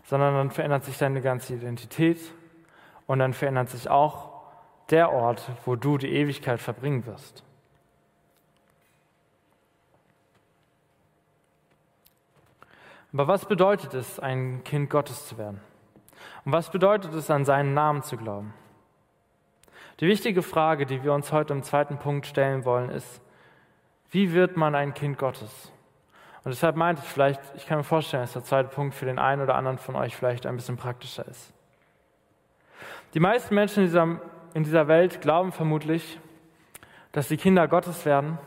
sondern 0.03 0.35
dann 0.35 0.51
verändert 0.51 0.85
sich 0.85 0.97
deine 0.97 1.21
ganze 1.21 1.55
Identität 1.55 2.19
und 3.07 3.19
dann 3.19 3.33
verändert 3.33 3.69
sich 3.69 3.89
auch 3.89 4.29
der 4.89 5.11
Ort, 5.11 5.51
wo 5.65 5.75
du 5.75 5.97
die 5.97 6.11
Ewigkeit 6.11 6.59
verbringen 6.59 7.05
wirst. 7.05 7.43
Aber 13.11 13.27
was 13.27 13.45
bedeutet 13.45 13.93
es, 13.93 14.19
ein 14.19 14.63
Kind 14.63 14.89
Gottes 14.89 15.27
zu 15.27 15.37
werden? 15.37 15.61
Und 16.45 16.51
was 16.51 16.69
bedeutet 16.69 17.13
es, 17.13 17.29
an 17.29 17.45
seinen 17.45 17.73
Namen 17.73 18.03
zu 18.03 18.17
glauben? 18.17 18.53
Die 19.99 20.07
wichtige 20.07 20.41
Frage, 20.41 20.85
die 20.85 21.03
wir 21.03 21.13
uns 21.13 21.31
heute 21.31 21.53
im 21.53 21.63
zweiten 21.63 21.97
Punkt 21.97 22.25
stellen 22.25 22.65
wollen, 22.65 22.89
ist, 22.89 23.21
wie 24.11 24.33
wird 24.33 24.57
man 24.57 24.75
ein 24.75 24.93
Kind 24.93 25.17
Gottes? 25.17 25.71
Und 26.43 26.51
deshalb 26.53 26.75
meinte 26.75 27.01
ich 27.03 27.09
vielleicht, 27.09 27.41
ich 27.55 27.65
kann 27.65 27.79
mir 27.79 27.83
vorstellen, 27.83 28.23
dass 28.23 28.33
der 28.33 28.43
zweite 28.43 28.69
Punkt 28.69 28.95
für 28.95 29.05
den 29.05 29.19
einen 29.19 29.41
oder 29.41 29.55
anderen 29.55 29.77
von 29.77 29.95
euch 29.95 30.15
vielleicht 30.15 30.45
ein 30.45 30.55
bisschen 30.55 30.77
praktischer 30.77 31.27
ist. 31.27 31.53
Die 33.13 33.19
meisten 33.19 33.53
Menschen 33.55 33.79
in 33.79 33.85
dieser, 33.87 34.21
in 34.53 34.63
dieser 34.63 34.87
Welt 34.87 35.19
glauben 35.21 35.51
vermutlich, 35.51 36.19
dass 37.11 37.27
sie 37.27 37.37
Kinder 37.37 37.67
Gottes 37.67 38.05
werden, 38.05 38.37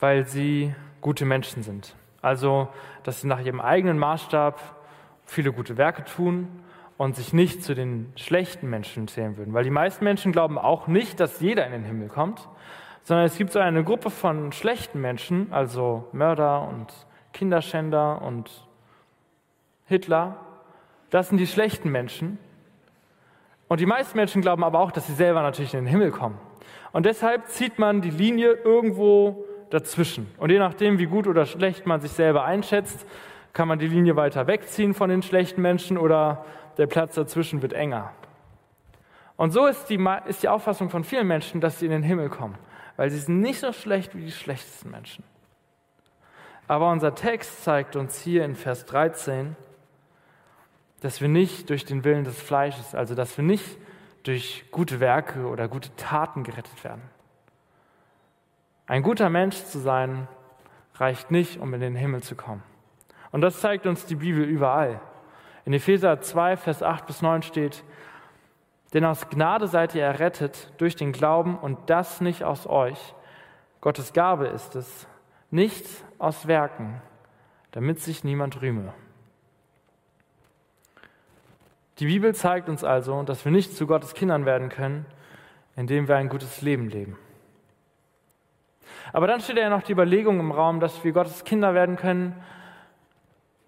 weil 0.00 0.26
sie 0.26 0.74
gute 1.00 1.24
Menschen 1.24 1.62
sind. 1.62 1.94
Also, 2.22 2.68
dass 3.02 3.20
sie 3.20 3.26
nach 3.26 3.40
ihrem 3.40 3.60
eigenen 3.60 3.98
Maßstab 3.98 4.60
viele 5.26 5.52
gute 5.52 5.76
Werke 5.76 6.04
tun 6.04 6.48
und 6.96 7.16
sich 7.16 7.32
nicht 7.32 7.64
zu 7.64 7.74
den 7.74 8.12
schlechten 8.16 8.70
Menschen 8.70 9.08
zählen 9.08 9.36
würden. 9.36 9.52
Weil 9.52 9.64
die 9.64 9.70
meisten 9.70 10.04
Menschen 10.04 10.30
glauben 10.32 10.56
auch 10.56 10.86
nicht, 10.86 11.18
dass 11.20 11.40
jeder 11.40 11.66
in 11.66 11.72
den 11.72 11.84
Himmel 11.84 12.08
kommt, 12.08 12.48
sondern 13.02 13.26
es 13.26 13.36
gibt 13.36 13.50
so 13.50 13.58
eine 13.58 13.82
Gruppe 13.82 14.10
von 14.10 14.52
schlechten 14.52 15.00
Menschen, 15.00 15.52
also 15.52 16.08
Mörder 16.12 16.68
und 16.68 16.92
Kinderschänder 17.32 18.22
und 18.22 18.68
Hitler. 19.86 20.36
Das 21.10 21.28
sind 21.28 21.38
die 21.38 21.46
schlechten 21.46 21.90
Menschen. 21.90 22.38
Und 23.68 23.80
die 23.80 23.86
meisten 23.86 24.16
Menschen 24.16 24.42
glauben 24.42 24.62
aber 24.62 24.78
auch, 24.78 24.92
dass 24.92 25.06
sie 25.06 25.14
selber 25.14 25.42
natürlich 25.42 25.74
in 25.74 25.80
den 25.80 25.88
Himmel 25.88 26.10
kommen. 26.10 26.38
Und 26.92 27.06
deshalb 27.06 27.48
zieht 27.48 27.78
man 27.78 28.00
die 28.00 28.10
Linie 28.10 28.52
irgendwo 28.52 29.44
dazwischen. 29.72 30.26
Und 30.38 30.50
je 30.50 30.58
nachdem, 30.58 30.98
wie 30.98 31.06
gut 31.06 31.26
oder 31.26 31.46
schlecht 31.46 31.86
man 31.86 32.00
sich 32.00 32.12
selber 32.12 32.44
einschätzt, 32.44 33.06
kann 33.52 33.68
man 33.68 33.78
die 33.78 33.88
Linie 33.88 34.16
weiter 34.16 34.46
wegziehen 34.46 34.94
von 34.94 35.10
den 35.10 35.22
schlechten 35.22 35.62
Menschen 35.62 35.98
oder 35.98 36.44
der 36.78 36.86
Platz 36.86 37.14
dazwischen 37.14 37.62
wird 37.62 37.72
enger. 37.72 38.12
Und 39.36 39.50
so 39.50 39.66
ist 39.66 39.86
die, 39.86 40.04
ist 40.26 40.42
die 40.42 40.48
Auffassung 40.48 40.90
von 40.90 41.04
vielen 41.04 41.26
Menschen, 41.26 41.60
dass 41.60 41.78
sie 41.78 41.86
in 41.86 41.92
den 41.92 42.02
Himmel 42.02 42.28
kommen 42.28 42.56
weil 42.96 43.10
sie 43.10 43.18
sind 43.18 43.40
nicht 43.40 43.60
so 43.60 43.72
schlecht 43.72 44.14
wie 44.14 44.24
die 44.24 44.32
schlechtesten 44.32 44.90
Menschen. 44.90 45.24
Aber 46.68 46.90
unser 46.90 47.14
Text 47.14 47.64
zeigt 47.64 47.96
uns 47.96 48.20
hier 48.20 48.44
in 48.44 48.54
Vers 48.54 48.86
13, 48.86 49.56
dass 51.00 51.20
wir 51.20 51.28
nicht 51.28 51.68
durch 51.70 51.84
den 51.84 52.04
Willen 52.04 52.24
des 52.24 52.40
Fleisches, 52.40 52.94
also 52.94 53.14
dass 53.14 53.36
wir 53.36 53.44
nicht 53.44 53.76
durch 54.22 54.66
gute 54.70 55.00
Werke 55.00 55.46
oder 55.46 55.66
gute 55.66 55.94
Taten 55.96 56.44
gerettet 56.44 56.84
werden. 56.84 57.02
Ein 58.86 59.02
guter 59.02 59.30
Mensch 59.30 59.56
zu 59.64 59.78
sein, 59.78 60.28
reicht 60.94 61.30
nicht, 61.30 61.60
um 61.60 61.72
in 61.74 61.80
den 61.80 61.96
Himmel 61.96 62.22
zu 62.22 62.34
kommen. 62.34 62.62
Und 63.30 63.40
das 63.40 63.60
zeigt 63.60 63.86
uns 63.86 64.06
die 64.06 64.16
Bibel 64.16 64.44
überall. 64.44 65.00
In 65.64 65.72
Epheser 65.72 66.20
2, 66.20 66.56
Vers 66.56 66.82
8 66.82 67.06
bis 67.06 67.22
9 67.22 67.42
steht, 67.42 67.84
denn 68.92 69.04
aus 69.04 69.30
Gnade 69.30 69.68
seid 69.68 69.94
ihr 69.94 70.04
errettet 70.04 70.70
durch 70.76 70.96
den 70.96 71.12
Glauben 71.12 71.58
und 71.58 71.78
das 71.88 72.20
nicht 72.20 72.44
aus 72.44 72.66
euch. 72.66 73.14
Gottes 73.80 74.12
Gabe 74.12 74.46
ist 74.48 74.76
es, 74.76 75.06
nicht 75.50 75.86
aus 76.18 76.46
Werken, 76.46 77.00
damit 77.70 78.00
sich 78.00 78.22
niemand 78.22 78.60
rühme. 78.60 78.92
Die 81.98 82.06
Bibel 82.06 82.34
zeigt 82.34 82.68
uns 82.68 82.84
also, 82.84 83.22
dass 83.22 83.44
wir 83.44 83.52
nicht 83.52 83.76
zu 83.76 83.86
Gottes 83.86 84.14
Kindern 84.14 84.44
werden 84.44 84.68
können, 84.68 85.06
indem 85.76 86.08
wir 86.08 86.16
ein 86.16 86.28
gutes 86.28 86.60
Leben 86.60 86.88
leben. 86.88 87.16
Aber 89.12 89.26
dann 89.26 89.40
steht 89.40 89.58
ja 89.58 89.68
noch 89.68 89.82
die 89.82 89.92
Überlegung 89.92 90.40
im 90.40 90.52
Raum, 90.52 90.80
dass 90.80 91.04
wir 91.04 91.12
Gottes 91.12 91.44
Kinder 91.44 91.74
werden 91.74 91.96
können, 91.96 92.34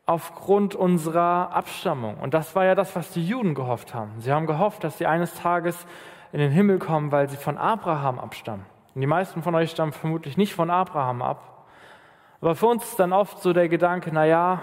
aufgrund 0.06 0.74
unserer 0.74 1.50
Abstammung. 1.52 2.16
Und 2.18 2.34
das 2.34 2.54
war 2.54 2.64
ja 2.64 2.74
das, 2.74 2.94
was 2.94 3.10
die 3.10 3.26
Juden 3.26 3.54
gehofft 3.54 3.94
haben. 3.94 4.12
Sie 4.18 4.32
haben 4.32 4.46
gehofft, 4.46 4.84
dass 4.84 4.98
sie 4.98 5.06
eines 5.06 5.34
Tages 5.34 5.86
in 6.32 6.40
den 6.40 6.50
Himmel 6.50 6.78
kommen, 6.78 7.12
weil 7.12 7.28
sie 7.28 7.36
von 7.36 7.56
Abraham 7.56 8.18
abstammen. 8.18 8.66
Und 8.94 9.00
die 9.00 9.06
meisten 9.06 9.42
von 9.42 9.54
euch 9.54 9.70
stammen 9.70 9.92
vermutlich 9.92 10.36
nicht 10.36 10.54
von 10.54 10.70
Abraham 10.70 11.22
ab. 11.22 11.66
Aber 12.40 12.54
für 12.54 12.66
uns 12.66 12.84
ist 12.84 12.98
dann 12.98 13.12
oft 13.12 13.40
so 13.40 13.52
der 13.52 13.68
Gedanke, 13.68 14.10
na 14.12 14.26
ja, 14.26 14.62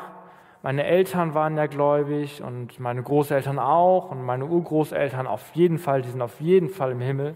meine 0.61 0.83
Eltern 0.83 1.33
waren 1.33 1.57
ja 1.57 1.65
gläubig 1.65 2.43
und 2.43 2.79
meine 2.79 3.01
Großeltern 3.01 3.57
auch 3.57 4.11
und 4.11 4.23
meine 4.23 4.45
Urgroßeltern 4.45 5.25
auf 5.25 5.51
jeden 5.55 5.79
Fall, 5.79 6.03
die 6.03 6.09
sind 6.09 6.21
auf 6.21 6.39
jeden 6.39 6.69
Fall 6.69 6.91
im 6.91 7.01
Himmel. 7.01 7.35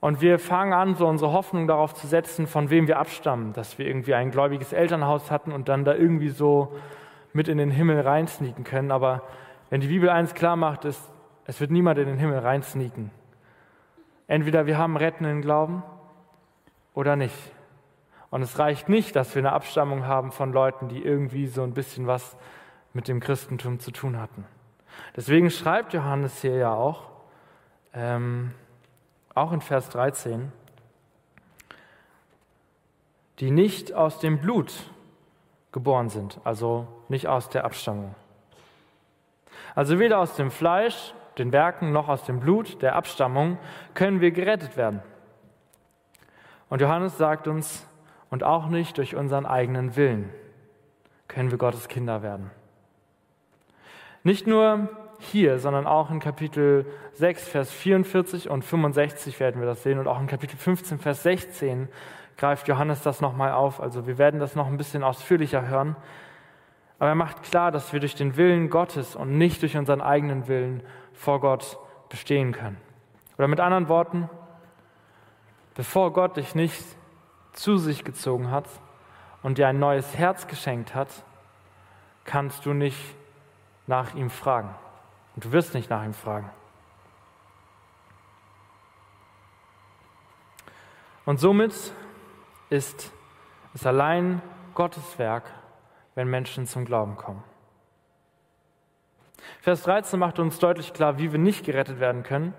Und 0.00 0.20
wir 0.20 0.38
fangen 0.38 0.72
an, 0.72 0.94
so 0.94 1.08
unsere 1.08 1.32
Hoffnung 1.32 1.66
darauf 1.66 1.92
zu 1.94 2.06
setzen, 2.06 2.46
von 2.46 2.70
wem 2.70 2.86
wir 2.86 2.98
abstammen, 2.98 3.52
dass 3.52 3.78
wir 3.78 3.86
irgendwie 3.86 4.14
ein 4.14 4.30
gläubiges 4.30 4.72
Elternhaus 4.72 5.30
hatten 5.30 5.50
und 5.50 5.68
dann 5.68 5.84
da 5.84 5.94
irgendwie 5.94 6.28
so 6.28 6.76
mit 7.32 7.48
in 7.48 7.58
den 7.58 7.70
Himmel 7.70 8.00
reinsneaken 8.00 8.64
können. 8.64 8.92
Aber 8.92 9.22
wenn 9.70 9.80
die 9.80 9.88
Bibel 9.88 10.08
eins 10.08 10.34
klar 10.34 10.56
macht, 10.56 10.84
ist, 10.84 11.02
es 11.46 11.60
wird 11.60 11.70
niemand 11.70 11.98
in 11.98 12.06
den 12.06 12.18
Himmel 12.18 12.38
reinsneaken. 12.38 13.10
Entweder 14.28 14.66
wir 14.66 14.78
haben 14.78 14.96
rettenden 14.96 15.40
Glauben 15.40 15.82
oder 16.94 17.16
nicht. 17.16 17.36
Und 18.30 18.42
es 18.42 18.58
reicht 18.58 18.88
nicht, 18.88 19.16
dass 19.16 19.34
wir 19.34 19.40
eine 19.40 19.52
Abstammung 19.52 20.06
haben 20.06 20.32
von 20.32 20.52
Leuten, 20.52 20.88
die 20.88 21.02
irgendwie 21.02 21.46
so 21.46 21.62
ein 21.62 21.72
bisschen 21.72 22.06
was 22.06 22.36
mit 22.92 23.08
dem 23.08 23.20
Christentum 23.20 23.80
zu 23.80 23.90
tun 23.90 24.20
hatten. 24.20 24.44
Deswegen 25.16 25.50
schreibt 25.50 25.94
Johannes 25.94 26.40
hier 26.40 26.56
ja 26.56 26.74
auch, 26.74 27.04
ähm, 27.94 28.52
auch 29.38 29.52
in 29.52 29.60
Vers 29.60 29.88
13, 29.90 30.52
die 33.38 33.50
nicht 33.50 33.92
aus 33.92 34.18
dem 34.18 34.40
Blut 34.40 34.72
geboren 35.72 36.08
sind, 36.08 36.40
also 36.44 36.88
nicht 37.08 37.26
aus 37.26 37.48
der 37.48 37.64
Abstammung. 37.64 38.14
Also 39.74 39.98
weder 39.98 40.18
aus 40.18 40.34
dem 40.34 40.50
Fleisch, 40.50 41.14
den 41.36 41.52
Werken, 41.52 41.92
noch 41.92 42.08
aus 42.08 42.24
dem 42.24 42.40
Blut, 42.40 42.82
der 42.82 42.96
Abstammung, 42.96 43.58
können 43.94 44.20
wir 44.20 44.32
gerettet 44.32 44.76
werden. 44.76 45.02
Und 46.68 46.80
Johannes 46.80 47.16
sagt 47.16 47.46
uns, 47.46 47.86
und 48.30 48.44
auch 48.44 48.68
nicht 48.68 48.98
durch 48.98 49.16
unseren 49.16 49.46
eigenen 49.46 49.96
Willen 49.96 50.30
können 51.28 51.50
wir 51.50 51.58
Gottes 51.58 51.88
Kinder 51.88 52.22
werden. 52.22 52.50
Nicht 54.22 54.46
nur 54.46 54.88
hier, 55.18 55.58
sondern 55.58 55.86
auch 55.86 56.10
in 56.10 56.20
Kapitel 56.20 56.86
6, 57.14 57.48
Vers 57.48 57.72
44 57.72 58.48
und 58.48 58.64
65 58.64 59.40
werden 59.40 59.60
wir 59.60 59.66
das 59.66 59.82
sehen 59.82 59.98
und 59.98 60.06
auch 60.06 60.20
in 60.20 60.26
Kapitel 60.26 60.56
15, 60.56 60.98
Vers 60.98 61.22
16 61.24 61.88
greift 62.36 62.68
Johannes 62.68 63.02
das 63.02 63.20
nochmal 63.20 63.52
auf. 63.52 63.80
Also 63.80 64.06
wir 64.06 64.16
werden 64.16 64.40
das 64.40 64.54
noch 64.54 64.68
ein 64.68 64.76
bisschen 64.76 65.02
ausführlicher 65.02 65.66
hören. 65.66 65.96
Aber 66.98 67.10
er 67.10 67.14
macht 67.14 67.42
klar, 67.42 67.70
dass 67.70 67.92
wir 67.92 68.00
durch 68.00 68.14
den 68.14 68.36
Willen 68.36 68.70
Gottes 68.70 69.16
und 69.16 69.36
nicht 69.36 69.62
durch 69.62 69.76
unseren 69.76 70.00
eigenen 70.00 70.48
Willen 70.48 70.82
vor 71.12 71.40
Gott 71.40 71.78
bestehen 72.08 72.52
können. 72.52 72.78
Oder 73.36 73.48
mit 73.48 73.60
anderen 73.60 73.88
Worten, 73.88 74.30
bevor 75.74 76.12
Gott 76.12 76.36
dich 76.36 76.54
nicht 76.54 76.84
zu 77.52 77.76
sich 77.76 78.04
gezogen 78.04 78.50
hat 78.50 78.68
und 79.42 79.58
dir 79.58 79.68
ein 79.68 79.78
neues 79.78 80.16
Herz 80.16 80.46
geschenkt 80.46 80.94
hat, 80.94 81.08
kannst 82.24 82.66
du 82.66 82.72
nicht 82.72 82.98
nach 83.86 84.14
ihm 84.14 84.30
fragen. 84.30 84.74
Und 85.38 85.44
du 85.44 85.52
wirst 85.52 85.72
nicht 85.72 85.88
nach 85.88 86.04
ihm 86.04 86.14
fragen. 86.14 86.50
Und 91.26 91.38
somit 91.38 91.72
ist 92.70 93.12
es 93.72 93.86
allein 93.86 94.42
Gottes 94.74 95.16
Werk, 95.16 95.44
wenn 96.16 96.26
Menschen 96.26 96.66
zum 96.66 96.84
Glauben 96.84 97.16
kommen. 97.16 97.44
Vers 99.60 99.84
13 99.84 100.18
macht 100.18 100.40
uns 100.40 100.58
deutlich 100.58 100.92
klar, 100.92 101.18
wie 101.18 101.30
wir 101.30 101.38
nicht 101.38 101.64
gerettet 101.64 102.00
werden 102.00 102.24
können 102.24 102.52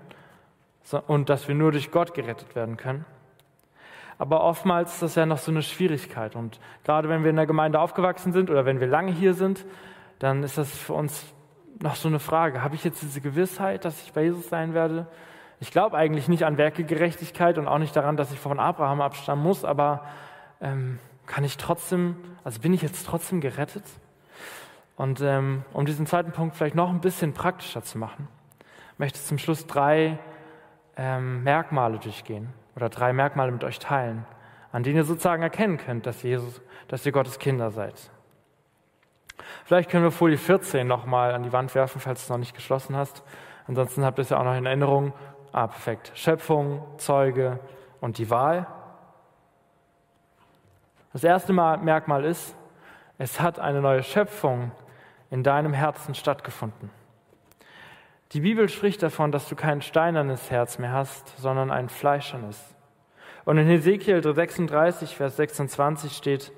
und 1.06 1.28
dass 1.28 1.48
wir 1.48 1.54
nur 1.54 1.72
durch 1.72 1.90
Gott 1.90 2.14
gerettet 2.14 2.54
werden 2.54 2.78
können. 2.78 3.04
Aber 4.16 4.42
oftmals 4.42 4.94
ist 4.94 5.02
das 5.02 5.14
ja 5.16 5.26
noch 5.26 5.36
so 5.36 5.50
eine 5.50 5.62
Schwierigkeit. 5.62 6.34
Und 6.34 6.58
gerade 6.84 7.10
wenn 7.10 7.24
wir 7.24 7.28
in 7.28 7.36
der 7.36 7.46
Gemeinde 7.46 7.78
aufgewachsen 7.78 8.32
sind 8.32 8.48
oder 8.48 8.64
wenn 8.64 8.80
wir 8.80 8.86
lange 8.86 9.12
hier 9.12 9.34
sind, 9.34 9.66
dann 10.18 10.42
ist 10.42 10.56
das 10.56 10.70
für 10.70 10.94
uns 10.94 11.34
noch 11.82 11.96
so 11.96 12.08
eine 12.08 12.18
Frage. 12.18 12.62
Habe 12.62 12.74
ich 12.74 12.84
jetzt 12.84 13.02
diese 13.02 13.20
Gewissheit, 13.20 13.84
dass 13.84 14.02
ich 14.02 14.12
bei 14.12 14.22
Jesus 14.24 14.48
sein 14.48 14.74
werde? 14.74 15.06
Ich 15.60 15.70
glaube 15.70 15.96
eigentlich 15.96 16.28
nicht 16.28 16.44
an 16.44 16.56
Werkegerechtigkeit 16.58 17.58
und 17.58 17.66
auch 17.68 17.78
nicht 17.78 17.94
daran, 17.94 18.16
dass 18.16 18.32
ich 18.32 18.38
von 18.38 18.58
Abraham 18.58 19.00
abstammen 19.00 19.44
muss, 19.44 19.64
aber 19.64 20.06
ähm, 20.60 20.98
kann 21.26 21.44
ich 21.44 21.56
trotzdem, 21.56 22.16
also 22.44 22.60
bin 22.60 22.72
ich 22.72 22.82
jetzt 22.82 23.06
trotzdem 23.06 23.40
gerettet? 23.40 23.84
Und 24.96 25.20
ähm, 25.20 25.64
um 25.72 25.86
diesen 25.86 26.06
zweiten 26.06 26.32
Punkt 26.32 26.56
vielleicht 26.56 26.74
noch 26.74 26.90
ein 26.90 27.00
bisschen 27.00 27.32
praktischer 27.32 27.82
zu 27.82 27.98
machen, 27.98 28.28
möchte 28.98 29.18
ich 29.18 29.24
zum 29.24 29.38
Schluss 29.38 29.66
drei 29.66 30.18
ähm, 30.96 31.42
Merkmale 31.42 31.98
durchgehen 31.98 32.48
oder 32.76 32.90
drei 32.90 33.12
Merkmale 33.12 33.52
mit 33.52 33.64
euch 33.64 33.78
teilen, 33.78 34.26
an 34.72 34.82
denen 34.82 34.96
ihr 34.96 35.04
sozusagen 35.04 35.42
erkennen 35.42 35.78
könnt, 35.78 36.06
dass, 36.06 36.22
Jesus, 36.22 36.60
dass 36.88 37.06
ihr 37.06 37.12
Gottes 37.12 37.38
Kinder 37.38 37.70
seid. 37.70 38.10
Vielleicht 39.64 39.90
können 39.90 40.04
wir 40.04 40.10
Folie 40.10 40.38
14 40.38 40.86
nochmal 40.86 41.34
an 41.34 41.42
die 41.42 41.52
Wand 41.52 41.74
werfen, 41.74 42.00
falls 42.00 42.20
du 42.20 42.24
es 42.24 42.28
noch 42.30 42.38
nicht 42.38 42.54
geschlossen 42.54 42.96
hast. 42.96 43.22
Ansonsten 43.66 44.04
habt 44.04 44.18
ihr 44.18 44.22
es 44.22 44.30
ja 44.30 44.38
auch 44.38 44.44
noch 44.44 44.56
in 44.56 44.66
Erinnerung. 44.66 45.12
Ah, 45.52 45.66
perfekt. 45.66 46.12
Schöpfung, 46.14 46.82
Zeuge 46.98 47.58
und 48.00 48.18
die 48.18 48.30
Wahl. 48.30 48.66
Das 51.12 51.24
erste 51.24 51.52
Merkmal 51.52 52.24
ist, 52.24 52.54
es 53.18 53.40
hat 53.40 53.58
eine 53.58 53.80
neue 53.80 54.02
Schöpfung 54.02 54.70
in 55.30 55.42
deinem 55.42 55.72
Herzen 55.72 56.14
stattgefunden. 56.14 56.90
Die 58.32 58.40
Bibel 58.40 58.68
spricht 58.68 59.02
davon, 59.02 59.32
dass 59.32 59.48
du 59.48 59.56
kein 59.56 59.82
steinernes 59.82 60.50
Herz 60.50 60.78
mehr 60.78 60.92
hast, 60.92 61.36
sondern 61.36 61.72
ein 61.72 61.88
fleischernes. 61.88 62.62
Und 63.44 63.58
in 63.58 63.66
Hesekiel 63.66 64.22
36, 64.22 65.16
Vers 65.16 65.36
26 65.36 66.16
steht, 66.16 66.52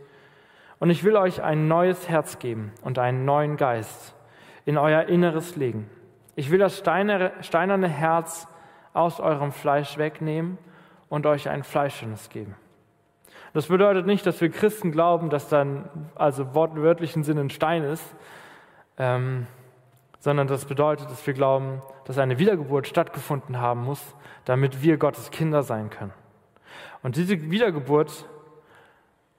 und 0.83 0.91
ich 0.91 1.05
will 1.05 1.15
euch 1.15 1.41
ein 1.41 1.69
neues 1.69 2.09
Herz 2.09 2.41
geben 2.41 2.73
und 2.83 2.99
einen 2.99 3.25
neuen 3.25 3.57
Geist 3.57 4.17
in 4.65 4.77
euer 4.77 5.05
Inneres 5.05 5.55
legen. 5.55 5.89
Ich 6.35 6.51
will 6.51 6.59
das 6.59 6.77
steinerne 6.77 7.87
Herz 7.87 8.49
aus 8.93 9.21
eurem 9.21 9.53
Fleisch 9.53 9.97
wegnehmen 9.97 10.59
und 11.09 11.25
euch 11.25 11.49
ein 11.49 11.63
fleischernes 11.63 12.31
geben. 12.31 12.57
Das 13.55 13.69
bedeutet 13.69 14.07
nicht, 14.07 14.27
dass 14.27 14.41
wir 14.41 14.51
Christen 14.51 14.91
glauben, 14.91 15.31
dass 15.31 15.49
dann 15.49 15.89
also 16.17 16.53
wortwörtlichen 16.53 17.23
Sinn 17.23 17.39
ein 17.39 17.51
Stein 17.51 17.85
ist, 17.85 18.17
ähm, 18.99 19.47
sondern 20.19 20.49
das 20.49 20.65
bedeutet, 20.65 21.09
dass 21.09 21.25
wir 21.25 21.35
glauben, 21.35 21.81
dass 22.07 22.19
eine 22.19 22.41
Wiedergeburt 22.41 22.89
stattgefunden 22.89 23.61
haben 23.61 23.85
muss, 23.85 24.17
damit 24.45 24.83
wir 24.83 24.97
Gottes 24.97 25.31
Kinder 25.31 25.63
sein 25.63 25.91
können. 25.91 26.13
Und 27.05 27.15
diese 27.15 27.41
Wiedergeburt 27.53 28.27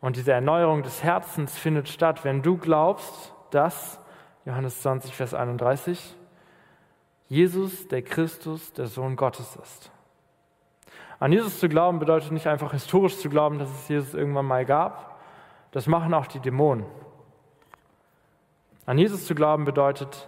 und 0.04 0.18
diese 0.18 0.34
Erneuerung 0.34 0.84
des 0.84 1.02
Herzens 1.02 1.58
findet 1.58 1.88
statt, 1.88 2.26
wenn 2.26 2.42
du 2.42 2.58
glaubst, 2.58 3.34
dass, 3.52 4.02
Johannes 4.44 4.82
20, 4.82 5.16
Vers 5.16 5.34
31, 5.34 6.18
Jesus, 7.30 7.88
der 7.88 8.02
Christus, 8.02 8.74
der 8.74 8.88
Sohn 8.88 9.16
Gottes 9.16 9.56
ist. 9.56 9.92
An 11.20 11.32
Jesus 11.32 11.58
zu 11.58 11.70
glauben 11.70 12.00
bedeutet 12.00 12.34
nicht 12.34 12.48
einfach 12.48 12.74
historisch 12.74 13.18
zu 13.18 13.30
glauben, 13.30 13.60
dass 13.60 13.70
es 13.70 13.88
Jesus 13.88 14.14
irgendwann 14.14 14.46
mal 14.46 14.66
gab. 14.66 15.22
Das 15.72 15.88
machen 15.88 16.14
auch 16.14 16.28
die 16.28 16.42
Dämonen. 16.42 16.86
An 18.86 18.98
Jesus 18.98 19.26
zu 19.26 19.36
glauben 19.36 19.64
bedeutet, 19.64 20.28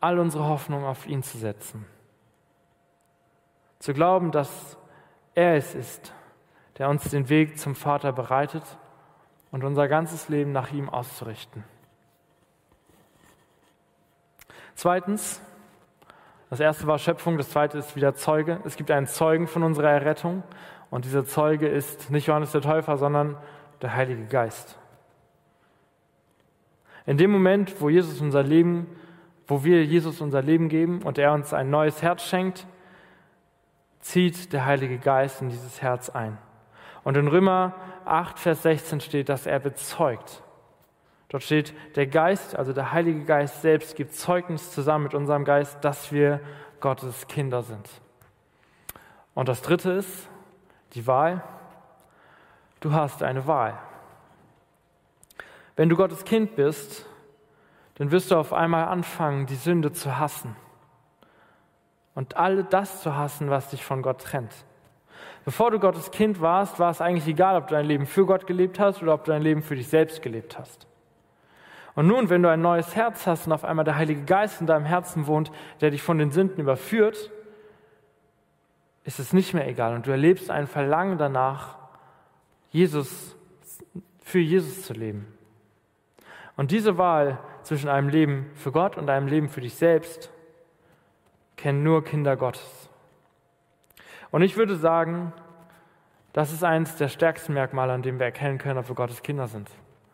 all 0.00 0.18
unsere 0.18 0.48
Hoffnung 0.48 0.84
auf 0.84 1.06
ihn 1.06 1.22
zu 1.22 1.38
setzen. 1.38 1.86
Zu 3.78 3.94
glauben, 3.94 4.32
dass 4.32 4.76
er 5.36 5.54
es 5.54 5.76
ist, 5.76 6.15
der 6.78 6.88
uns 6.88 7.04
den 7.10 7.28
Weg 7.28 7.58
zum 7.58 7.74
Vater 7.74 8.12
bereitet 8.12 8.62
und 9.50 9.64
unser 9.64 9.88
ganzes 9.88 10.28
Leben 10.28 10.52
nach 10.52 10.72
ihm 10.72 10.88
auszurichten. 10.88 11.64
Zweitens, 14.74 15.40
das 16.50 16.60
erste 16.60 16.86
war 16.86 16.98
Schöpfung, 16.98 17.38
das 17.38 17.50
zweite 17.50 17.78
ist 17.78 17.96
wieder 17.96 18.14
Zeuge. 18.14 18.60
Es 18.64 18.76
gibt 18.76 18.90
einen 18.90 19.06
Zeugen 19.06 19.46
von 19.46 19.62
unserer 19.62 19.90
Errettung 19.90 20.42
und 20.90 21.04
dieser 21.04 21.24
Zeuge 21.24 21.66
ist 21.66 22.10
nicht 22.10 22.26
Johannes 22.26 22.52
der 22.52 22.60
Täufer, 22.60 22.98
sondern 22.98 23.36
der 23.82 23.94
Heilige 23.94 24.26
Geist. 24.26 24.78
In 27.06 27.16
dem 27.16 27.30
Moment, 27.30 27.80
wo 27.80 27.88
Jesus 27.88 28.20
unser 28.20 28.42
Leben 28.42 28.86
wo 29.46 29.62
wir 29.64 29.84
Jesus 29.84 30.20
unser 30.20 30.42
Leben 30.42 30.68
geben 30.68 31.02
und 31.02 31.18
er 31.18 31.32
uns 31.32 31.52
ein 31.52 31.70
neues 31.70 32.02
Herz 32.02 32.24
schenkt, 32.24 32.66
zieht 34.00 34.52
der 34.52 34.66
Heilige 34.66 34.98
Geist 34.98 35.42
in 35.42 35.50
dieses 35.50 35.82
Herz 35.82 36.10
ein. 36.10 36.38
Und 37.06 37.16
in 37.16 37.28
Römer 37.28 37.72
8, 38.04 38.36
Vers 38.36 38.62
16 38.64 39.00
steht, 39.00 39.28
dass 39.28 39.46
er 39.46 39.60
bezeugt. 39.60 40.42
Dort 41.28 41.44
steht, 41.44 41.72
der 41.94 42.08
Geist, 42.08 42.56
also 42.56 42.72
der 42.72 42.90
Heilige 42.90 43.24
Geist 43.24 43.62
selbst, 43.62 43.94
gibt 43.94 44.12
Zeugnis 44.12 44.72
zusammen 44.72 45.04
mit 45.04 45.14
unserem 45.14 45.44
Geist, 45.44 45.84
dass 45.84 46.10
wir 46.10 46.40
Gottes 46.80 47.28
Kinder 47.28 47.62
sind. 47.62 47.88
Und 49.34 49.48
das 49.48 49.62
Dritte 49.62 49.92
ist 49.92 50.28
die 50.94 51.06
Wahl. 51.06 51.44
Du 52.80 52.92
hast 52.92 53.22
eine 53.22 53.46
Wahl. 53.46 53.78
Wenn 55.76 55.88
du 55.88 55.94
Gottes 55.94 56.24
Kind 56.24 56.56
bist, 56.56 57.06
dann 57.94 58.10
wirst 58.10 58.32
du 58.32 58.36
auf 58.36 58.52
einmal 58.52 58.88
anfangen, 58.88 59.46
die 59.46 59.54
Sünde 59.54 59.92
zu 59.92 60.18
hassen. 60.18 60.56
Und 62.16 62.36
all 62.36 62.64
das 62.64 63.00
zu 63.00 63.14
hassen, 63.14 63.48
was 63.48 63.70
dich 63.70 63.84
von 63.84 64.02
Gott 64.02 64.22
trennt. 64.22 64.65
Bevor 65.46 65.70
du 65.70 65.78
Gottes 65.78 66.10
Kind 66.10 66.40
warst, 66.40 66.80
war 66.80 66.90
es 66.90 67.00
eigentlich 67.00 67.28
egal, 67.28 67.54
ob 67.56 67.68
du 67.68 67.74
dein 67.76 67.86
Leben 67.86 68.04
für 68.04 68.26
Gott 68.26 68.48
gelebt 68.48 68.80
hast 68.80 69.00
oder 69.00 69.14
ob 69.14 69.24
du 69.24 69.30
dein 69.30 69.42
Leben 69.42 69.62
für 69.62 69.76
dich 69.76 69.86
selbst 69.86 70.20
gelebt 70.20 70.58
hast. 70.58 70.88
Und 71.94 72.08
nun, 72.08 72.28
wenn 72.30 72.42
du 72.42 72.50
ein 72.50 72.60
neues 72.60 72.96
Herz 72.96 73.28
hast 73.28 73.46
und 73.46 73.52
auf 73.52 73.64
einmal 73.64 73.84
der 73.84 73.94
Heilige 73.94 74.24
Geist 74.24 74.60
in 74.60 74.66
deinem 74.66 74.84
Herzen 74.84 75.28
wohnt, 75.28 75.52
der 75.80 75.92
dich 75.92 76.02
von 76.02 76.18
den 76.18 76.32
Sünden 76.32 76.60
überführt, 76.60 77.30
ist 79.04 79.20
es 79.20 79.32
nicht 79.32 79.54
mehr 79.54 79.68
egal 79.68 79.94
und 79.94 80.08
du 80.08 80.10
erlebst 80.10 80.50
ein 80.50 80.66
Verlangen 80.66 81.16
danach, 81.16 81.78
Jesus, 82.70 83.36
für 84.24 84.40
Jesus 84.40 84.82
zu 84.82 84.94
leben. 84.94 85.32
Und 86.56 86.72
diese 86.72 86.98
Wahl 86.98 87.38
zwischen 87.62 87.88
einem 87.88 88.08
Leben 88.08 88.50
für 88.56 88.72
Gott 88.72 88.98
und 88.98 89.08
einem 89.08 89.28
Leben 89.28 89.48
für 89.48 89.60
dich 89.60 89.76
selbst 89.76 90.28
kennen 91.56 91.84
nur 91.84 92.02
Kinder 92.02 92.36
Gottes. 92.36 92.85
Und 94.30 94.42
ich 94.42 94.56
würde 94.56 94.76
sagen, 94.76 95.32
das 96.32 96.52
ist 96.52 96.64
eines 96.64 96.96
der 96.96 97.08
stärksten 97.08 97.54
Merkmale, 97.54 97.92
an 97.92 98.02
dem 98.02 98.18
wir 98.18 98.26
erkennen 98.26 98.58
können, 98.58 98.78
ob 98.78 98.88
wir 98.88 98.94
Gottes 98.94 99.22
Kinder 99.22 99.46
sind. 99.46 99.70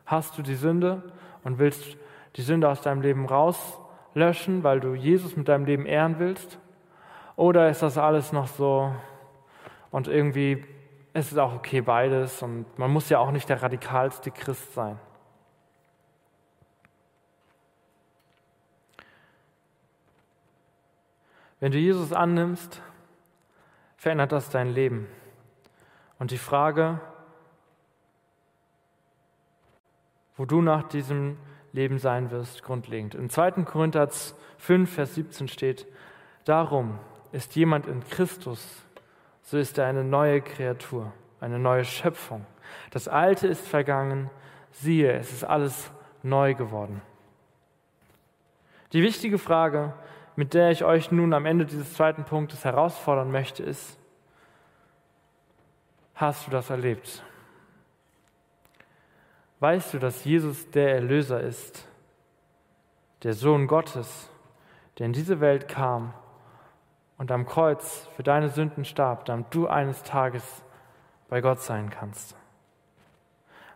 Hast 0.06 0.38
du 0.38 0.42
die 0.42 0.54
Sünde 0.54 1.02
und 1.42 1.58
willst 1.58 1.96
die 2.36 2.42
Sünde 2.42 2.68
aus 2.68 2.82
deinem 2.82 3.02
Leben 3.02 3.26
rauslöschen, 3.26 4.62
weil 4.62 4.80
du 4.80 4.94
Jesus 4.94 5.36
mit 5.36 5.48
deinem 5.48 5.64
Leben 5.64 5.86
ehren 5.86 6.18
willst? 6.18 6.58
Oder 7.36 7.68
ist 7.68 7.82
das 7.82 7.98
alles 7.98 8.32
noch 8.32 8.46
so 8.46 8.94
und 9.90 10.06
irgendwie 10.06 10.64
ist 11.14 11.32
es 11.32 11.38
auch 11.38 11.54
okay 11.54 11.80
beides 11.80 12.42
und 12.42 12.66
man 12.78 12.90
muss 12.90 13.08
ja 13.08 13.18
auch 13.18 13.30
nicht 13.30 13.48
der 13.48 13.62
radikalste 13.62 14.30
Christ 14.30 14.74
sein? 14.74 14.98
Wenn 21.58 21.72
du 21.72 21.78
Jesus 21.78 22.12
annimmst, 22.12 22.82
verändert 24.02 24.32
das 24.32 24.50
dein 24.50 24.74
Leben. 24.74 25.06
Und 26.18 26.32
die 26.32 26.38
Frage, 26.38 27.00
wo 30.36 30.44
du 30.44 30.60
nach 30.60 30.82
diesem 30.88 31.38
Leben 31.72 32.00
sein 32.00 32.32
wirst, 32.32 32.64
grundlegend. 32.64 33.14
In 33.14 33.30
2. 33.30 33.62
Korinther 33.62 34.08
5, 34.58 34.92
Vers 34.92 35.14
17 35.14 35.46
steht, 35.46 35.86
darum 36.44 36.98
ist 37.30 37.54
jemand 37.54 37.86
in 37.86 38.02
Christus, 38.02 38.82
so 39.40 39.56
ist 39.56 39.78
er 39.78 39.86
eine 39.86 40.02
neue 40.02 40.40
Kreatur, 40.40 41.12
eine 41.38 41.60
neue 41.60 41.84
Schöpfung. 41.84 42.44
Das 42.90 43.06
Alte 43.06 43.46
ist 43.46 43.64
vergangen, 43.64 44.30
siehe, 44.72 45.12
es 45.12 45.32
ist 45.32 45.44
alles 45.44 45.92
neu 46.24 46.54
geworden. 46.54 47.02
Die 48.94 49.02
wichtige 49.04 49.38
Frage, 49.38 49.94
mit 50.36 50.54
der 50.54 50.70
ich 50.70 50.84
euch 50.84 51.10
nun 51.10 51.34
am 51.34 51.46
Ende 51.46 51.66
dieses 51.66 51.94
zweiten 51.94 52.24
Punktes 52.24 52.64
herausfordern 52.64 53.30
möchte, 53.30 53.62
ist, 53.62 53.98
hast 56.14 56.46
du 56.46 56.50
das 56.50 56.70
erlebt? 56.70 57.22
Weißt 59.60 59.94
du, 59.94 59.98
dass 59.98 60.24
Jesus 60.24 60.70
der 60.70 60.94
Erlöser 60.94 61.40
ist, 61.40 61.86
der 63.22 63.34
Sohn 63.34 63.66
Gottes, 63.66 64.28
der 64.98 65.06
in 65.06 65.12
diese 65.12 65.40
Welt 65.40 65.68
kam 65.68 66.14
und 67.18 67.30
am 67.30 67.46
Kreuz 67.46 68.08
für 68.16 68.22
deine 68.22 68.48
Sünden 68.48 68.84
starb, 68.84 69.26
damit 69.26 69.46
du 69.50 69.68
eines 69.68 70.02
Tages 70.02 70.64
bei 71.28 71.40
Gott 71.40 71.60
sein 71.60 71.90
kannst? 71.90 72.34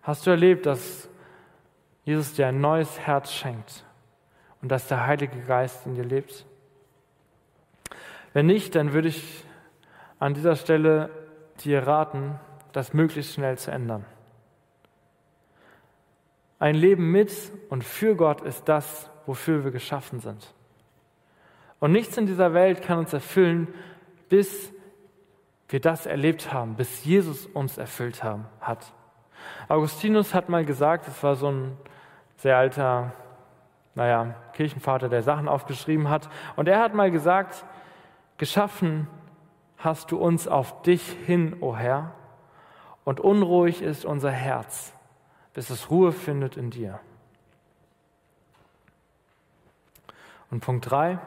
Hast 0.02 0.26
du 0.26 0.30
erlebt, 0.30 0.66
dass 0.66 1.08
Jesus 2.04 2.34
dir 2.34 2.48
ein 2.48 2.60
neues 2.60 2.98
Herz 3.00 3.32
schenkt 3.32 3.85
und 4.62 4.68
dass 4.70 4.88
der 4.88 5.06
Heilige 5.06 5.40
Geist 5.40 5.86
in 5.86 5.94
dir 5.94 6.04
lebt? 6.04 6.46
Wenn 8.32 8.46
nicht, 8.46 8.74
dann 8.74 8.92
würde 8.92 9.08
ich 9.08 9.44
an 10.18 10.34
dieser 10.34 10.56
Stelle 10.56 11.10
dir 11.64 11.86
raten, 11.86 12.38
das 12.72 12.92
möglichst 12.92 13.34
schnell 13.34 13.56
zu 13.58 13.70
ändern. 13.70 14.04
Ein 16.58 16.74
Leben 16.74 17.10
mit 17.10 17.32
und 17.68 17.84
für 17.84 18.16
Gott 18.16 18.40
ist 18.40 18.68
das, 18.68 19.10
wofür 19.26 19.64
wir 19.64 19.70
geschaffen 19.70 20.20
sind. 20.20 20.54
Und 21.80 21.92
nichts 21.92 22.16
in 22.16 22.26
dieser 22.26 22.54
Welt 22.54 22.82
kann 22.82 22.98
uns 22.98 23.12
erfüllen, 23.12 23.68
bis 24.28 24.72
wir 25.68 25.80
das 25.80 26.06
erlebt 26.06 26.52
haben, 26.52 26.76
bis 26.76 27.04
Jesus 27.04 27.46
uns 27.46 27.76
erfüllt 27.76 28.22
haben, 28.22 28.46
hat. 28.60 28.92
Augustinus 29.68 30.32
hat 30.32 30.48
mal 30.48 30.64
gesagt, 30.64 31.08
es 31.08 31.22
war 31.22 31.36
so 31.36 31.50
ein 31.50 31.76
sehr 32.36 32.56
alter, 32.56 33.12
naja, 33.96 34.34
Kirchenvater, 34.52 35.08
der 35.08 35.22
Sachen 35.22 35.48
aufgeschrieben 35.48 36.08
hat, 36.08 36.28
und 36.54 36.68
er 36.68 36.80
hat 36.80 36.94
mal 36.94 37.10
gesagt, 37.10 37.64
geschaffen 38.36 39.08
hast 39.78 40.12
du 40.12 40.18
uns 40.18 40.46
auf 40.46 40.82
dich 40.82 41.16
hin, 41.26 41.56
o 41.60 41.70
oh 41.70 41.76
Herr, 41.76 42.12
und 43.04 43.20
unruhig 43.20 43.82
ist 43.82 44.04
unser 44.04 44.30
Herz, 44.30 44.92
bis 45.54 45.70
es 45.70 45.90
Ruhe 45.90 46.12
findet 46.12 46.56
in 46.56 46.70
dir. 46.70 47.00
Und 50.50 50.60
Punkt 50.60 50.90
3, 50.90 51.18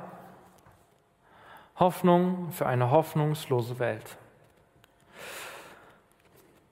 Hoffnung 1.78 2.52
für 2.52 2.68
eine 2.68 2.92
hoffnungslose 2.92 3.80
Welt. 3.80 4.18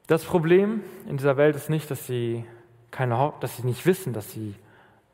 Das 0.05 0.23
Problem 0.23 0.83
in 1.07 1.17
dieser 1.17 1.37
Welt 1.37 1.55
ist 1.55 1.69
nicht, 1.69 1.89
dass 1.89 2.05
sie, 2.05 2.45
keine, 2.91 3.33
dass 3.39 3.57
sie 3.57 3.65
nicht 3.65 3.85
wissen, 3.85 4.13
dass 4.13 4.31
sie 4.31 4.55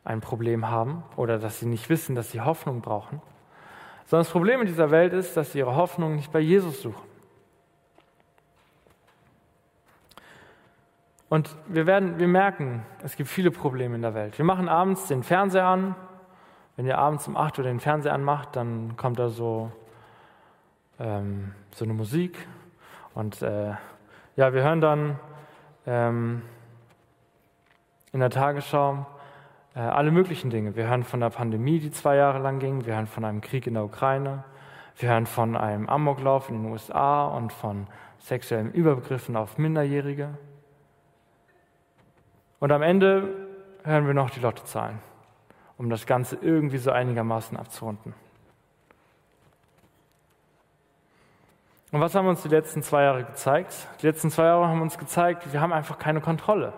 ein 0.05 0.21
Problem 0.21 0.69
haben 0.69 1.03
oder 1.15 1.39
dass 1.39 1.59
sie 1.59 1.65
nicht 1.65 1.89
wissen, 1.89 2.15
dass 2.15 2.31
sie 2.31 2.41
Hoffnung 2.41 2.81
brauchen, 2.81 3.21
sondern 4.05 4.25
das 4.25 4.31
Problem 4.31 4.61
in 4.61 4.67
dieser 4.67 4.91
Welt 4.91 5.13
ist, 5.13 5.37
dass 5.37 5.53
sie 5.53 5.59
ihre 5.59 5.75
Hoffnung 5.75 6.15
nicht 6.15 6.31
bei 6.31 6.39
Jesus 6.39 6.81
suchen. 6.81 7.13
Und 11.29 11.55
wir, 11.67 11.87
werden, 11.87 12.19
wir 12.19 12.27
merken, 12.27 12.85
es 13.01 13.15
gibt 13.15 13.27
viele 13.27 13.49
Probleme 13.49 13.95
in 13.95 14.03
der 14.03 14.13
Welt. 14.13 14.37
Wir 14.37 14.45
machen 14.45 14.69
abends 14.69 15.07
den 15.07 15.23
Fernseher 15.23 15.65
an. 15.65 15.95
Wenn 16.75 16.85
ihr 16.85 16.99
abends 16.99 17.27
um 17.27 17.35
8 17.35 17.57
Uhr 17.57 17.63
den 17.63 17.79
Fernseher 17.79 18.13
anmacht, 18.13 18.55
dann 18.55 18.97
kommt 18.97 19.17
da 19.17 19.29
so, 19.29 19.71
ähm, 20.99 21.55
so 21.71 21.85
eine 21.85 21.95
Musik. 21.95 22.37
Und 23.15 23.41
äh, 23.41 23.71
ja, 24.35 24.53
wir 24.53 24.61
hören 24.61 24.79
dann 24.79 25.19
ähm, 25.87 26.43
in 28.11 28.19
der 28.19 28.29
Tagesschau 28.29 29.07
äh, 29.75 29.79
alle 29.79 30.11
möglichen 30.11 30.49
Dinge. 30.49 30.75
Wir 30.75 30.87
hören 30.87 31.03
von 31.03 31.19
der 31.19 31.29
Pandemie, 31.29 31.79
die 31.79 31.91
zwei 31.91 32.15
Jahre 32.15 32.39
lang 32.39 32.59
ging. 32.59 32.85
Wir 32.85 32.95
hören 32.95 33.07
von 33.07 33.25
einem 33.25 33.41
Krieg 33.41 33.67
in 33.67 33.73
der 33.73 33.83
Ukraine. 33.83 34.43
Wir 34.97 35.09
hören 35.09 35.25
von 35.25 35.57
einem 35.57 35.89
Amoklauf 35.89 36.49
in 36.49 36.61
den 36.61 36.71
USA 36.71 37.25
und 37.25 37.51
von 37.51 37.87
sexuellen 38.19 38.71
Übergriffen 38.71 39.35
auf 39.35 39.57
Minderjährige. 39.57 40.37
Und 42.59 42.71
am 42.71 42.81
Ende 42.81 43.27
hören 43.83 44.07
wir 44.07 44.13
noch 44.13 44.29
die 44.29 44.39
Lottozahlen, 44.39 44.99
um 45.77 45.89
das 45.89 46.05
Ganze 46.05 46.37
irgendwie 46.39 46.77
so 46.77 46.91
einigermaßen 46.91 47.57
abzurunden. 47.57 48.13
Und 51.91 51.99
was 51.99 52.15
haben 52.15 52.27
uns 52.27 52.41
die 52.41 52.49
letzten 52.49 52.81
zwei 52.81 53.03
Jahre 53.03 53.23
gezeigt? 53.23 53.87
Die 54.01 54.07
letzten 54.07 54.31
zwei 54.31 54.45
Jahre 54.45 54.67
haben 54.67 54.81
uns 54.81 54.97
gezeigt, 54.97 55.51
wir 55.51 55.61
haben 55.61 55.73
einfach 55.73 55.99
keine 55.99 56.21
Kontrolle. 56.21 56.73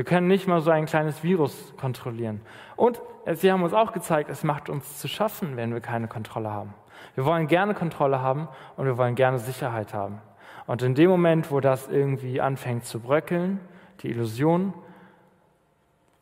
Wir 0.00 0.04
können 0.06 0.28
nicht 0.28 0.48
mal 0.48 0.62
so 0.62 0.70
ein 0.70 0.86
kleines 0.86 1.22
Virus 1.22 1.74
kontrollieren. 1.78 2.40
Und 2.74 3.02
sie 3.34 3.52
haben 3.52 3.62
uns 3.62 3.74
auch 3.74 3.92
gezeigt, 3.92 4.30
es 4.30 4.44
macht 4.44 4.70
uns 4.70 4.98
zu 4.98 5.08
schaffen, 5.08 5.58
wenn 5.58 5.74
wir 5.74 5.82
keine 5.82 6.08
Kontrolle 6.08 6.50
haben. 6.50 6.72
Wir 7.16 7.26
wollen 7.26 7.48
gerne 7.48 7.74
Kontrolle 7.74 8.22
haben 8.22 8.48
und 8.78 8.86
wir 8.86 8.96
wollen 8.96 9.14
gerne 9.14 9.38
Sicherheit 9.38 9.92
haben. 9.92 10.22
Und 10.66 10.80
in 10.80 10.94
dem 10.94 11.10
Moment, 11.10 11.50
wo 11.50 11.60
das 11.60 11.86
irgendwie 11.86 12.40
anfängt 12.40 12.86
zu 12.86 12.98
bröckeln, 12.98 13.60
die 14.00 14.08
Illusion, 14.08 14.72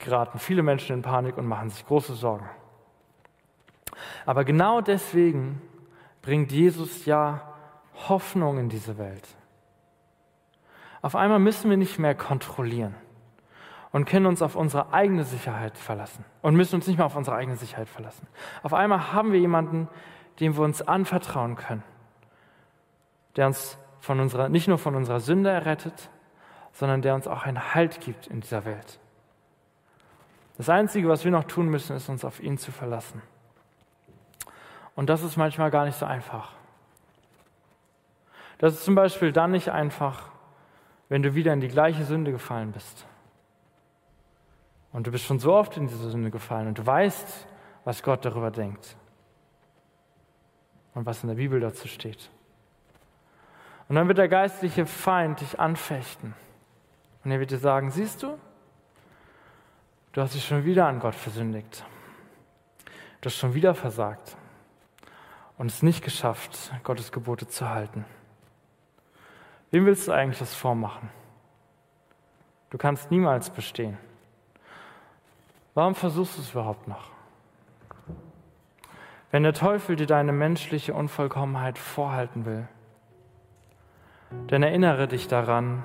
geraten 0.00 0.40
viele 0.40 0.64
Menschen 0.64 0.96
in 0.96 1.02
Panik 1.02 1.38
und 1.38 1.46
machen 1.46 1.70
sich 1.70 1.86
große 1.86 2.14
Sorgen. 2.14 2.50
Aber 4.26 4.44
genau 4.44 4.80
deswegen 4.80 5.62
bringt 6.20 6.50
Jesus 6.50 7.04
ja 7.04 7.42
Hoffnung 8.08 8.58
in 8.58 8.70
diese 8.70 8.98
Welt. 8.98 9.28
Auf 11.00 11.14
einmal 11.14 11.38
müssen 11.38 11.70
wir 11.70 11.76
nicht 11.76 12.00
mehr 12.00 12.16
kontrollieren 12.16 12.96
und 13.92 14.04
können 14.04 14.26
uns 14.26 14.42
auf 14.42 14.54
unsere 14.56 14.92
eigene 14.92 15.24
Sicherheit 15.24 15.78
verlassen 15.78 16.24
und 16.42 16.56
müssen 16.56 16.76
uns 16.76 16.86
nicht 16.86 16.98
mehr 16.98 17.06
auf 17.06 17.16
unsere 17.16 17.36
eigene 17.36 17.56
Sicherheit 17.56 17.88
verlassen. 17.88 18.26
Auf 18.62 18.74
einmal 18.74 19.12
haben 19.12 19.32
wir 19.32 19.40
jemanden, 19.40 19.88
dem 20.40 20.56
wir 20.56 20.62
uns 20.62 20.82
anvertrauen 20.82 21.56
können, 21.56 21.82
der 23.36 23.46
uns 23.46 23.78
von 24.00 24.20
unserer, 24.20 24.48
nicht 24.48 24.68
nur 24.68 24.78
von 24.78 24.94
unserer 24.94 25.20
Sünde 25.20 25.50
errettet, 25.50 26.10
sondern 26.72 27.02
der 27.02 27.14
uns 27.14 27.26
auch 27.26 27.44
einen 27.44 27.74
Halt 27.74 28.00
gibt 28.00 28.26
in 28.26 28.40
dieser 28.40 28.64
Welt. 28.64 29.00
Das 30.58 30.68
Einzige, 30.68 31.08
was 31.08 31.24
wir 31.24 31.30
noch 31.30 31.44
tun 31.44 31.68
müssen, 31.68 31.96
ist 31.96 32.08
uns 32.08 32.24
auf 32.24 32.40
ihn 32.40 32.58
zu 32.58 32.72
verlassen. 32.72 33.22
Und 34.94 35.08
das 35.08 35.22
ist 35.22 35.36
manchmal 35.36 35.70
gar 35.70 35.84
nicht 35.84 35.96
so 35.96 36.04
einfach. 36.04 36.52
Das 38.58 38.74
ist 38.74 38.84
zum 38.84 38.96
Beispiel 38.96 39.32
dann 39.32 39.52
nicht 39.52 39.70
einfach, 39.70 40.30
wenn 41.08 41.22
du 41.22 41.34
wieder 41.34 41.52
in 41.52 41.60
die 41.60 41.68
gleiche 41.68 42.04
Sünde 42.04 42.32
gefallen 42.32 42.72
bist. 42.72 43.06
Und 44.92 45.06
du 45.06 45.10
bist 45.10 45.24
schon 45.24 45.38
so 45.38 45.54
oft 45.54 45.76
in 45.76 45.86
diese 45.86 46.10
Sünde 46.10 46.30
gefallen 46.30 46.68
und 46.68 46.78
du 46.78 46.86
weißt, 46.86 47.46
was 47.84 48.02
Gott 48.02 48.24
darüber 48.24 48.50
denkt 48.50 48.96
und 50.94 51.06
was 51.06 51.22
in 51.22 51.28
der 51.28 51.36
Bibel 51.36 51.60
dazu 51.60 51.88
steht. 51.88 52.30
Und 53.88 53.96
dann 53.96 54.08
wird 54.08 54.18
der 54.18 54.28
geistliche 54.28 54.86
Feind 54.86 55.40
dich 55.40 55.58
anfechten. 55.58 56.34
Und 57.24 57.30
er 57.30 57.40
wird 57.40 57.50
dir 57.50 57.58
sagen, 57.58 57.90
siehst 57.90 58.22
du, 58.22 58.38
du 60.12 60.20
hast 60.20 60.34
dich 60.34 60.46
schon 60.46 60.64
wieder 60.64 60.86
an 60.86 61.00
Gott 61.00 61.14
versündigt. 61.14 61.84
Du 63.20 63.26
hast 63.26 63.36
schon 63.36 63.54
wieder 63.54 63.74
versagt 63.74 64.36
und 65.56 65.66
es 65.66 65.82
nicht 65.82 66.04
geschafft, 66.04 66.72
Gottes 66.84 67.10
Gebote 67.10 67.48
zu 67.48 67.68
halten. 67.68 68.04
Wem 69.70 69.86
willst 69.86 70.08
du 70.08 70.12
eigentlich 70.12 70.38
das 70.38 70.54
vormachen? 70.54 71.10
Du 72.70 72.78
kannst 72.78 73.10
niemals 73.10 73.50
bestehen. 73.50 73.98
Warum 75.78 75.94
versuchst 75.94 76.36
du 76.36 76.42
es 76.42 76.50
überhaupt 76.50 76.88
noch? 76.88 77.12
Wenn 79.30 79.44
der 79.44 79.52
Teufel 79.52 79.94
dir 79.94 80.08
deine 80.08 80.32
menschliche 80.32 80.92
Unvollkommenheit 80.92 81.78
vorhalten 81.78 82.46
will, 82.46 82.66
dann 84.48 84.64
erinnere 84.64 85.06
dich 85.06 85.28
daran, 85.28 85.84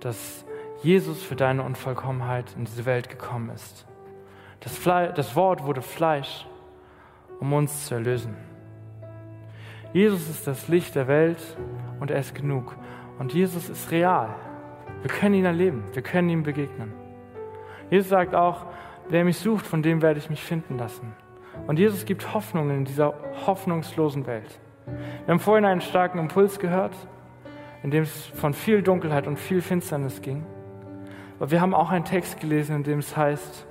dass 0.00 0.46
Jesus 0.82 1.22
für 1.22 1.36
deine 1.36 1.62
Unvollkommenheit 1.62 2.54
in 2.56 2.64
diese 2.64 2.86
Welt 2.86 3.10
gekommen 3.10 3.50
ist. 3.50 3.86
Das, 4.60 4.78
Fle 4.78 5.12
das 5.14 5.36
Wort 5.36 5.62
wurde 5.64 5.82
Fleisch, 5.82 6.46
um 7.38 7.52
uns 7.52 7.84
zu 7.84 7.96
erlösen. 7.96 8.34
Jesus 9.92 10.26
ist 10.30 10.46
das 10.46 10.68
Licht 10.68 10.94
der 10.94 11.06
Welt 11.06 11.58
und 12.00 12.10
er 12.10 12.18
ist 12.18 12.34
genug. 12.34 12.74
Und 13.18 13.34
Jesus 13.34 13.68
ist 13.68 13.90
real. 13.90 14.34
Wir 15.02 15.10
können 15.10 15.34
ihn 15.34 15.44
erleben, 15.44 15.84
wir 15.92 16.00
können 16.00 16.30
ihm 16.30 16.44
begegnen. 16.44 16.94
Jesus 17.90 18.08
sagt 18.08 18.34
auch, 18.34 18.64
wer 19.08 19.24
mich 19.24 19.38
sucht, 19.38 19.66
von 19.66 19.82
dem 19.82 20.02
werde 20.02 20.18
ich 20.18 20.30
mich 20.30 20.42
finden 20.42 20.78
lassen. 20.78 21.12
Und 21.66 21.78
Jesus 21.78 22.04
gibt 22.04 22.34
Hoffnung 22.34 22.70
in 22.70 22.84
dieser 22.84 23.14
hoffnungslosen 23.46 24.26
Welt. 24.26 24.58
Wir 24.86 25.32
haben 25.32 25.40
vorhin 25.40 25.64
einen 25.64 25.80
starken 25.80 26.18
Impuls 26.18 26.58
gehört, 26.58 26.94
in 27.82 27.90
dem 27.90 28.02
es 28.02 28.26
von 28.26 28.54
viel 28.54 28.82
Dunkelheit 28.82 29.26
und 29.26 29.38
viel 29.38 29.62
Finsternis 29.62 30.20
ging. 30.20 30.44
Aber 31.38 31.50
wir 31.50 31.60
haben 31.60 31.74
auch 31.74 31.90
einen 31.90 32.04
Text 32.04 32.40
gelesen, 32.40 32.76
in 32.76 32.82
dem 32.82 32.98
es 32.98 33.16
heißt, 33.16 33.66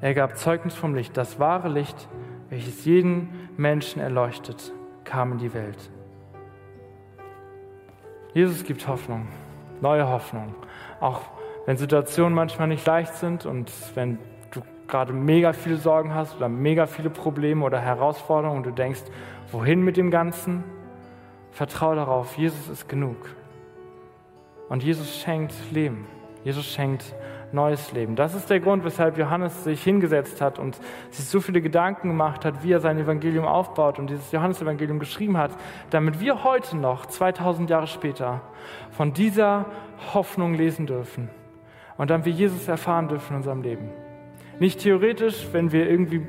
er 0.00 0.14
gab 0.14 0.36
Zeugnis 0.36 0.74
vom 0.74 0.94
Licht, 0.94 1.16
das 1.16 1.38
wahre 1.38 1.68
Licht, 1.68 2.08
welches 2.50 2.84
jeden 2.84 3.48
Menschen 3.56 4.02
erleuchtet, 4.02 4.72
kam 5.04 5.32
in 5.32 5.38
die 5.38 5.54
Welt. 5.54 5.90
Jesus 8.34 8.64
gibt 8.64 8.88
Hoffnung, 8.88 9.28
neue 9.80 10.08
Hoffnung, 10.08 10.54
auch 11.00 11.20
wenn 11.66 11.76
Situationen 11.76 12.34
manchmal 12.34 12.68
nicht 12.68 12.84
leicht 12.86 13.14
sind 13.14 13.46
und 13.46 13.70
wenn 13.94 14.18
du 14.50 14.62
gerade 14.88 15.12
mega 15.12 15.52
viele 15.52 15.76
Sorgen 15.76 16.14
hast 16.14 16.36
oder 16.36 16.48
mega 16.48 16.86
viele 16.86 17.10
Probleme 17.10 17.64
oder 17.64 17.78
Herausforderungen 17.78 18.58
und 18.58 18.66
du 18.66 18.72
denkst, 18.72 19.02
wohin 19.50 19.82
mit 19.82 19.96
dem 19.96 20.10
Ganzen? 20.10 20.64
Vertraue 21.52 21.96
darauf, 21.96 22.36
Jesus 22.36 22.68
ist 22.68 22.88
genug. 22.88 23.16
Und 24.68 24.82
Jesus 24.82 25.16
schenkt 25.18 25.54
Leben. 25.70 26.06
Jesus 26.44 26.64
schenkt 26.64 27.14
neues 27.52 27.92
Leben. 27.92 28.16
Das 28.16 28.34
ist 28.34 28.48
der 28.48 28.58
Grund, 28.58 28.84
weshalb 28.84 29.18
Johannes 29.18 29.64
sich 29.64 29.84
hingesetzt 29.84 30.40
hat 30.40 30.58
und 30.58 30.80
sich 31.10 31.26
so 31.26 31.40
viele 31.40 31.60
Gedanken 31.60 32.08
gemacht 32.08 32.46
hat, 32.46 32.64
wie 32.64 32.72
er 32.72 32.80
sein 32.80 32.98
Evangelium 32.98 33.44
aufbaut 33.44 33.98
und 33.98 34.08
dieses 34.08 34.32
Johannesevangelium 34.32 34.98
geschrieben 34.98 35.36
hat, 35.36 35.52
damit 35.90 36.18
wir 36.18 36.42
heute 36.42 36.76
noch, 36.76 37.04
2000 37.06 37.68
Jahre 37.68 37.86
später, 37.86 38.40
von 38.90 39.12
dieser 39.12 39.66
Hoffnung 40.14 40.54
lesen 40.54 40.86
dürfen 40.86 41.28
und 41.96 42.10
damit 42.10 42.26
wir 42.26 42.32
Jesus 42.32 42.68
erfahren 42.68 43.08
dürfen 43.08 43.32
in 43.32 43.36
unserem 43.36 43.62
Leben. 43.62 43.90
Nicht 44.58 44.80
theoretisch, 44.80 45.48
wenn 45.52 45.72
wir 45.72 45.88
irgendwie 45.88 46.26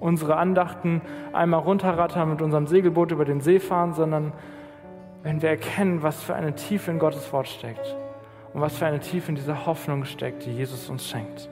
unsere 0.00 0.36
Andachten 0.36 1.02
einmal 1.32 1.60
runterrattern 1.60 2.30
mit 2.30 2.42
unserem 2.42 2.66
Segelboot 2.66 3.12
über 3.12 3.24
den 3.24 3.40
See 3.40 3.60
fahren, 3.60 3.94
sondern 3.94 4.32
wenn 5.22 5.42
wir 5.42 5.50
erkennen, 5.50 6.02
was 6.02 6.22
für 6.22 6.34
eine 6.34 6.54
Tiefe 6.54 6.90
in 6.90 6.98
Gottes 6.98 7.32
Wort 7.32 7.48
steckt 7.48 7.96
und 8.54 8.60
was 8.60 8.76
für 8.76 8.86
eine 8.86 9.00
Tiefe 9.00 9.28
in 9.28 9.34
dieser 9.34 9.66
Hoffnung 9.66 10.04
steckt, 10.04 10.46
die 10.46 10.52
Jesus 10.52 10.88
uns 10.88 11.06
schenkt. 11.06 11.48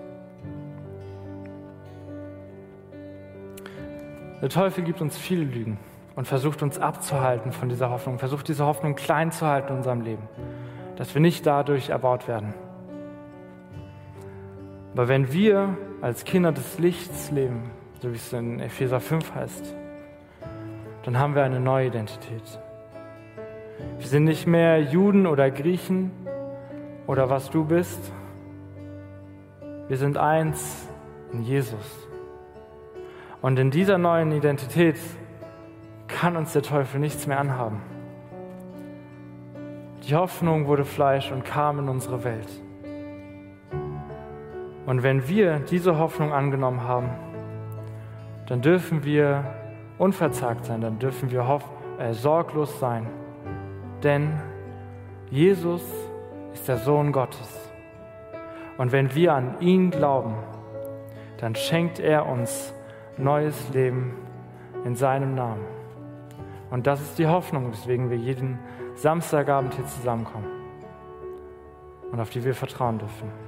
Der 4.40 4.48
Teufel 4.48 4.84
gibt 4.84 5.00
uns 5.00 5.18
viele 5.18 5.44
Lügen 5.44 5.78
und 6.14 6.26
versucht 6.26 6.62
uns 6.62 6.78
abzuhalten 6.78 7.52
von 7.52 7.68
dieser 7.68 7.90
Hoffnung, 7.90 8.18
versucht 8.18 8.48
diese 8.48 8.64
Hoffnung 8.64 8.94
klein 8.94 9.32
zu 9.32 9.46
halten 9.46 9.72
in 9.72 9.78
unserem 9.78 10.00
Leben, 10.00 10.28
dass 10.96 11.12
wir 11.14 11.20
nicht 11.20 11.44
dadurch 11.44 11.90
erbaut 11.90 12.28
werden. 12.28 12.54
Aber 14.99 15.07
wenn 15.07 15.32
wir 15.32 15.78
als 16.01 16.24
Kinder 16.24 16.51
des 16.51 16.80
Lichts 16.80 17.30
leben, 17.30 17.70
so 18.03 18.11
wie 18.11 18.16
es 18.16 18.32
in 18.32 18.59
Epheser 18.59 18.99
5 18.99 19.32
heißt, 19.32 19.76
dann 21.05 21.20
haben 21.20 21.36
wir 21.36 21.44
eine 21.44 21.61
neue 21.61 21.86
Identität. 21.86 22.42
Wir 23.96 24.07
sind 24.09 24.24
nicht 24.24 24.49
mehr 24.49 24.82
Juden 24.82 25.28
oder 25.28 25.53
Griechen 25.53 26.11
oder 27.07 27.30
was 27.30 27.49
du 27.49 27.64
bist. 27.64 28.12
Wir 29.86 29.96
sind 29.96 30.18
eins 30.18 30.88
in 31.32 31.44
Jesus. 31.44 32.09
Und 33.40 33.57
in 33.61 33.70
dieser 33.70 33.99
neuen 33.99 34.32
Identität 34.32 34.99
kann 36.09 36.36
uns 36.36 36.55
der 36.55 36.62
Teufel 36.62 36.99
nichts 36.99 37.28
mehr 37.28 37.38
anhaben. 37.38 37.82
Die 40.09 40.16
Hoffnung 40.16 40.66
wurde 40.66 40.84
Fleisch 40.84 41.30
und 41.30 41.44
kam 41.44 41.78
in 41.78 41.88
unsere 41.88 42.24
Welt. 42.24 42.49
Und 44.89 45.03
wenn 45.03 45.28
wir 45.28 45.59
diese 45.59 45.99
Hoffnung 45.99 46.32
angenommen 46.32 46.82
haben, 46.82 47.11
dann 48.47 48.62
dürfen 48.62 49.05
wir 49.05 49.45
unverzagt 49.99 50.64
sein, 50.64 50.80
dann 50.80 50.99
dürfen 50.99 51.30
wir 51.30 51.61
äh, 51.99 52.14
sorglos 52.14 52.80
sein. 52.80 53.07
Denn 54.03 54.41
Jesus 55.30 55.82
ist 56.55 56.66
der 56.68 56.78
Sohn 56.78 57.12
Gottes. 57.12 57.70
Und 58.78 58.91
wenn 58.91 59.14
wir 59.14 59.34
an 59.34 59.61
ihn 59.61 59.91
glauben, 59.91 60.36
dann 61.36 61.55
schenkt 61.55 62.01
er 62.01 62.24
uns 62.24 62.72
neues 63.18 63.68
Leben 63.74 64.14
in 64.86 64.97
seinem 64.97 65.34
Namen. 65.34 65.66
Und 66.70 66.86
das 66.86 67.03
ist 67.03 67.18
die 67.18 67.26
Hoffnung, 67.26 67.72
weswegen 67.72 68.09
wir 68.09 68.16
jeden 68.16 68.59
Samstagabend 68.95 69.74
hier 69.74 69.84
zusammenkommen 69.84 70.49
und 72.11 72.18
auf 72.18 72.30
die 72.30 72.43
wir 72.43 72.55
vertrauen 72.55 72.99
dürfen. 72.99 73.47